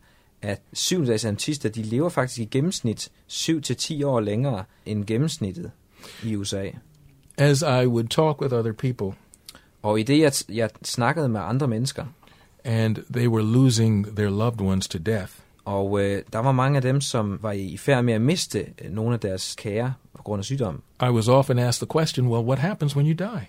at 0.43 0.61
syvdags 0.73 1.25
adventister, 1.25 1.69
de 1.69 1.83
lever 1.83 2.09
faktisk 2.09 2.41
i 2.41 2.45
gennemsnit 2.45 3.09
7-10 3.29 4.05
år 4.05 4.21
længere 4.21 4.65
end 4.87 5.05
gennemsnittet 5.05 5.71
i 6.25 6.37
USA. 6.37 6.65
As 7.39 7.63
I 7.63 7.87
would 7.87 8.09
talk 8.09 8.41
with 8.41 8.55
other 8.55 8.73
people, 8.73 9.13
Og 9.83 10.01
i 10.01 10.03
det, 10.03 10.19
jeg, 10.19 10.33
jeg 10.49 10.71
snakkede 10.85 11.29
med 11.29 11.41
andre 11.41 11.69
mennesker, 11.69 12.05
and 12.65 12.97
they 13.13 13.29
were 13.29 13.45
losing 13.45 14.17
their 14.17 14.31
loved 14.31 14.61
ones 14.61 14.89
to 14.89 14.99
death, 14.99 15.33
og 15.65 16.01
øh, 16.01 16.23
der 16.33 16.39
var 16.39 16.53
mange 16.53 16.77
af 16.77 16.83
dem, 16.83 17.01
som 17.01 17.39
var 17.43 17.53
i 17.53 17.77
færd 17.77 18.05
med 18.05 18.15
at 18.15 18.21
miste 18.21 18.67
øh, 18.85 18.91
nogle 18.91 19.15
af 19.15 19.21
deres 19.21 19.55
kære 19.59 19.95
grund 20.25 20.41
af 20.41 20.45
sygdom, 20.45 20.83
I 21.03 21.09
was 21.09 21.29
often 21.29 21.59
asked 21.59 21.87
the 21.87 21.99
question, 21.99 22.27
well, 22.27 22.45
what 22.45 22.59
happens 22.59 22.97
when 22.97 23.07
you 23.07 23.15
die? 23.15 23.47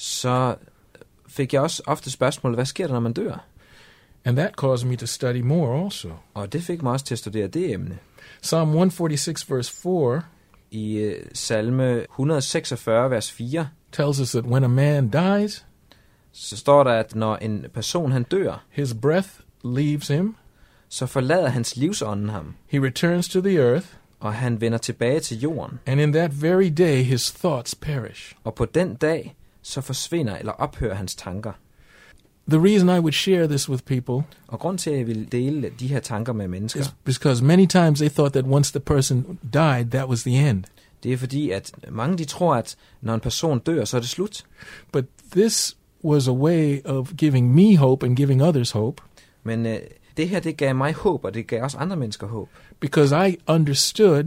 så 0.00 0.56
fik 1.28 1.54
jeg 1.54 1.62
også 1.62 1.82
ofte 1.86 2.10
spørgsmålet, 2.10 2.56
hvad 2.56 2.66
sker 2.66 2.86
der, 2.86 2.92
når 2.92 3.00
man 3.00 3.12
dør? 3.12 3.44
And 4.24 4.36
that 4.36 4.52
caused 4.54 4.88
me 4.88 4.96
to 4.96 5.06
study 5.06 5.40
more 5.40 5.84
also. 5.84 6.08
Og 6.34 6.52
det 6.52 6.62
fik 6.62 6.82
mig 6.82 6.92
også 6.92 7.04
til 7.04 7.14
at 7.14 7.18
studere 7.18 7.46
det 7.46 7.72
emne. 7.72 7.98
Psalm 8.42 8.68
146, 8.68 9.56
verse 9.56 9.72
4, 9.82 10.22
I 10.70 10.96
øh, 10.96 11.24
salme 11.34 12.00
146, 12.00 13.10
vers 13.10 13.32
4, 13.32 13.68
tells 13.92 14.20
us 14.20 14.30
that 14.30 14.44
when 14.44 14.64
a 14.64 14.68
man 14.68 15.08
dies, 15.08 15.66
så 16.32 16.56
står 16.56 16.84
der, 16.84 16.92
at 16.92 17.14
når 17.14 17.36
en 17.36 17.66
person 17.74 18.12
han 18.12 18.22
dør, 18.22 18.64
his 18.70 18.94
breath 19.02 19.28
leaves 19.64 20.08
him, 20.08 20.36
så 20.88 21.06
forlader 21.06 21.48
hans 21.48 21.76
livsånden 21.76 22.28
ham, 22.28 22.54
he 22.66 22.80
returns 22.80 23.28
to 23.28 23.40
the 23.40 23.56
earth, 23.56 23.86
og 24.20 24.34
han 24.34 24.60
vender 24.60 24.78
tilbage 24.78 25.20
til 25.20 25.38
jorden. 25.40 25.78
and 25.86 26.00
in 26.00 26.12
that 26.12 26.42
very 26.42 26.72
day 26.78 27.02
his 27.02 27.32
thoughts 27.32 27.74
perish. 27.74 28.34
Og 28.44 28.54
på 28.54 28.64
den 28.64 28.94
dag, 28.94 29.36
så 29.62 29.80
forsvinder 29.80 30.36
eller 30.36 30.52
ophører 30.52 30.94
hans 30.94 31.14
tanker. 31.14 31.52
The 32.48 32.58
reason 32.62 32.88
I 32.88 32.98
would 32.98 33.12
share 33.12 33.46
this 33.48 33.68
with 33.68 33.82
people 33.84 34.26
Og 34.48 34.58
grund 34.58 34.78
til, 34.78 34.90
at 34.90 34.98
jeg 34.98 35.06
vil 35.06 35.32
dele 35.32 35.70
de 35.80 35.86
her 35.88 36.00
tanker 36.00 36.32
med 36.32 36.48
mennesker, 36.48 36.80
is 36.80 36.94
because 37.04 37.44
many 37.44 37.66
times 37.66 37.98
they 37.98 38.10
thought 38.10 38.32
that 38.32 38.44
once 38.44 38.72
the 38.72 38.80
person 38.80 39.38
died, 39.54 39.84
that 39.90 40.08
was 40.08 40.22
the 40.22 40.50
end. 40.50 40.64
det 41.02 41.12
er 41.12 41.16
fordi, 41.16 41.50
at 41.50 41.72
mange 41.88 42.18
de 42.18 42.24
tror, 42.24 42.54
at 42.54 42.76
når 43.00 43.14
en 43.14 43.20
person 43.20 43.58
dør, 43.58 43.84
så 43.84 43.96
er 43.96 44.00
det 44.00 44.10
slut. 44.10 44.44
But 44.92 45.04
this 45.32 45.76
was 46.04 46.28
a 46.28 46.32
way 46.32 46.80
of 46.84 47.10
giving 47.18 47.54
me 47.54 47.76
hope 47.76 48.06
and 48.06 48.16
giving 48.16 48.42
others 48.42 48.70
hope 48.70 49.02
Men 49.42 49.66
øh, 49.66 49.78
det 50.16 50.28
her, 50.28 50.40
det 50.40 50.56
gav 50.56 50.74
mig 50.74 50.94
håb, 50.94 51.24
og 51.24 51.34
det 51.34 51.46
gav 51.46 51.62
også 51.62 51.78
andre 51.78 51.96
mennesker 51.96 52.26
håb. 52.26 52.48
Because 52.80 53.28
I 53.28 53.36
understood 53.46 54.24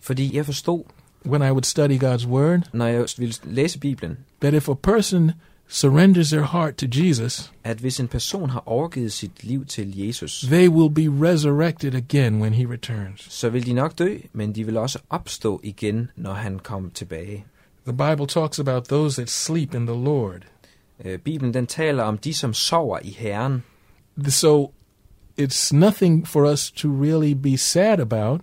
Fordi 0.00 0.36
jeg 0.36 0.46
forstod, 0.46 0.84
when 1.26 1.42
I 1.42 1.50
would 1.50 1.64
study 1.64 1.98
God's 1.98 2.26
Word 2.26 2.60
når 2.72 2.86
jeg 2.86 3.06
ville 3.18 3.34
læse 3.44 3.78
Bibelen, 3.78 4.18
that 4.40 4.54
if 4.54 4.68
a 4.68 4.74
person 4.74 5.32
surrenders 5.68 6.30
their 6.30 6.42
heart 6.42 6.76
to 6.76 6.86
Jesus, 6.90 7.52
at 7.64 7.76
hvis 7.76 8.00
en 8.00 8.08
person 8.08 8.50
har 8.50 8.62
overgivet 8.66 9.12
sit 9.12 9.44
liv 9.44 9.66
til 9.66 9.98
Jesus, 9.98 10.44
they 10.48 10.68
will 10.68 10.94
be 10.94 11.26
resurrected 11.28 11.94
again 11.94 12.42
when 12.42 12.54
he 12.54 12.66
returns. 12.66 13.26
så 13.28 13.48
vil 13.48 13.66
de 13.66 13.72
nok 13.72 13.98
dø, 13.98 14.16
men 14.32 14.54
de 14.54 14.64
vil 14.64 14.76
også 14.76 14.98
opstå 15.10 15.60
igen, 15.64 16.10
når 16.16 16.32
han 16.32 16.58
kommer 16.58 16.90
tilbage. 16.90 17.44
The 17.86 17.92
Bible 17.92 18.26
talks 18.26 18.58
about 18.58 18.84
those 18.84 19.22
that 19.22 19.30
sleep 19.30 19.74
in 19.74 19.86
the 19.86 19.96
Lord. 19.96 20.40
Øh, 21.04 21.18
Bibelen 21.18 21.54
den 21.54 21.66
taler 21.66 22.02
om 22.02 22.18
de, 22.18 22.34
som 22.34 22.54
sover 22.54 22.98
i 23.02 23.10
Herren. 23.10 23.62
So 24.28 24.72
it's 25.40 25.72
nothing 25.76 26.26
for 26.28 26.52
us 26.52 26.70
to 26.70 26.88
really 26.88 27.32
be 27.34 27.56
sad 27.56 27.98
about. 28.00 28.40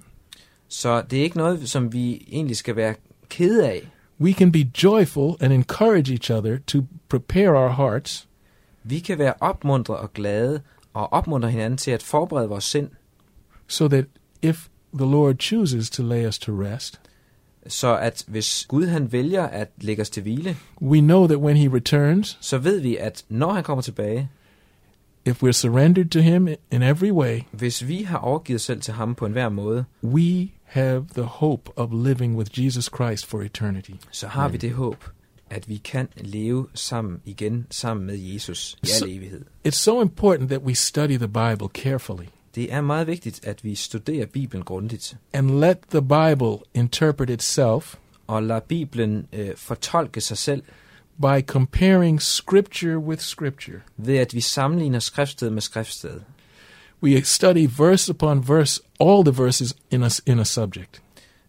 Så 0.68 1.02
det 1.02 1.20
er 1.20 1.24
ikke 1.24 1.38
noget, 1.38 1.70
som 1.70 1.94
vi 1.94 2.28
egentlig 2.32 2.58
skal 2.58 2.76
være 2.76 2.96
kede 3.30 3.70
af. 3.70 3.88
We 4.22 4.34
can 4.34 4.52
be 4.52 4.72
joyful 4.84 5.34
and 5.40 5.54
encourage 5.54 6.12
each 6.12 6.32
other 6.32 6.58
to 6.68 6.82
prepare 7.10 7.50
our 7.50 7.70
hearts 7.70 8.28
Vi 8.84 9.00
kan 9.00 9.18
være 9.18 9.34
opmuntret 9.40 9.98
og 9.98 10.14
glade 10.14 10.62
og 10.94 11.14
opmuntre 11.14 11.52
hinanden 11.52 11.78
til 11.78 11.92
at 11.92 12.04
forberede 12.04 12.50
vores 12.50 12.64
sind. 12.64 12.90
so 13.68 13.88
that 13.88 14.06
if 14.42 14.68
the 14.94 15.06
Lord 15.12 15.36
chooses 15.40 15.90
to 15.90 16.04
lay 16.04 16.28
us 16.28 16.40
to 16.40 16.52
rest, 16.52 17.00
Så 17.68 17.98
at 17.98 18.24
hvis 18.28 18.66
Gud 18.70 18.86
han 18.88 19.12
vælger 19.12 19.44
at 19.44 19.70
lægge 19.82 20.02
os 20.02 20.10
til 20.10 20.24
hvile, 20.24 20.58
we 20.82 21.00
know 21.02 21.28
that 21.28 21.38
when 21.40 21.58
He 21.58 21.70
returns, 21.74 22.38
så 22.42 22.58
ved 22.58 22.80
vi, 22.80 22.98
at 22.98 23.24
når 23.30 23.54
han 23.54 23.64
kommer 23.64 23.82
tilbage, 23.82 24.30
if 25.26 25.43
we're 25.43 25.51
surrendered 25.51 26.09
to 26.09 26.20
Him 26.20 26.47
in 26.47 26.82
every 26.82 27.11
way, 27.11 27.39
hvis 27.51 27.88
vi 27.88 28.03
har 28.03 28.17
overgivet 28.17 28.61
selv 28.61 28.82
til 28.82 28.93
ham 28.93 29.15
på 29.15 29.26
enhver 29.26 29.49
måde, 29.49 29.86
we 30.03 30.49
have 30.63 31.05
the 31.13 31.24
hope 31.24 31.72
of 31.76 31.89
living 31.93 32.38
with 32.38 32.63
Jesus 32.63 32.89
Christ 32.95 33.26
for 33.26 33.41
eternity. 33.41 33.91
så 34.11 34.28
har 34.28 34.47
vi 34.49 34.57
det 34.57 34.72
håb, 34.72 35.03
at 35.49 35.70
vi 35.70 35.78
kan 35.78 36.07
leve 36.17 36.67
sammen 36.74 37.22
igen, 37.26 37.67
sammen 37.70 38.05
med 38.05 38.17
Jesus 38.17 38.78
i 38.84 38.88
al 39.03 39.09
evighed. 39.09 39.41
It's 39.67 39.72
so 39.72 40.01
important 40.01 40.49
that 40.49 40.61
we 40.61 40.76
study 40.76 41.17
the 41.17 41.28
Bible 41.28 41.67
carefully. 41.74 42.26
Det 42.55 42.74
er 42.74 42.82
meget 42.82 43.07
vigtigt, 43.07 43.47
at 43.47 43.63
vi 43.63 43.76
studerer 43.76 44.26
Bibelen 44.26 44.65
grundigt, 44.65 45.17
and 45.34 45.59
let 45.59 45.78
the 45.91 46.01
Bible 46.01 46.57
interpret 46.74 47.30
itself. 47.30 47.95
Og 48.28 48.43
lader 48.43 48.59
Bibelen 48.59 49.28
øh, 49.34 49.49
fortolke 49.55 50.22
sig 50.22 50.38
selv, 50.38 50.63
by 51.22 51.41
comparing 51.47 52.22
Scripture 52.22 52.97
with 52.97 53.22
Scripture. 53.22 53.80
ved 53.97 54.17
at 54.17 54.34
vi 54.34 54.41
sammenligner 54.41 54.99
skriftsted 54.99 55.49
med 55.49 55.61
skriftsted. 55.61 56.20
We 57.03 57.22
study 57.24 57.67
verse 57.78 58.11
upon 58.11 58.47
verse, 58.47 58.82
all 58.99 59.24
the 59.26 59.43
verses 59.43 59.76
in 59.91 60.03
a, 60.03 60.09
in 60.26 60.39
a 60.39 60.43
subject. 60.43 61.01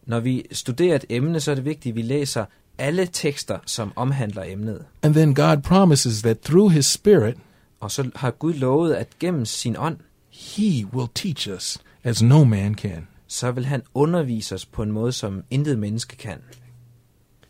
Når 0.07 0.21
vi 0.21 0.47
studerer 0.53 0.95
et 0.97 1.05
emne, 1.09 1.41
så 1.41 1.51
er 1.51 1.55
det 1.55 1.65
vigtigt, 1.65 1.93
at 1.93 1.97
vi 1.97 2.03
læser 2.03 2.45
alle 2.79 3.07
tekster, 3.07 3.59
som 3.67 3.93
omhandler 3.97 4.45
emnet. 4.45 4.85
And 5.03 5.15
then 5.15 5.35
God 5.35 5.57
promises 5.63 6.23
that 6.23 6.39
through 6.41 6.73
His 6.73 6.87
Spirit, 6.87 7.37
Og 7.81 7.91
så 7.91 8.11
har 8.15 8.31
Gud 8.31 8.53
lovet, 8.55 8.95
at 8.95 9.19
gennem 9.19 9.45
sin 9.45 9.77
ånd, 9.77 9.97
He 10.31 10.87
will 10.93 11.09
teach 11.15 11.49
us 11.51 11.79
as 12.05 12.23
no 12.23 12.45
man 12.45 12.75
can. 12.75 13.09
så 13.27 13.51
vil 13.51 13.65
han 13.65 13.83
undervise 13.95 14.55
os 14.55 14.67
på 14.67 14.83
en 14.83 14.93
måde, 14.93 15.13
som 15.13 15.43
intet 15.51 15.79
menneske 15.79 16.17
kan. 16.17 16.39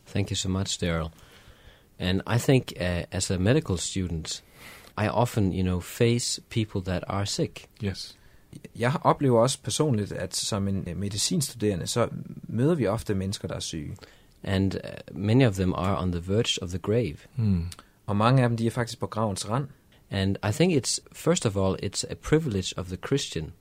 Thank 0.07 0.31
you 0.31 0.37
so 0.37 0.49
much, 0.49 0.81
Daryl. 0.81 1.09
And 2.01 2.23
I 2.27 2.39
think 2.39 2.73
uh, 2.81 3.03
as 3.11 3.31
a 3.31 3.39
medical 3.39 3.77
student, 3.77 4.43
I 4.99 5.09
often, 5.09 5.53
you 5.53 5.63
know, 5.63 5.81
face 5.81 6.41
people 6.51 6.81
that 6.83 7.05
are 7.07 7.27
sick. 7.27 7.69
Yes. 7.85 8.17
Jeg 8.77 8.93
oplever 9.03 9.41
også 9.41 9.63
personligt, 9.63 10.13
at 10.13 10.37
som 10.37 10.69
en 10.69 10.85
øh, 10.89 10.97
medicinstuderende, 10.97 11.87
så 11.87 12.09
møder 12.43 12.75
vi 12.75 12.87
ofte 12.87 13.15
mennesker, 13.15 13.49
der 13.49 13.55
er 13.55 13.61
syge. 13.61 13.97
And 14.43 14.75
uh, 14.75 15.17
many 15.17 15.47
of 15.47 15.55
them 15.55 15.73
are 15.73 16.03
on 16.03 16.13
the 16.13 16.29
verge 16.29 16.63
of 16.63 16.69
the 16.69 16.79
grave. 16.79 17.17
Hmm. 17.37 17.67
Og 18.07 18.17
mange 18.17 18.43
af 18.43 18.49
dem, 18.49 18.57
de 18.57 18.67
er 18.67 18.71
faktisk 18.71 18.99
på 18.99 19.07
gravens 19.07 19.49
rand. 19.49 19.69
And 20.11 20.37
I 20.49 20.53
think 20.53 20.73
it's, 20.73 20.99
first 21.13 21.47
of 21.47 21.57
all, 21.57 21.77
it's 21.83 22.05
a 22.11 22.15
privilege 22.15 22.79
of 22.79 22.87
the 22.87 22.97
Christian 23.07 23.53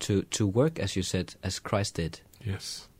to, 0.00 0.22
to 0.22 0.46
work, 0.46 0.78
as 0.78 0.92
you 0.92 1.02
said, 1.02 1.24
as 1.42 1.60
Christ 1.68 1.96
did. 1.96 2.10
Yes. 2.48 2.90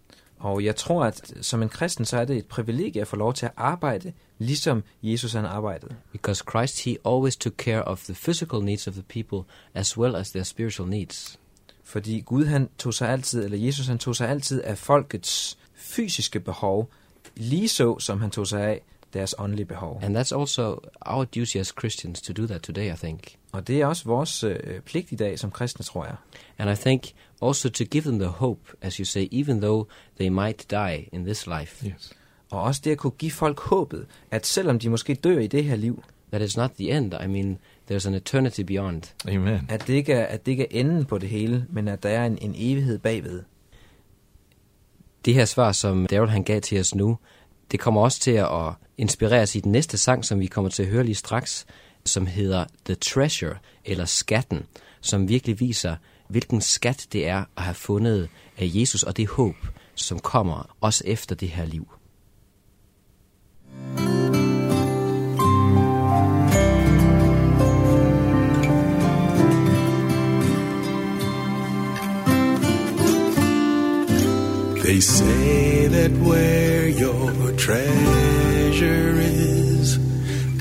Og 0.45 0.64
jeg 0.64 0.76
tror, 0.76 1.05
at 1.05 1.32
som 1.40 1.62
en 1.62 1.68
kristen, 1.68 2.05
så 2.05 2.18
er 2.18 2.24
det 2.24 2.36
et 2.36 2.47
privilegie 2.47 3.01
at 3.01 3.09
få 3.09 3.16
lov 3.16 3.34
til 3.34 3.47
at 3.47 3.53
arbejde, 3.57 4.12
ligesom 4.38 4.82
Jesus 5.03 5.32
han 5.32 5.45
arbejdede. 5.45 5.95
Because 6.12 6.45
Christ, 6.51 6.84
he 6.84 6.97
always 7.07 7.36
took 7.36 7.55
care 7.59 7.84
of 7.84 8.01
the 8.01 8.14
physical 8.14 8.61
needs 8.61 8.86
of 8.86 8.95
the 8.95 9.03
people 9.03 9.53
as 9.74 9.99
well 9.99 10.16
as 10.16 10.30
their 10.30 10.42
spiritual 10.42 10.88
needs. 10.88 11.38
Fordi 11.84 12.20
Gud 12.20 12.45
han 12.45 12.68
tog 12.78 12.95
sig 12.95 13.09
altid, 13.09 13.45
eller 13.45 13.59
Jesus 13.59 13.86
han 13.86 13.99
tog 13.99 14.16
sig 14.16 14.28
altid 14.28 14.62
af 14.62 14.78
folkets 14.78 15.59
fysiske 15.74 16.40
behov, 16.40 16.90
lige 17.36 17.68
så 17.68 17.99
som 17.99 18.20
han 18.20 18.30
tog 18.30 18.47
sig 18.47 18.62
af 18.62 18.82
deres 19.14 19.34
åndelige 19.38 19.66
behov. 19.66 20.00
And 20.02 20.16
that's 20.16 20.38
also 20.38 20.78
our 21.06 21.24
duty 21.24 21.56
as 21.56 21.72
Christians 21.80 22.22
to 22.22 22.32
do 22.32 22.46
that 22.46 22.62
today, 22.62 22.92
I 22.94 22.96
think. 22.96 23.36
Og 23.52 23.68
det 23.68 23.80
er 23.80 23.86
også 23.86 24.04
vores 24.04 24.44
øh, 24.44 24.80
pligt 24.80 25.12
i 25.12 25.16
dag 25.16 25.38
som 25.38 25.50
kristne, 25.50 25.84
tror 25.84 26.04
jeg. 26.04 26.14
And 26.58 26.70
I 26.70 26.74
think 26.74 27.02
also 27.42 27.68
to 27.70 27.84
give 27.84 28.02
them 28.02 28.18
the 28.18 28.28
hope, 28.28 28.60
as 28.82 28.94
you 28.94 29.04
say, 29.04 29.28
even 29.32 29.60
though 29.60 29.88
they 30.18 30.28
might 30.28 30.70
die 30.70 31.08
in 31.12 31.24
this 31.24 31.46
life, 31.46 31.86
Yes. 31.86 32.12
Og 32.50 32.62
også 32.62 32.80
det 32.84 32.90
at 32.90 32.98
kunne 32.98 33.10
give 33.10 33.30
folk 33.30 33.60
håbet, 33.60 34.06
at 34.30 34.46
selvom 34.46 34.78
de 34.78 34.88
måske 34.88 35.14
dør 35.14 35.38
i 35.38 35.46
det 35.46 35.64
her 35.64 35.76
liv, 35.76 36.02
that 36.32 36.50
it's 36.50 36.56
not 36.56 36.70
the 36.70 36.96
end. 36.96 37.14
I 37.24 37.26
mean, 37.26 37.58
there's 37.90 38.06
an 38.06 38.14
eternity 38.14 38.60
beyond. 38.60 39.02
Amen. 39.28 39.60
at 39.68 39.86
det 39.86 39.94
ikke 39.94 40.12
er, 40.12 40.26
at 40.26 40.46
det 40.46 40.52
ikke 40.52 40.64
er 40.64 40.80
enden 40.80 41.04
på 41.04 41.18
det 41.18 41.28
hele, 41.28 41.66
men 41.70 41.88
at 41.88 42.02
der 42.02 42.08
er 42.08 42.26
en, 42.26 42.38
en 42.40 42.54
evighed 42.56 42.98
bagved. 42.98 43.42
Det 45.24 45.34
her 45.34 45.44
svar, 45.44 45.72
som 45.72 46.06
Daryl 46.06 46.28
han 46.28 46.42
gav 46.42 46.60
til 46.60 46.80
os 46.80 46.94
nu, 46.94 47.18
det 47.70 47.80
kommer 47.80 48.00
også 48.00 48.20
til 48.20 48.30
at 48.30 48.72
inspirere 48.98 49.42
os 49.42 49.54
i 49.54 49.60
den 49.60 49.72
næste 49.72 49.98
sang, 49.98 50.24
som 50.24 50.40
vi 50.40 50.46
kommer 50.46 50.70
til 50.70 50.82
at 50.82 50.88
høre 50.88 51.04
lige 51.04 51.14
straks, 51.14 51.66
som 52.04 52.26
hedder 52.26 52.64
The 52.84 52.94
Treasure, 52.94 53.56
eller 53.84 54.04
Skatten, 54.04 54.62
som 55.00 55.28
virkelig 55.28 55.60
viser, 55.60 55.96
hvilken 56.28 56.60
skat 56.60 57.06
det 57.12 57.28
er 57.28 57.44
at 57.56 57.62
have 57.62 57.74
fundet 57.74 58.28
af 58.58 58.70
Jesus 58.74 59.02
og 59.02 59.16
det 59.16 59.28
håb, 59.28 59.56
som 59.94 60.18
kommer 60.18 60.76
også 60.80 61.04
efter 61.06 61.34
det 61.34 61.48
her 61.48 61.64
liv. 61.64 61.88
They 74.85 75.01
say 75.01 75.87
that 75.87 76.12
where 76.12 76.87
your 76.87 77.53
treasure 77.53 79.14
is, 79.16 79.99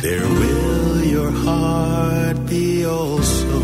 there 0.01 0.21
will 0.21 1.03
your 1.03 1.29
heart 1.29 2.45
be 2.45 2.85
also. 2.85 3.61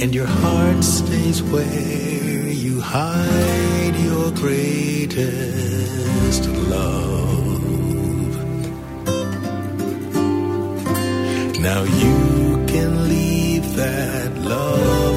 And 0.00 0.14
your 0.14 0.26
heart 0.26 0.82
stays 0.82 1.42
where 1.42 2.48
you 2.48 2.80
hide 2.80 3.94
your 4.08 4.30
greatest 4.30 6.48
love. 6.48 8.34
Now 11.60 11.82
you 11.82 12.64
can 12.66 13.08
leave 13.10 13.76
that 13.76 14.38
love 14.38 15.07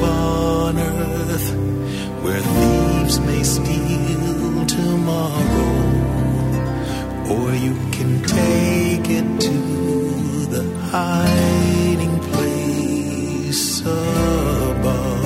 to 9.20 10.46
the 10.46 10.64
hiding 10.90 12.18
place 12.30 13.80
above. 13.80 15.22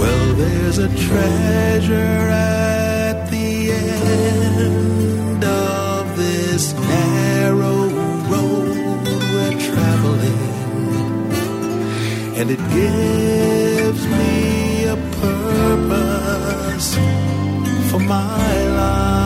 Well, 0.00 0.34
there's 0.34 0.78
a 0.78 0.88
treasure 0.88 2.28
at 2.30 3.30
the 3.30 3.72
end 3.72 5.44
of 5.44 6.16
this 6.16 6.72
narrow 6.72 7.90
road 8.32 9.04
we're 9.32 9.58
traveling 9.60 10.42
and 12.38 12.50
it 12.50 12.62
gives 12.70 14.06
me 14.06 14.84
a 14.86 14.96
purpose 15.20 16.96
for 17.90 18.00
my 18.00 18.66
life. 18.78 19.21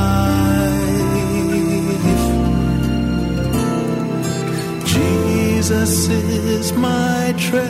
Jesus 5.69 6.09
is 6.09 6.73
my 6.75 7.35
treasure. 7.37 7.67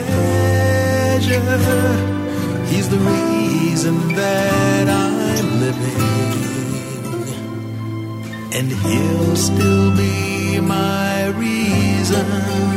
He's 2.67 2.89
the 2.89 2.99
reason 2.99 4.13
that 4.13 4.87
I'm 4.87 5.59
living. 5.59 6.03
And 8.53 8.71
he'll 8.71 9.35
still 9.35 9.97
be 9.97 10.59
my 10.59 11.29
reason 11.29 12.76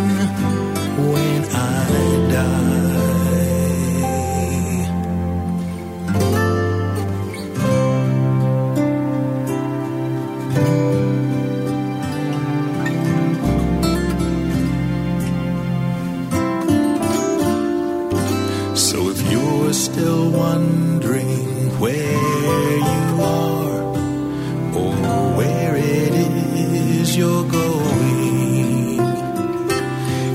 is 27.10 27.16
you're 27.16 27.44
going, 27.44 28.98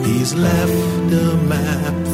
He's 0.03 0.33
left 0.33 1.13
a 1.13 1.37
map 1.47 2.04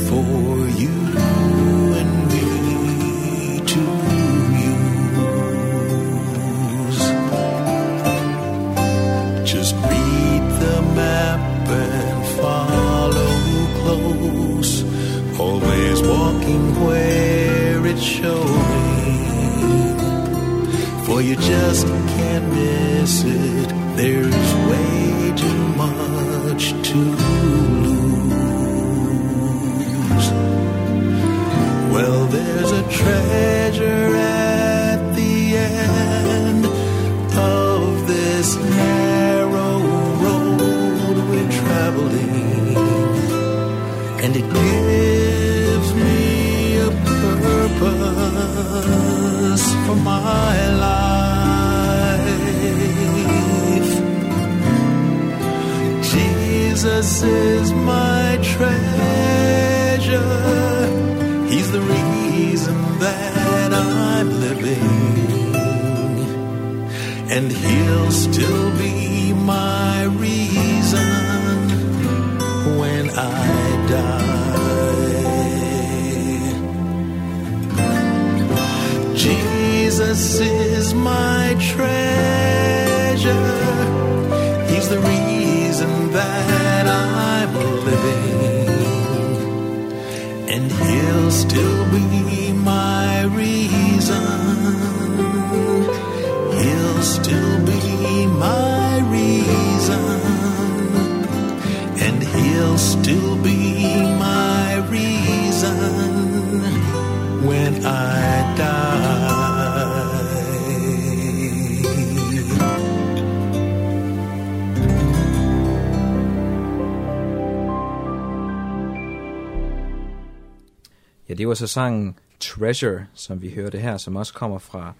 det 121.42 121.48
var 121.48 121.54
så 121.54 121.68
sangen 121.68 122.16
Treasure, 122.39 123.06
som 123.14 123.42
vi 123.42 123.50
hørte 123.50 123.78
her, 123.78 123.98
som 123.98 124.16
også 124.16 124.34
kommer 124.34 124.58
fra 124.58 124.94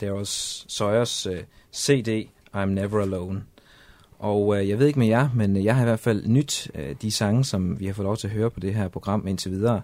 Daryl 0.00 0.26
Sawyers 0.68 1.26
øh, 1.26 1.32
uh, 1.32 1.38
CD, 1.74 2.28
I'm 2.54 2.64
Never 2.64 3.02
Alone. 3.02 3.42
Og 4.18 4.46
uh, 4.46 4.68
jeg 4.68 4.78
ved 4.78 4.86
ikke 4.86 4.98
med 4.98 5.06
jer, 5.06 5.28
men 5.34 5.64
jeg 5.64 5.74
har 5.74 5.82
i 5.82 5.84
hvert 5.84 6.00
fald 6.00 6.26
nyt 6.26 6.70
uh, 6.74 6.96
de 7.02 7.10
sange, 7.10 7.44
som 7.44 7.80
vi 7.80 7.86
har 7.86 7.92
fået 7.92 8.04
lov 8.04 8.16
til 8.16 8.28
at 8.28 8.34
høre 8.34 8.50
på 8.50 8.60
det 8.60 8.74
her 8.74 8.88
program 8.88 9.26
indtil 9.26 9.50
videre. 9.50 9.80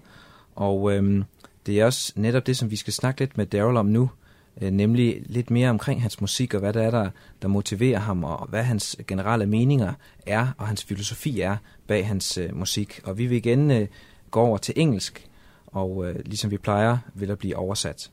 Og 0.54 0.82
um, 0.82 1.24
det 1.66 1.80
er 1.80 1.84
også 1.84 2.12
netop 2.16 2.46
det, 2.46 2.56
som 2.56 2.70
vi 2.70 2.76
skal 2.76 2.92
snakke 2.92 3.20
lidt 3.20 3.36
med 3.36 3.46
Daryl 3.46 3.76
om 3.76 3.86
nu, 3.86 4.10
uh, 4.56 4.68
nemlig 4.68 5.22
lidt 5.26 5.50
mere 5.50 5.70
omkring 5.70 6.02
hans 6.02 6.20
musik, 6.20 6.54
og 6.54 6.60
hvad 6.60 6.72
der 6.72 6.82
er, 6.82 6.90
der, 6.90 7.10
der 7.42 7.48
motiverer 7.48 7.98
ham, 7.98 8.24
og 8.24 8.46
hvad 8.46 8.62
hans 8.62 8.96
generelle 9.06 9.46
meninger 9.46 9.92
er, 10.26 10.48
og 10.58 10.66
hans 10.66 10.84
filosofi 10.84 11.40
er 11.40 11.56
bag 11.86 12.06
hans 12.06 12.38
uh, 12.38 12.58
musik. 12.58 13.00
Og 13.04 13.18
vi 13.18 13.26
vil 13.26 13.36
igen 13.36 13.70
uh, 13.70 13.86
gå 14.30 14.40
over 14.40 14.58
til 14.58 14.74
engelsk, 14.76 15.28
og 15.72 16.04
øh, 16.06 16.16
ligesom 16.24 16.50
vi 16.50 16.58
plejer, 16.58 16.98
vil 17.14 17.28
der 17.28 17.34
blive 17.34 17.56
oversat. 17.56 18.10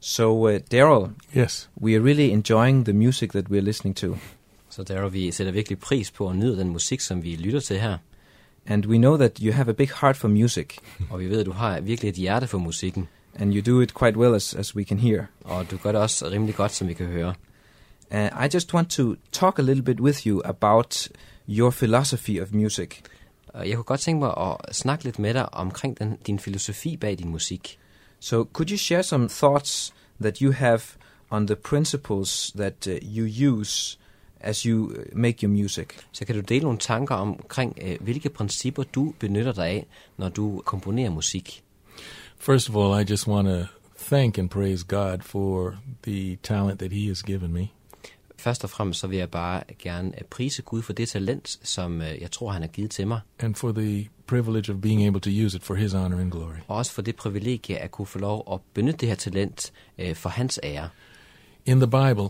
So, 0.00 0.48
uh, 0.48 0.58
Daryl, 0.72 1.10
Yes. 1.36 1.70
we 1.82 1.94
are 1.96 2.04
really 2.04 2.30
enjoying 2.32 2.84
the 2.84 2.92
music 2.92 3.30
that 3.30 3.44
we're 3.50 3.60
listening 3.60 3.96
to. 3.96 4.16
Så 4.70 4.82
der 4.82 5.08
vi 5.08 5.30
sætter 5.30 5.52
virkelig 5.52 5.78
pris 5.78 6.10
på 6.10 6.28
at 6.28 6.36
nyde 6.36 6.56
den 6.58 6.68
musik, 6.68 7.00
som 7.00 7.22
vi 7.22 7.36
lytter 7.36 7.60
til 7.60 7.78
her. 7.80 7.98
And 8.66 8.86
we 8.86 8.96
know 8.98 9.16
that 9.16 9.38
you 9.38 9.52
have 9.52 9.68
a 9.68 9.72
big 9.72 9.88
heart 10.00 10.16
for 10.16 10.28
music, 10.28 10.66
Og 11.10 11.20
vi 11.20 11.30
ved, 11.30 11.40
at 11.40 11.46
du 11.46 11.52
har 11.52 11.80
virkelig 11.80 12.08
et 12.08 12.14
hjerte 12.14 12.46
for 12.46 12.58
musikken. 12.58 13.08
and 13.36 13.54
you 13.54 13.74
do 13.74 13.80
it 13.80 13.94
quite 13.94 14.16
well, 14.18 14.34
as, 14.34 14.54
as 14.54 14.76
we 14.76 14.84
can 14.84 14.98
hear. 14.98 15.22
Og 15.44 15.70
du 15.70 15.76
gør 15.76 15.92
det 15.92 16.00
også 16.00 16.28
rimelig 16.30 16.54
godt, 16.54 16.72
som 16.72 16.88
vi 16.88 16.94
kan 16.94 17.06
høre. 17.06 17.34
Uh, 18.10 18.44
I 18.44 18.48
just 18.54 18.74
want 18.74 18.90
to 18.90 19.14
talk 19.32 19.58
a 19.58 19.62
little 19.62 19.82
bit 19.82 20.00
with 20.00 20.26
you 20.26 20.40
about 20.44 21.08
your 21.48 21.70
philosophy 21.70 22.40
of 22.42 22.52
music. 22.52 23.02
Og 23.54 23.68
jeg 23.68 23.76
kunne 23.76 23.84
godt 23.84 24.00
tænke 24.00 24.18
mig 24.18 24.34
at 24.36 24.76
snakke 24.76 25.04
lidt 25.04 25.18
med 25.18 25.34
dig 25.34 25.54
omkring 25.54 25.98
den, 25.98 26.18
din 26.26 26.38
filosofi 26.38 26.96
bag 26.96 27.18
din 27.18 27.28
musik. 27.28 27.78
So, 28.20 28.44
could 28.52 28.70
you 28.70 28.76
share 28.76 29.02
some 29.02 29.28
thoughts 29.28 29.94
that 30.20 30.38
you 30.38 30.52
have 30.52 30.80
on 31.30 31.46
the 31.46 31.56
principles 31.56 32.52
that 32.56 32.86
uh, 32.86 33.16
you 33.16 33.52
use 33.52 33.98
as 34.40 34.62
you 34.62 34.90
uh, 34.90 35.18
make 35.18 35.46
your 35.46 35.52
music? 35.52 35.86
Så 36.12 36.26
kan 36.26 36.34
du 36.34 36.40
dele 36.40 36.62
nogle 36.62 36.78
tanker 36.78 37.14
omkring, 37.14 37.78
øh, 37.82 37.96
hvilke 38.00 38.28
principper 38.28 38.82
du 38.82 39.14
benytter 39.18 39.52
dig 39.52 39.66
af, 39.66 39.86
når 40.16 40.28
du 40.28 40.62
komponerer 40.64 41.10
musik. 41.10 41.64
First 42.38 42.70
of 42.70 42.76
all, 42.76 43.02
I 43.02 43.10
just 43.10 43.28
want 43.28 43.48
to 43.48 43.66
thank 43.98 44.38
and 44.38 44.50
praise 44.50 44.84
God 44.88 45.18
for 45.20 45.74
the 46.02 46.36
talent 46.42 46.78
that 46.78 46.92
He 46.92 47.08
has 47.08 47.22
given 47.22 47.52
me. 47.52 47.72
Først 48.44 48.64
og 48.64 48.70
fremmest 48.70 49.00
så 49.00 49.06
vil 49.06 49.18
jeg 49.18 49.30
bare 49.30 49.62
gerne 49.78 50.08
øh, 50.08 50.24
prise 50.30 50.62
Gud 50.62 50.82
for 50.82 50.92
det 50.92 51.08
talent, 51.08 51.58
som 51.62 52.02
øh, 52.02 52.20
jeg 52.20 52.30
tror, 52.30 52.52
han 52.52 52.62
har 52.62 52.68
givet 52.68 52.90
til 52.90 53.06
mig. 53.06 53.20
and 53.38 53.54
for 53.54 53.72
the 53.72 54.08
privilege 54.26 54.72
of 54.72 54.80
being 54.80 55.06
able 55.06 55.20
to 55.20 55.30
use 55.44 55.56
it 55.56 55.64
for 55.64 55.74
His 55.74 55.92
honor 55.92 56.18
and 56.18 56.30
glory. 56.30 56.54
Og 56.68 56.76
også 56.76 56.92
for 56.92 57.02
det 57.02 57.16
privilegie 57.16 57.78
at 57.78 57.90
kunne 57.90 58.06
få 58.06 58.18
lov 58.18 58.48
at 58.52 58.60
benytte 58.74 58.98
det 58.98 59.08
her 59.08 59.14
talent 59.14 59.72
øh, 59.98 60.16
for 60.16 60.28
hans 60.28 60.60
ære. 60.62 60.88
In 61.66 61.76
the 61.80 61.86
Bible, 61.86 62.28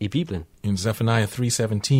I 0.00 0.08
Bibelen, 0.08 0.42
in 0.62 0.76
Zephaniah 0.76 1.28
3:17, 1.28 1.94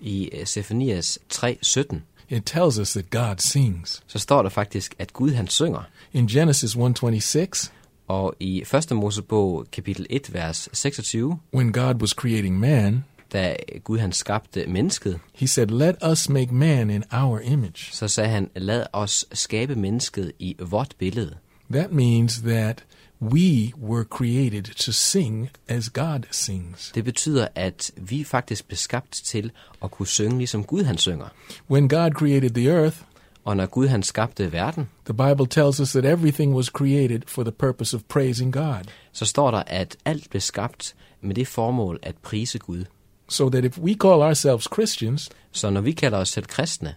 i 0.00 0.30
øh, 0.32 0.46
Sefanias 0.46 1.18
3:17, 1.32 1.96
it 2.28 2.42
tells 2.46 2.78
us 2.78 2.92
that 2.92 3.10
God 3.10 3.36
sings. 3.38 4.02
så 4.06 4.18
står 4.18 4.42
der 4.42 4.50
faktisk, 4.50 4.94
at 4.98 5.12
Gud 5.12 5.30
han 5.30 5.48
synger. 5.48 5.82
In 6.12 6.26
Genesis 6.26 6.76
1:26, 6.76 7.70
Og 8.10 8.34
i 8.40 8.62
1. 8.74 8.96
Mosebog 8.96 9.66
kapitel 9.72 10.06
1, 10.10 10.34
vers 10.34 10.68
26, 10.72 11.38
when 11.54 11.72
God 11.72 11.94
was 12.00 12.10
creating 12.10 12.58
man, 12.58 13.04
da 13.32 13.56
Gud 13.84 13.98
han 13.98 14.12
skabte 14.12 14.66
mennesket, 14.66 15.20
He 15.34 15.46
said, 15.46 15.66
"Let 15.66 15.94
us 16.10 16.28
make 16.28 16.54
man 16.54 16.90
in 16.90 17.04
our 17.12 17.38
image." 17.38 17.92
så 17.92 18.08
sagde 18.08 18.30
han, 18.30 18.50
lad 18.56 18.86
os 18.92 19.26
skabe 19.32 19.74
mennesket 19.74 20.32
i 20.38 20.56
vort 20.58 20.94
billede. 20.98 21.36
That 21.72 21.92
means 21.92 22.40
that 22.40 22.84
we 23.22 23.72
were 23.82 24.04
created 24.04 24.62
to 24.62 24.92
sing 24.92 25.50
as 25.68 25.88
God 25.90 26.20
sings. 26.30 26.92
Det 26.94 27.04
betyder, 27.04 27.48
at 27.54 27.90
vi 27.96 28.24
faktisk 28.24 28.66
blev 28.68 28.76
skabt 28.76 29.12
til 29.12 29.50
at 29.82 29.90
kunne 29.90 30.06
synge, 30.06 30.38
ligesom 30.38 30.64
Gud 30.64 30.82
han 30.82 30.98
synger. 30.98 31.26
When 31.70 31.88
God 31.88 32.10
created 32.10 32.50
the 32.50 32.66
earth, 32.70 32.96
Og 33.44 33.56
når 33.56 33.66
Gud 33.66 33.86
han 33.86 34.02
skabte 34.02 34.52
verden, 34.52 34.88
the 35.04 35.14
Bible 35.14 35.46
tells 35.46 35.80
us 35.80 35.90
that 35.90 36.04
everything 36.04 36.54
was 36.54 36.66
created 36.66 37.20
for 37.26 37.42
the 37.42 37.52
purpose 37.52 37.96
of 37.96 38.02
praising 38.08 38.52
God. 38.52 38.84
så 39.12 39.24
står 39.24 39.50
der, 39.50 39.62
at 39.66 39.96
alt 40.04 40.30
blev 40.30 40.40
skabt 40.40 40.94
med 41.20 41.34
det 41.34 41.46
formål 41.46 41.98
at 42.02 42.14
prise 42.22 42.58
Gud. 42.58 42.84
So 43.28 43.48
that 43.48 43.64
if 43.64 43.78
we 43.78 43.94
call 43.94 44.22
ourselves 44.22 44.68
Christians, 44.74 45.30
Så 45.52 45.70
når 45.70 45.80
vi 45.80 45.92
kalder 45.92 46.18
os 46.18 46.28
selv 46.28 46.46
kristne, 46.46 46.94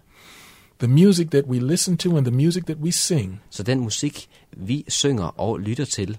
the 0.78 0.88
music 0.88 1.26
that 1.30 1.44
we 1.44 1.58
listen 1.58 1.96
to 1.96 2.16
and 2.16 2.26
the 2.26 2.34
music 2.34 2.64
that 2.64 2.76
we 2.78 2.92
sing 2.92 3.40
så 3.50 3.62
den 3.62 3.80
musik, 3.80 4.28
vi 4.52 4.84
synger 4.88 5.40
og 5.40 5.58
lytter 5.58 5.84
til, 5.84 6.18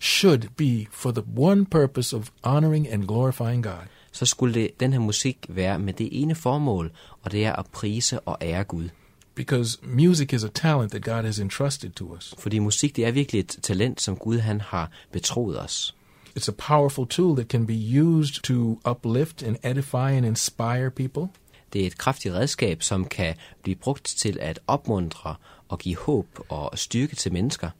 should 0.00 0.42
be 0.56 0.86
for 0.90 1.10
the 1.10 1.22
one 1.36 1.66
purpose 1.66 2.16
of 2.16 2.28
honoring 2.42 2.92
and 2.92 3.04
glorifying 3.04 3.62
God. 3.64 3.86
så 4.12 4.26
skulle 4.26 4.54
det, 4.54 4.80
den 4.80 4.92
her 4.92 5.00
musik 5.00 5.46
være 5.48 5.78
med 5.78 5.92
det 5.92 6.08
ene 6.22 6.34
formål, 6.34 6.92
og 7.22 7.32
det 7.32 7.44
er 7.44 7.52
at 7.52 7.66
prise 7.72 8.20
og 8.20 8.38
ære 8.42 8.64
Gud. 8.64 8.88
Because 9.36 9.78
music 9.82 10.32
is 10.32 10.44
a 10.44 10.48
talent 10.48 10.90
that 10.90 11.04
God 11.04 11.24
has 11.24 11.38
entrusted 11.38 11.90
to 11.90 12.16
us. 12.16 12.34
Fordi 12.38 12.58
musik, 12.58 12.96
det 12.96 13.06
er 13.06 13.10
virkelig 13.10 13.40
et 13.40 13.56
talent, 13.62 14.00
som 14.00 14.16
Gud 14.16 14.38
han 14.38 14.60
har 14.60 14.90
betroet 15.12 15.60
os. 15.60 15.94
It's 16.38 16.48
a 16.48 16.54
powerful 16.68 17.06
tool 17.06 17.36
that 17.36 17.48
can 17.48 17.66
be 17.66 18.00
used 18.02 18.42
to 18.42 18.80
uplift 18.90 19.42
and 19.42 19.56
edify 19.64 20.10
and 20.16 20.26
inspire 20.26 20.90
people. 20.90 21.28
Det 21.72 21.82
er 21.82 21.86
et 21.86 21.98
kraftigt 21.98 22.34
redskab, 22.34 22.82
som 22.82 23.04
kan 23.04 23.34
blive 23.62 23.76
brugt 23.76 24.04
til 24.04 24.38
at 24.40 24.60
opmuntre 24.66 25.34
og 25.68 25.78
give 25.78 25.96
håb 25.96 26.26
og 26.48 26.78
styrke 26.78 27.16
til 27.16 27.32
mennesker. 27.32 27.70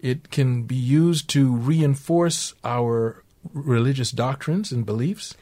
It 0.00 0.18
can 0.32 0.66
be 0.66 1.00
used 1.00 1.26
to 1.28 1.40
reinforce 1.40 2.54
our 2.62 3.12
religious 3.54 4.12
doctrines 4.12 4.72
and 4.72 4.86
beliefs. 4.86 5.36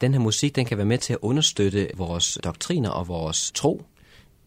Den 0.00 0.12
her 0.12 0.18
musik, 0.18 0.56
den 0.56 0.64
kan 0.64 0.76
være 0.76 0.86
med 0.86 0.98
til 0.98 1.12
at 1.12 1.18
understøtte 1.22 1.90
vores 1.96 2.38
doktriner 2.44 2.90
og 2.90 3.08
vores 3.08 3.52
tro. 3.54 3.82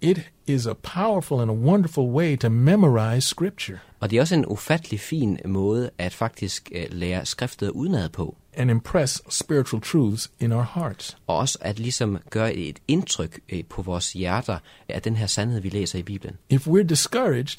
It 0.01 0.31
is 0.55 0.65
a 0.65 0.73
powerful 0.73 1.39
and 1.39 1.51
a 1.51 1.53
wonderful 1.53 2.03
way 2.11 2.37
to 2.37 2.49
memorize 2.49 3.27
Scripture 3.27 3.77
Og 3.99 4.09
det 4.09 4.17
er 4.17 4.21
også 4.21 4.35
en 4.35 4.45
ufattelig 4.45 4.99
fin 4.99 5.39
måde 5.45 5.89
at 5.97 6.13
faktisk 6.13 6.69
øh, 6.75 6.85
lære 6.89 7.25
skriftet 7.25 7.69
udenad 7.69 8.09
på. 8.09 8.35
and 8.53 8.71
impress 8.71 9.21
spiritual 9.29 9.81
truths 9.81 10.31
in 10.39 10.51
our 10.51 10.67
hearts. 10.75 11.17
Og 11.27 11.37
også 11.37 11.57
at 11.61 11.79
ligesom 11.79 12.17
gøre 12.29 12.53
et 12.53 12.79
indtryk 12.87 13.39
øh, 13.49 13.63
på 13.69 13.81
vores 13.81 14.13
hjerter 14.13 14.57
af 14.89 15.01
den 15.01 15.15
her 15.15 15.27
sandhed, 15.27 15.61
vi 15.61 15.69
læser 15.69 15.99
i 15.99 16.03
Bibelen. 16.03 16.37
If 16.49 16.67
we're 16.67 16.83
discouraged 16.83 17.57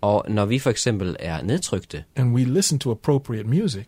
Og 0.00 0.24
når 0.28 0.44
vi 0.44 0.58
for 0.58 0.70
eksempel 0.70 1.16
er 1.20 1.42
nedtrykte, 1.42 2.04
and 2.16 2.34
we 2.34 2.44
listen 2.44 2.78
to 2.78 2.90
appropriate 2.90 3.48
music, 3.48 3.86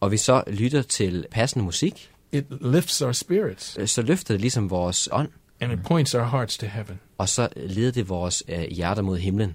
og 0.00 0.10
vi 0.10 0.16
så 0.16 0.42
lytter 0.46 0.82
til 0.82 1.26
passende 1.30 1.64
musik, 1.64 2.10
it 2.32 2.44
lifts 2.60 3.02
our 3.02 3.12
spirits 3.12 3.76
øh, 3.80 3.86
så 3.88 4.02
løfter 4.02 4.34
det 4.34 4.40
ligesom 4.40 4.70
vores 4.70 5.08
ånd, 5.12 5.28
and 5.60 5.72
it 5.72 5.78
points 5.82 6.14
our 6.14 6.24
hearts 6.24 6.58
to 6.58 6.66
heaven. 6.66 7.00
Og 7.18 7.28
så 7.28 7.48
leder 7.56 7.92
det 7.92 8.08
vores 8.08 8.42
øh, 8.48 8.64
hjerter 8.70 9.02
mod 9.02 9.18
himlen. 9.18 9.54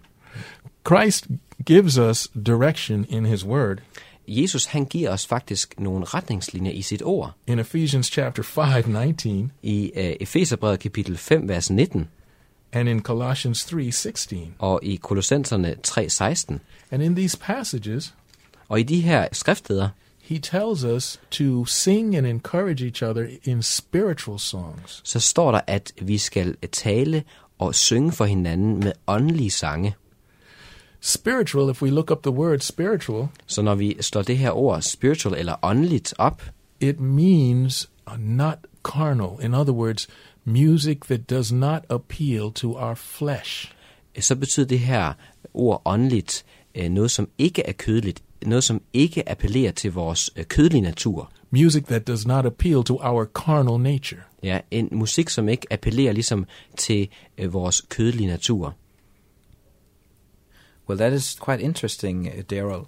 Christ 0.88 1.28
gives 1.66 1.97
us 1.97 2.28
direction 2.45 3.05
in 3.09 3.26
his 3.26 3.45
word. 3.45 3.78
Jesus 4.28 4.66
han 4.66 4.86
giver 4.86 5.09
os 5.09 5.28
faktisk 5.28 5.80
nogle 5.80 6.05
retningslinjer 6.05 6.72
i 6.72 6.82
sit 6.82 7.01
ord. 7.05 7.32
In 7.47 7.59
Ephesians 7.59 8.07
chapter 8.07 8.43
5, 8.43 8.89
19, 8.89 9.51
I 9.64 9.91
øh, 9.95 10.16
Efeserbrevet 10.20 10.80
kapitel 10.80 11.18
5, 11.18 11.49
vers 11.49 11.70
19, 11.70 12.07
and 12.72 12.89
in 12.89 13.01
Colossians 13.01 13.66
3, 13.66 13.91
16. 13.91 14.55
og 14.59 14.80
i 14.84 14.95
Kolossenserne 14.95 15.76
3:16. 15.88 16.59
And 16.91 17.03
in 17.03 17.16
these 17.16 17.38
passages, 17.38 18.14
Og 18.70 18.80
i 18.80 18.84
de 18.84 19.01
her 19.01 19.28
skriftsteder, 19.32 19.89
he 20.22 20.39
tells 20.39 20.84
us 20.84 21.20
to 21.32 21.66
sing 21.66 22.16
and 22.16 22.28
encourage 22.28 22.86
each 22.86 23.03
other 23.03 23.28
in 23.43 23.64
spiritual 23.64 24.39
songs. 24.39 25.01
så 25.03 25.20
står 25.20 25.51
der, 25.51 25.61
at 25.68 25.91
vi 26.01 26.18
skal 26.18 26.55
tale 26.72 27.24
og 27.68 27.76
synge 27.76 28.11
for 28.11 28.26
hinanden 28.26 28.80
med 28.80 28.91
åndelige 29.07 29.51
sange. 29.51 29.95
Spiritual, 31.01 31.70
if 31.70 31.82
we 31.82 31.89
look 31.89 32.11
up 32.11 32.24
the 32.24 32.32
word 32.32 32.59
spiritual, 32.59 33.28
Så 33.47 33.61
når 33.61 33.76
vi 33.76 33.97
slår 34.01 34.22
det 34.22 34.38
her 34.38 34.51
ord 34.51 34.82
spiritual 34.82 35.39
eller 35.39 35.55
åndeligt 35.61 36.14
op, 36.18 36.43
it 36.80 36.99
means 36.99 37.89
not 38.18 38.57
carnal. 38.84 39.45
In 39.45 39.53
other 39.53 39.74
words, 39.74 40.07
music 40.45 40.99
that 41.07 41.30
does 41.30 41.51
not 41.51 41.84
appeal 41.89 42.51
to 42.51 42.74
our 42.78 42.95
flesh. 42.95 43.72
så 44.20 44.36
betyder 44.36 44.68
det 44.68 44.80
her 44.80 45.14
ord 45.53 45.82
åndeligt 45.86 46.45
øh, 46.76 46.89
noget, 46.89 47.11
som 47.11 47.30
ikke 47.38 47.64
er 47.66 47.72
kødeligt, 47.72 48.24
noget, 48.48 48.64
som 48.64 48.82
ikke 48.94 49.30
appellerer 49.30 49.72
til 49.72 49.94
vores 49.94 50.32
øh, 50.36 50.46
kødelige 50.46 50.82
natur. 50.82 51.32
Music 51.52 51.84
that 51.84 52.08
does 52.08 52.28
not 52.28 52.46
appeal 52.46 52.84
to 52.84 53.00
our 53.02 53.26
carnal 53.26 53.80
nature. 53.80 54.22
Ja, 54.44 54.60
en 54.72 54.89
musik, 54.91 55.30
som 55.30 55.50
ikke 55.50 55.68
appellerer 55.74 56.12
ligesom 56.14 56.46
til 56.78 57.10
øh, 57.38 57.54
vores 57.54 57.82
kødelige 57.89 58.28
natur. 58.28 58.76
Well, 60.89 61.00
that 61.00 61.14
is 61.14 61.38
quite 61.46 61.62
interesting, 61.64 62.28
uh, 62.28 62.41
Daryl. 62.50 62.84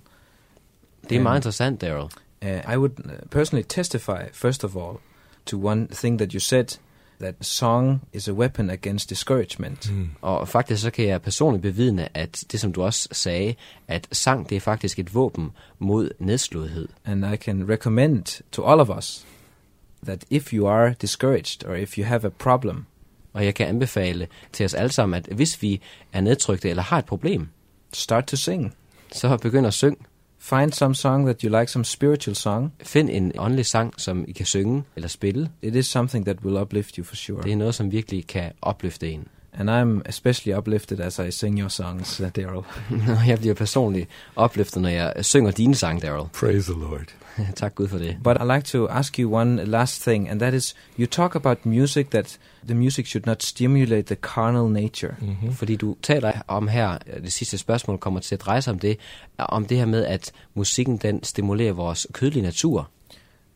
Det 1.10 1.16
er 1.16 1.20
Um, 1.20 1.24
meget 1.24 1.38
interessant, 1.38 1.82
Daryl. 1.82 2.10
Uh, 2.42 2.74
I 2.74 2.78
would 2.78 2.92
uh, 3.06 3.12
personally 3.32 3.66
testify, 3.70 4.24
first 4.34 4.64
of 4.64 4.76
all, 4.76 4.98
to 5.46 5.68
one 5.68 5.88
thing 5.88 6.20
that 6.20 6.32
you 6.32 6.40
said 6.40 6.66
that 7.22 7.36
song 7.42 8.02
is 8.14 8.28
a 8.28 8.32
weapon 8.32 8.70
against 8.70 9.10
discouragement. 9.10 9.92
Og 10.22 10.48
faktisk 10.48 10.82
så 10.82 10.92
kan 10.92 11.08
jeg 11.08 11.22
personligt 11.22 11.62
bevidne, 11.62 12.18
at 12.18 12.44
det 12.52 12.60
som 12.60 12.74
du 12.74 12.84
også 12.84 13.10
sagde, 13.12 13.56
at 13.88 14.08
sang 14.12 14.50
det 14.50 14.56
er 14.56 14.60
faktisk 14.60 15.00
et 15.00 15.16
våben 15.16 15.52
mod 15.80 16.10
nedslåethed. 16.20 16.88
And 17.06 17.34
I 17.34 17.38
can 17.38 17.70
recommend 17.70 18.42
to 18.52 18.64
all 18.64 18.80
of 18.80 18.90
us 18.98 19.26
that 20.04 20.26
if 20.30 20.54
you 20.54 20.68
are 20.68 20.96
discouraged 21.02 21.66
or 21.68 21.74
if 21.74 21.98
you 21.98 22.06
have 22.06 22.26
a 22.26 22.30
problem, 22.30 22.86
Og 23.36 23.46
jeg 23.46 23.56
kan 23.56 23.68
anbefale 23.68 24.28
til 24.54 24.64
os 24.64 24.74
alle 24.74 24.92
sammen, 24.92 25.18
at 25.18 25.26
hvis 25.36 25.62
vi 25.62 25.82
er 26.14 26.22
nedtrykte 26.22 26.70
eller 26.70 26.84
har 26.84 26.98
et 26.98 27.06
problem, 27.06 27.50
start 27.94 28.28
to 28.28 28.36
sing. 28.36 28.76
så 29.14 29.38
begynd 29.38 29.68
at 29.68 29.74
synge. 29.74 29.98
Find 30.50 30.72
some 30.72 30.96
song 30.96 31.26
that 31.26 31.42
you 31.42 31.60
like, 31.60 31.72
some 31.72 31.84
spiritual 31.84 32.36
song. 32.36 32.72
Find 32.84 33.10
en 33.10 33.32
åndelig 33.38 33.66
sang, 33.66 33.94
som 33.98 34.26
I 34.28 34.32
kan 34.32 34.46
synge 34.46 34.84
eller 34.96 35.08
spille. 35.08 35.50
It 35.62 35.76
is 35.76 35.86
something 35.88 36.26
that 36.26 36.38
will 36.44 36.58
uplift 36.58 36.96
you 36.96 37.04
for 37.04 37.16
sure. 37.16 37.44
Det 37.44 37.52
er 37.52 37.56
noget, 37.56 37.76
som 37.76 37.92
virkelig 37.92 38.28
kan 38.28 38.52
opløfte 38.62 39.10
en. 39.12 39.28
And 39.54 39.70
I'm 39.70 40.10
especially 40.10 40.58
uplifted 40.58 41.00
as 41.00 41.20
I 41.20 41.32
sing 41.32 41.60
your 41.60 41.70
songs, 41.70 42.22
uh, 42.22 42.28
Daryl. 42.36 42.64
Jeg 43.30 43.40
bliver 43.40 43.54
personligt 43.54 44.10
opløftet, 44.36 44.82
når 44.82 44.90
jeg 44.90 45.14
synger 45.22 45.52
dine 45.52 45.76
sang, 45.76 46.02
Daryl. 46.02 46.30
Praise 46.34 46.74
the 46.74 46.82
Lord. 46.82 47.16
tak 47.56 47.76
Gud 47.76 47.88
for 47.88 47.98
det. 47.98 48.18
But 48.24 48.38
I'd 48.38 48.56
like 48.56 48.66
to 48.66 48.88
ask 48.88 49.20
you 49.20 49.34
one 49.34 49.64
last 49.66 50.04
thing, 50.04 50.30
and 50.30 50.40
that 50.40 50.54
is 50.54 50.76
you 51.00 51.06
talk 51.06 51.36
about 51.36 51.66
music 51.66 52.10
that 52.10 52.40
the 52.68 52.74
music 52.74 53.06
should 53.06 53.26
not 53.26 53.44
stimulate 53.44 54.04
the 54.04 54.16
carnal 54.16 54.70
nature. 54.70 55.16
Mm. 55.22 55.54
Fordi 55.54 55.76
du 55.76 55.96
taler 56.04 56.32
om 56.48 56.68
her, 56.68 56.98
det 56.98 57.34
sidste 57.34 57.58
spørgsmål 57.58 57.98
kommer 57.98 58.20
til 58.20 58.36
at 58.36 58.42
dreje 58.42 58.62
sig 58.62 58.74
om 58.74 58.80
det, 58.80 58.98
om 59.38 59.66
det 59.66 59.78
her 59.78 59.86
med, 59.86 60.06
at 60.06 60.32
musikken 60.54 60.98
den 60.98 61.24
stimulerer 61.24 61.74
vores 61.74 62.08
kødelige 62.14 62.44
natur. 62.44 62.90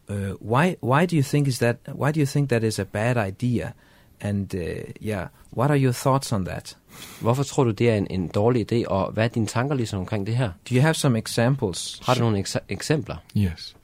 Uh, 0.09 0.15
why 0.51 0.75
why 0.83 1.05
do 1.05 1.15
you 1.15 1.23
think 1.23 1.47
is 1.47 1.59
that 1.59 1.75
why 1.87 2.11
do 2.11 2.19
you 2.19 2.25
think 2.25 2.49
that 2.49 2.63
is 2.63 2.79
a 2.79 2.83
bad 2.83 3.27
idea? 3.27 3.71
And 4.21 4.55
uh, 4.55 4.61
yeah, 5.07 5.27
what 5.53 5.71
are 5.71 5.83
your 5.83 5.93
thoughts 5.93 6.31
on 6.31 6.45
that? 6.45 6.77
Hvorfor 7.21 7.43
tror 7.43 7.63
du, 7.63 7.71
det 7.71 7.89
er 7.89 7.95
en, 7.95 8.07
en 8.09 8.27
dårlig 8.27 8.71
idé, 8.73 8.87
og 8.87 9.11
hvad 9.11 9.23
er 9.23 9.27
dine 9.27 9.45
tanker 9.47 9.75
ligesom 9.75 9.99
omkring 9.99 10.27
det 10.27 10.35
her? 10.37 10.47
Do 10.69 10.75
you 10.75 10.81
have 10.81 10.93
some 10.93 11.19
examples? 11.19 11.99
Har 12.05 12.13
du 12.13 12.19
nogle 12.19 12.39
ekse- 12.39 12.65
eksempler? 12.69 13.15
Yes. 13.37 13.75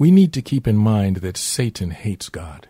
We 0.00 0.10
need 0.10 0.28
to 0.28 0.40
keep 0.44 0.66
in 0.66 0.78
mind 0.78 1.16
that 1.16 1.38
Satan 1.38 1.92
hates 1.92 2.30
God. 2.30 2.66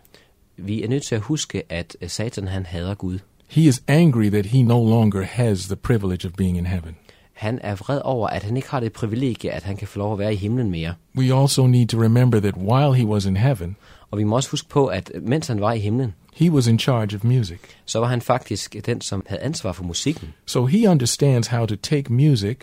Vi 0.57 0.83
er 0.83 0.87
nødt 0.87 1.03
til 1.03 1.15
at 1.15 1.21
huske, 1.21 1.63
at 1.69 1.95
Satan 2.07 2.47
han 2.47 2.65
hader 2.65 2.95
Gud. 2.95 3.19
He 3.47 3.61
is 3.61 3.83
angry 3.87 4.29
that 4.29 4.45
he 4.45 4.61
no 4.61 4.89
longer 4.89 5.21
has 5.23 5.65
the 5.65 5.75
privilege 5.75 6.27
of 6.27 6.33
being 6.33 6.57
in 6.57 6.65
heaven. 6.65 6.95
Han 7.33 7.59
er 7.63 7.75
vred 7.75 8.01
over, 8.03 8.27
at 8.27 8.43
han 8.43 8.57
ikke 8.57 8.69
har 8.69 8.79
det 8.79 8.93
privilegie, 8.93 9.51
at 9.51 9.63
han 9.63 9.77
kan 9.77 9.87
få 9.87 9.99
lov 9.99 10.13
at 10.13 10.19
være 10.19 10.33
i 10.33 10.37
himlen 10.37 10.69
mere. 10.71 10.93
We 11.17 11.35
also 11.41 11.67
need 11.67 11.87
to 11.87 12.01
remember 12.03 12.39
that 12.39 12.55
while 12.57 12.95
he 12.95 13.05
was 13.05 13.25
in 13.25 13.37
heaven, 13.37 13.75
Og 14.11 14.17
vi 14.17 14.23
må 14.23 14.35
også 14.35 14.49
huske 14.51 14.69
på, 14.69 14.85
at 14.87 15.11
mens 15.21 15.47
han 15.47 15.61
var 15.61 15.73
i 15.73 15.79
himlen, 15.79 16.13
he 16.33 16.51
was 16.51 16.67
in 16.67 16.79
charge 16.79 17.15
of 17.15 17.23
music. 17.23 17.59
så 17.85 17.99
var 17.99 18.07
han 18.07 18.21
faktisk 18.21 18.75
den, 18.85 19.01
som 19.01 19.23
havde 19.27 19.41
ansvar 19.41 19.71
for 19.71 19.83
musikken. 19.83 20.33
So 20.45 20.65
he 20.65 20.89
understands 20.89 21.47
how 21.47 21.65
to 21.65 21.75
take 21.75 22.13
music, 22.13 22.57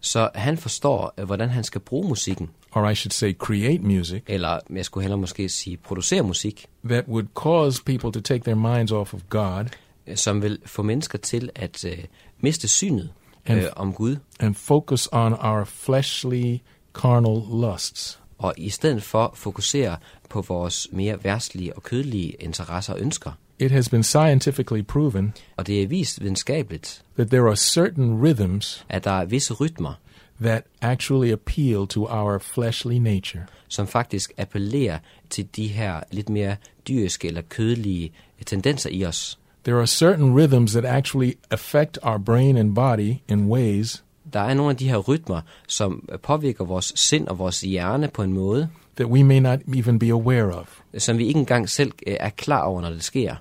Så 0.00 0.30
han 0.34 0.58
forstår, 0.58 1.14
øh, 1.18 1.24
hvordan 1.26 1.48
han 1.48 1.64
skal 1.64 1.80
bruge 1.80 2.08
musikken. 2.08 2.50
or 2.72 2.88
I 2.90 2.94
should 2.94 3.12
say, 3.12 3.36
create 3.38 3.78
music, 3.82 4.22
Eller 4.26 4.58
jeg 4.70 4.84
skulle 4.84 5.02
hellere 5.02 5.18
måske 5.20 5.48
sige, 5.48 5.76
producere 5.76 6.22
musik, 6.22 6.66
that 6.84 7.04
would 7.08 7.26
cause 7.34 7.82
people 7.84 8.12
to 8.12 8.20
take 8.20 8.44
their 8.44 8.56
minds 8.56 8.92
off 8.92 9.14
of 9.14 9.20
God 9.28 9.64
øh, 10.06 10.16
som 10.16 10.42
vil 10.42 10.58
få 10.66 10.82
mennesker 10.82 11.18
til 11.18 11.50
at 11.54 11.84
øh, 11.84 11.98
miste 12.40 12.68
synet 12.68 13.10
And- 13.48 13.52
øh, 13.52 13.64
om 13.76 13.92
Gud. 13.92 14.16
and 14.40 14.54
focus 14.54 15.08
on 15.12 15.32
our 15.32 15.64
fleshly, 15.64 16.58
carnal 16.94 17.42
lusts. 17.72 18.20
Og 18.40 18.54
i 18.56 18.68
stedet 18.68 19.02
for 19.02 19.32
fokusere 19.34 19.96
på 20.28 20.42
vores 20.42 20.88
mere 20.92 21.24
værtslige 21.24 21.76
og 21.76 21.82
kødelige 21.82 22.30
interesser 22.30 22.92
og 22.92 23.00
ønsker. 23.00 23.32
It 23.58 23.70
has 23.70 23.88
been 23.88 24.02
scientifically 24.02 24.82
proven 24.82 25.34
Og 25.56 25.66
det 25.66 25.82
er 25.82 25.86
vist 25.86 26.20
videnskabeligt, 26.20 27.04
that 27.16 27.30
there 27.30 27.48
are 27.48 27.56
certain 27.56 28.24
rhythms 28.24 28.86
at 28.88 29.04
der 29.04 29.10
er 29.10 29.24
visse 29.24 29.54
rytmer, 29.54 29.94
that 30.40 30.64
actually 30.80 31.32
appeal 31.32 31.86
to 31.86 32.06
our 32.06 32.38
fleshly 32.38 32.94
nature. 32.94 33.42
som 33.68 33.86
faktisk 33.86 34.32
appellerer 34.38 34.98
til 35.30 35.48
de 35.56 35.66
her 35.66 36.00
lidt 36.10 36.28
mere 36.28 36.56
dyriske 36.88 37.28
eller 37.28 37.42
kødelige 37.42 38.12
tendenser 38.46 38.90
i 38.90 39.04
os. 39.04 39.38
There 39.64 39.76
are 39.76 39.86
certain 39.86 40.38
rhythms 40.38 40.72
that 40.72 40.84
actually 40.84 41.32
affect 41.50 41.98
our 42.02 42.18
brain 42.18 42.56
and 42.56 42.74
body 42.74 43.14
in 43.28 43.46
ways 43.46 44.04
Der 44.32 44.40
er 44.40 44.54
nogle 44.54 44.70
af 44.70 44.76
de 44.76 44.88
her 44.88 44.96
rytmer, 44.96 45.40
som 45.68 46.08
påvirker 46.22 46.64
vores 46.64 46.92
sind 46.96 47.28
og 47.28 47.38
vores 47.38 47.60
hjerne 47.60 48.08
på 48.08 48.22
en 48.22 48.32
måde, 48.32 48.68
that 48.96 49.08
we 49.08 49.24
may 49.24 49.38
not 49.38 49.58
even 49.76 49.98
be 49.98 50.10
aware 50.10 50.54
of. 50.54 50.80
som 50.98 51.18
vi 51.18 51.26
ikke 51.26 51.40
engang 51.40 51.68
selv 51.68 51.92
øh, 52.06 52.16
er 52.20 52.30
klar 52.30 52.62
over, 52.62 52.80
når 52.80 52.90
det 52.90 53.04
sker. 53.04 53.34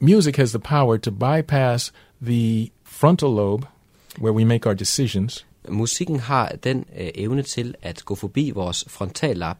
Music 0.00 0.36
has 0.36 0.50
the 0.50 0.58
power 0.58 0.96
to 0.96 1.10
bypass 1.10 1.92
the 2.22 2.70
frontal 2.84 3.28
lobe, 3.28 3.66
where 4.20 4.32
we 4.32 4.44
make 4.44 4.66
our 4.66 4.74
decisions, 4.74 5.46
Musikken 5.68 6.20
har 6.20 6.48
den 6.64 6.84
øh, 6.98 7.08
evne 7.14 7.42
til 7.42 7.74
at 7.82 8.04
gå 8.04 8.14
forbi 8.14 8.50
vores 8.50 8.84
frontallap, 8.88 9.58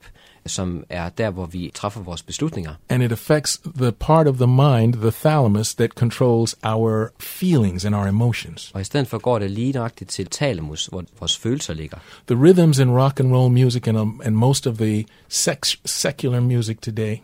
som 0.48 0.84
er 0.88 1.08
der, 1.08 1.30
hvor 1.30 1.46
vi 1.46 1.70
træffer 1.74 2.00
vores 2.00 2.22
beslutninger. 2.22 2.74
and 2.88 3.02
it 3.02 3.12
affects 3.12 3.60
the 3.76 3.92
part 3.92 4.26
of 4.26 4.36
the 4.36 4.46
mind, 4.46 4.94
the 4.94 5.10
thalamus, 5.10 5.74
that 5.74 5.90
controls 5.90 6.56
our 6.62 7.12
feelings 7.20 7.84
and 7.84 7.94
our 7.94 8.06
emotions. 8.06 8.70
Og 8.74 8.80
i 8.80 8.84
stedet 8.84 9.06
for 9.08 9.18
går 9.18 9.38
det 9.38 9.50
lige 9.50 9.72
nøjagtigt 9.72 10.10
til 10.10 10.26
talamus, 10.26 10.86
hvor 10.86 11.04
vores 11.18 11.36
følelser 11.36 11.74
ligger. 11.74 11.98
The 12.26 12.36
rhythms 12.44 12.78
in 12.78 12.90
rock 12.90 13.20
and 13.20 13.32
roll 13.32 13.52
music 13.52 13.88
and, 13.88 13.98
um, 13.98 14.20
and 14.24 14.34
most 14.34 14.66
of 14.66 14.76
the 14.76 15.04
sex, 15.28 15.76
secular 15.84 16.40
music 16.40 16.76
today, 16.82 17.16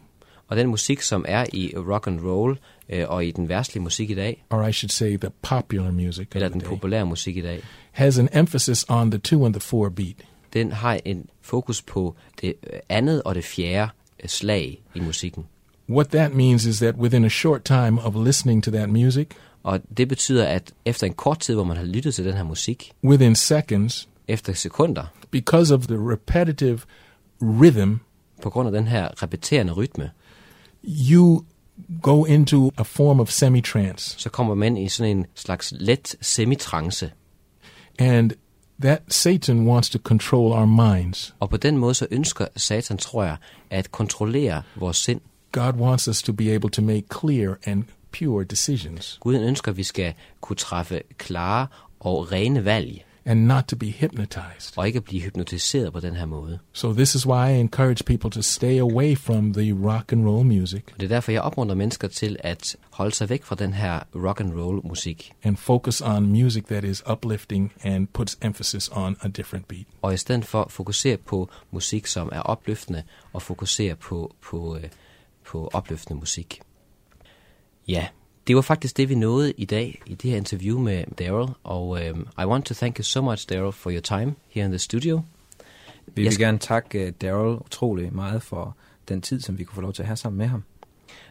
Og 0.48 0.56
den 0.56 0.66
musik, 0.68 1.00
som 1.00 1.24
er 1.28 1.46
i 1.52 1.72
rock 1.76 2.06
and 2.06 2.20
roll 2.20 2.58
øh, 2.88 3.04
og 3.08 3.24
i 3.24 3.30
den 3.30 3.48
værstlige 3.48 3.82
musik 3.82 4.10
i 4.10 4.14
dag, 4.14 4.44
or 4.50 4.66
I 4.66 4.72
should 4.72 4.90
say 4.90 5.16
the 5.18 5.30
popular 5.42 5.90
music, 5.90 6.26
eller 6.34 6.48
den 6.48 6.60
populære 6.60 7.06
musik 7.06 7.36
i 7.36 7.40
dag, 7.40 7.62
has 7.92 8.18
an 8.18 8.28
emphasis 8.32 8.86
on 8.88 9.10
the 9.10 9.18
two 9.20 9.44
and 9.44 9.54
the 9.54 9.60
four 9.60 9.88
beat. 9.88 10.16
den 10.52 10.72
har 10.72 11.00
en 11.04 11.26
fokus 11.44 11.82
på 11.82 12.14
det 12.40 12.54
øh, 12.72 12.78
andet 12.88 13.22
og 13.22 13.34
det 13.34 13.44
fjerde 13.44 13.90
øh, 14.22 14.28
slag 14.28 14.82
i 14.94 15.00
musikken. 15.00 15.46
What 15.88 16.08
that 16.08 16.34
means 16.34 16.64
is 16.64 16.78
that 16.78 16.94
within 16.94 17.24
a 17.24 17.28
short 17.28 17.64
time 17.64 18.02
of 18.02 18.26
listening 18.26 18.64
to 18.64 18.70
that 18.70 18.88
music, 18.88 19.26
Og 19.64 19.80
det 19.96 20.08
betyder, 20.08 20.46
at 20.46 20.72
efter 20.84 21.06
en 21.06 21.12
kort 21.12 21.38
tid, 21.38 21.54
hvor 21.54 21.64
man 21.64 21.76
har 21.76 21.84
lyttet 21.84 22.14
til 22.14 22.24
den 22.24 22.34
her 22.34 22.42
musik, 22.42 22.92
within 23.04 23.34
seconds, 23.34 24.08
efter 24.28 24.52
sekunder, 24.52 25.04
because 25.30 25.74
of 25.74 25.86
the 25.86 25.96
repetitive 26.12 26.80
rhythm, 27.42 27.94
på 28.42 28.50
grund 28.50 28.68
af 28.68 28.72
den 28.72 28.86
her 28.86 29.22
repeterende 29.22 29.72
rytme, 29.72 30.10
you 31.12 31.44
go 32.02 32.24
into 32.24 32.70
a 32.76 32.82
form 32.82 33.20
of 33.20 33.30
semi 33.30 33.60
trance. 33.60 34.14
så 34.18 34.30
kommer 34.30 34.54
man 34.54 34.76
i 34.76 34.88
sådan 34.88 35.16
en 35.16 35.26
slags 35.34 35.74
let 35.76 36.16
semitrance. 36.20 37.10
And 37.98 38.30
that 38.80 39.02
Satan 39.08 39.68
wants 39.68 39.90
to 39.90 39.98
control 39.98 40.52
our 40.52 40.66
minds. 40.66 41.34
Og 41.40 41.50
på 41.50 41.56
den 41.56 41.78
måde 41.78 41.94
så 41.94 42.06
ønsker 42.10 42.46
Satan, 42.56 42.98
tror 42.98 43.24
jeg, 43.24 43.36
at 43.70 43.92
kontrollere 43.92 44.62
vores 44.76 44.96
sind. 44.96 45.20
God 45.52 45.72
wants 45.72 46.08
us 46.08 46.22
to 46.22 46.32
be 46.32 46.54
able 46.54 46.70
to 46.70 46.82
make 46.82 47.02
clear 47.20 47.54
and 47.66 47.84
pure 48.18 48.44
decisions 48.44 49.18
Gud 49.20 49.34
ønsker, 49.34 49.70
at 49.70 49.76
vi 49.76 49.82
skal 49.82 50.14
kunne 50.40 50.56
træffe 50.56 51.02
klare 51.18 51.66
og 52.00 52.32
rene 52.32 52.64
valg, 52.64 53.04
and 53.26 53.40
not 53.46 53.64
to 53.64 53.76
be 53.76 53.86
hypnotized. 53.90 54.72
og 54.78 54.86
ikke 54.86 55.00
blive 55.00 55.22
hypnotiseret 55.22 55.92
på 55.92 56.00
den 56.00 56.14
her 56.16 56.26
måde. 56.26 56.58
So 56.72 56.92
this 56.92 57.14
is 57.14 57.26
why 57.26 57.48
I 57.50 57.60
encourage 57.60 58.04
people 58.04 58.30
to 58.30 58.42
stay 58.42 58.78
away 58.80 59.16
from 59.16 59.52
the 59.52 59.72
rock 59.72 60.12
and 60.12 60.28
roll 60.28 60.46
music 60.46 60.82
Og 60.92 61.00
det 61.00 61.02
er 61.02 61.14
derfor, 61.14 61.32
jeg 61.32 61.42
opmuntrer 61.42 61.76
mennesker 61.76 62.08
til 62.08 62.36
at 62.40 62.76
holde 62.90 63.14
sig 63.14 63.28
væk 63.30 63.44
fra 63.44 63.54
den 63.54 63.72
her 63.72 64.00
rock 64.14 64.40
and 64.40 64.54
roll 64.60 64.80
musik, 64.86 65.32
and 65.42 65.56
focus 65.56 66.00
on 66.00 66.26
music 66.26 66.64
that 66.64 66.84
is 66.84 67.02
uplifting 67.12 67.72
and 67.82 68.06
puts 68.06 68.38
emphasis 68.42 68.90
on 68.92 69.16
a 69.20 69.28
different 69.28 69.68
beat. 69.68 69.86
og 70.02 70.14
i 70.14 70.16
stedet 70.16 70.44
for 70.44 70.66
fokusere 70.70 71.16
på 71.16 71.48
musik, 71.70 72.06
som 72.06 72.28
er 72.32 72.40
opløftende, 72.40 73.02
og 73.32 73.42
fokusere 73.42 73.94
på, 73.96 74.34
på, 74.42 74.76
øh, 74.76 74.84
på 75.46 75.70
opløftende 75.72 76.18
musik. 76.20 76.60
Ja, 77.88 78.06
det 78.46 78.56
var 78.56 78.62
faktisk 78.62 78.96
det, 78.96 79.08
vi 79.08 79.14
nåede 79.14 79.52
i 79.56 79.64
dag 79.64 80.02
i 80.06 80.14
det 80.14 80.30
her 80.30 80.36
interview 80.36 80.78
med 80.78 81.04
Daryl, 81.18 81.48
og 81.64 81.88
um, 81.88 82.28
I 82.42 82.44
want 82.44 82.66
to 82.66 82.74
thank 82.74 82.98
you 82.98 83.02
so 83.02 83.22
much, 83.22 83.48
Daryl, 83.48 83.72
for 83.72 83.90
your 83.90 84.00
time 84.00 84.34
here 84.48 84.64
in 84.64 84.70
the 84.70 84.78
studio. 84.78 85.22
Vi 86.06 86.22
vil 86.22 86.32
skal- 86.32 86.46
gerne 86.46 86.58
takke 86.58 87.06
uh, 87.06 87.12
Daryl 87.22 87.56
utrolig 87.66 88.14
meget 88.14 88.42
for 88.42 88.76
den 89.08 89.22
tid, 89.22 89.40
som 89.40 89.58
vi 89.58 89.64
kunne 89.64 89.74
få 89.74 89.80
lov 89.80 89.92
til 89.92 90.02
at 90.02 90.06
have 90.06 90.16
sammen 90.16 90.38
med 90.38 90.46
ham. 90.46 90.62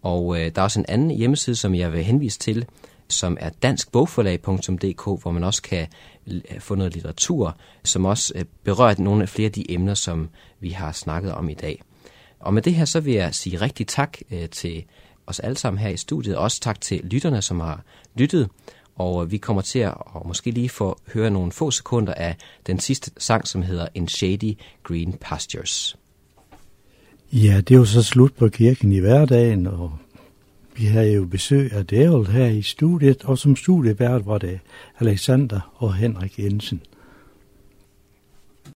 Og 0.01 0.39
øh, 0.39 0.51
der 0.55 0.61
er 0.61 0.63
også 0.63 0.79
en 0.79 0.85
anden 0.89 1.11
hjemmeside, 1.11 1.55
som 1.55 1.75
jeg 1.75 1.93
vil 1.93 2.03
henvise 2.03 2.39
til, 2.39 2.65
som 3.09 3.37
er 3.39 3.49
danskbogforlag.dk, 3.49 5.21
hvor 5.21 5.31
man 5.31 5.43
også 5.43 5.61
kan 5.61 5.87
l- 6.27 6.59
få 6.59 6.75
noget 6.75 6.93
litteratur, 6.93 7.57
som 7.83 8.05
også 8.05 8.33
øh, 8.35 8.45
berører 8.63 8.95
nogle 8.97 9.21
af 9.21 9.29
flere 9.29 9.45
af 9.45 9.51
de 9.51 9.71
emner, 9.71 9.93
som 9.93 10.29
vi 10.59 10.69
har 10.69 10.91
snakket 10.91 11.33
om 11.33 11.49
i 11.49 11.53
dag. 11.53 11.81
Og 12.39 12.53
med 12.53 12.61
det 12.61 12.73
her, 12.73 12.85
så 12.85 12.99
vil 12.99 13.13
jeg 13.13 13.35
sige 13.35 13.61
rigtig 13.61 13.87
tak 13.87 14.17
øh, 14.31 14.49
til 14.49 14.83
os 15.27 15.39
alle 15.39 15.57
sammen 15.57 15.79
her 15.79 15.89
i 15.89 15.97
studiet, 15.97 16.37
også 16.37 16.59
tak 16.61 16.81
til 16.81 17.01
lytterne, 17.03 17.41
som 17.41 17.59
har 17.59 17.83
lyttet. 18.15 18.49
Og 18.95 19.23
øh, 19.23 19.31
vi 19.31 19.37
kommer 19.37 19.61
til 19.61 19.79
at 19.79 19.93
og 19.97 20.27
måske 20.27 20.51
lige 20.51 20.69
få 20.69 20.99
høre 21.13 21.31
nogle 21.31 21.51
få 21.51 21.71
sekunder 21.71 22.13
af 22.13 22.35
den 22.67 22.79
sidste 22.79 23.11
sang, 23.17 23.47
som 23.47 23.61
hedder 23.61 23.87
In 23.93 24.07
Shady 24.07 24.57
Green 24.83 25.13
Pastures. 25.21 25.97
Ja, 27.33 27.61
det 27.61 27.71
er 27.71 27.79
jo 27.79 27.85
så 27.85 28.03
slut 28.03 28.33
på 28.33 28.47
kirken 28.47 28.91
i 28.91 28.99
hverdagen, 28.99 29.67
og 29.67 29.91
vi 30.75 30.85
havde 30.85 31.13
jo 31.13 31.25
besøg 31.25 31.73
af 31.73 31.85
Daryl 31.85 32.25
her 32.25 32.45
i 32.45 32.61
studiet, 32.61 33.23
og 33.23 33.37
som 33.37 33.55
studievært 33.55 34.25
var 34.25 34.37
det 34.37 34.59
Alexander 34.99 35.73
og 35.75 35.93
Henrik 35.95 36.39
Jensen. 36.39 36.81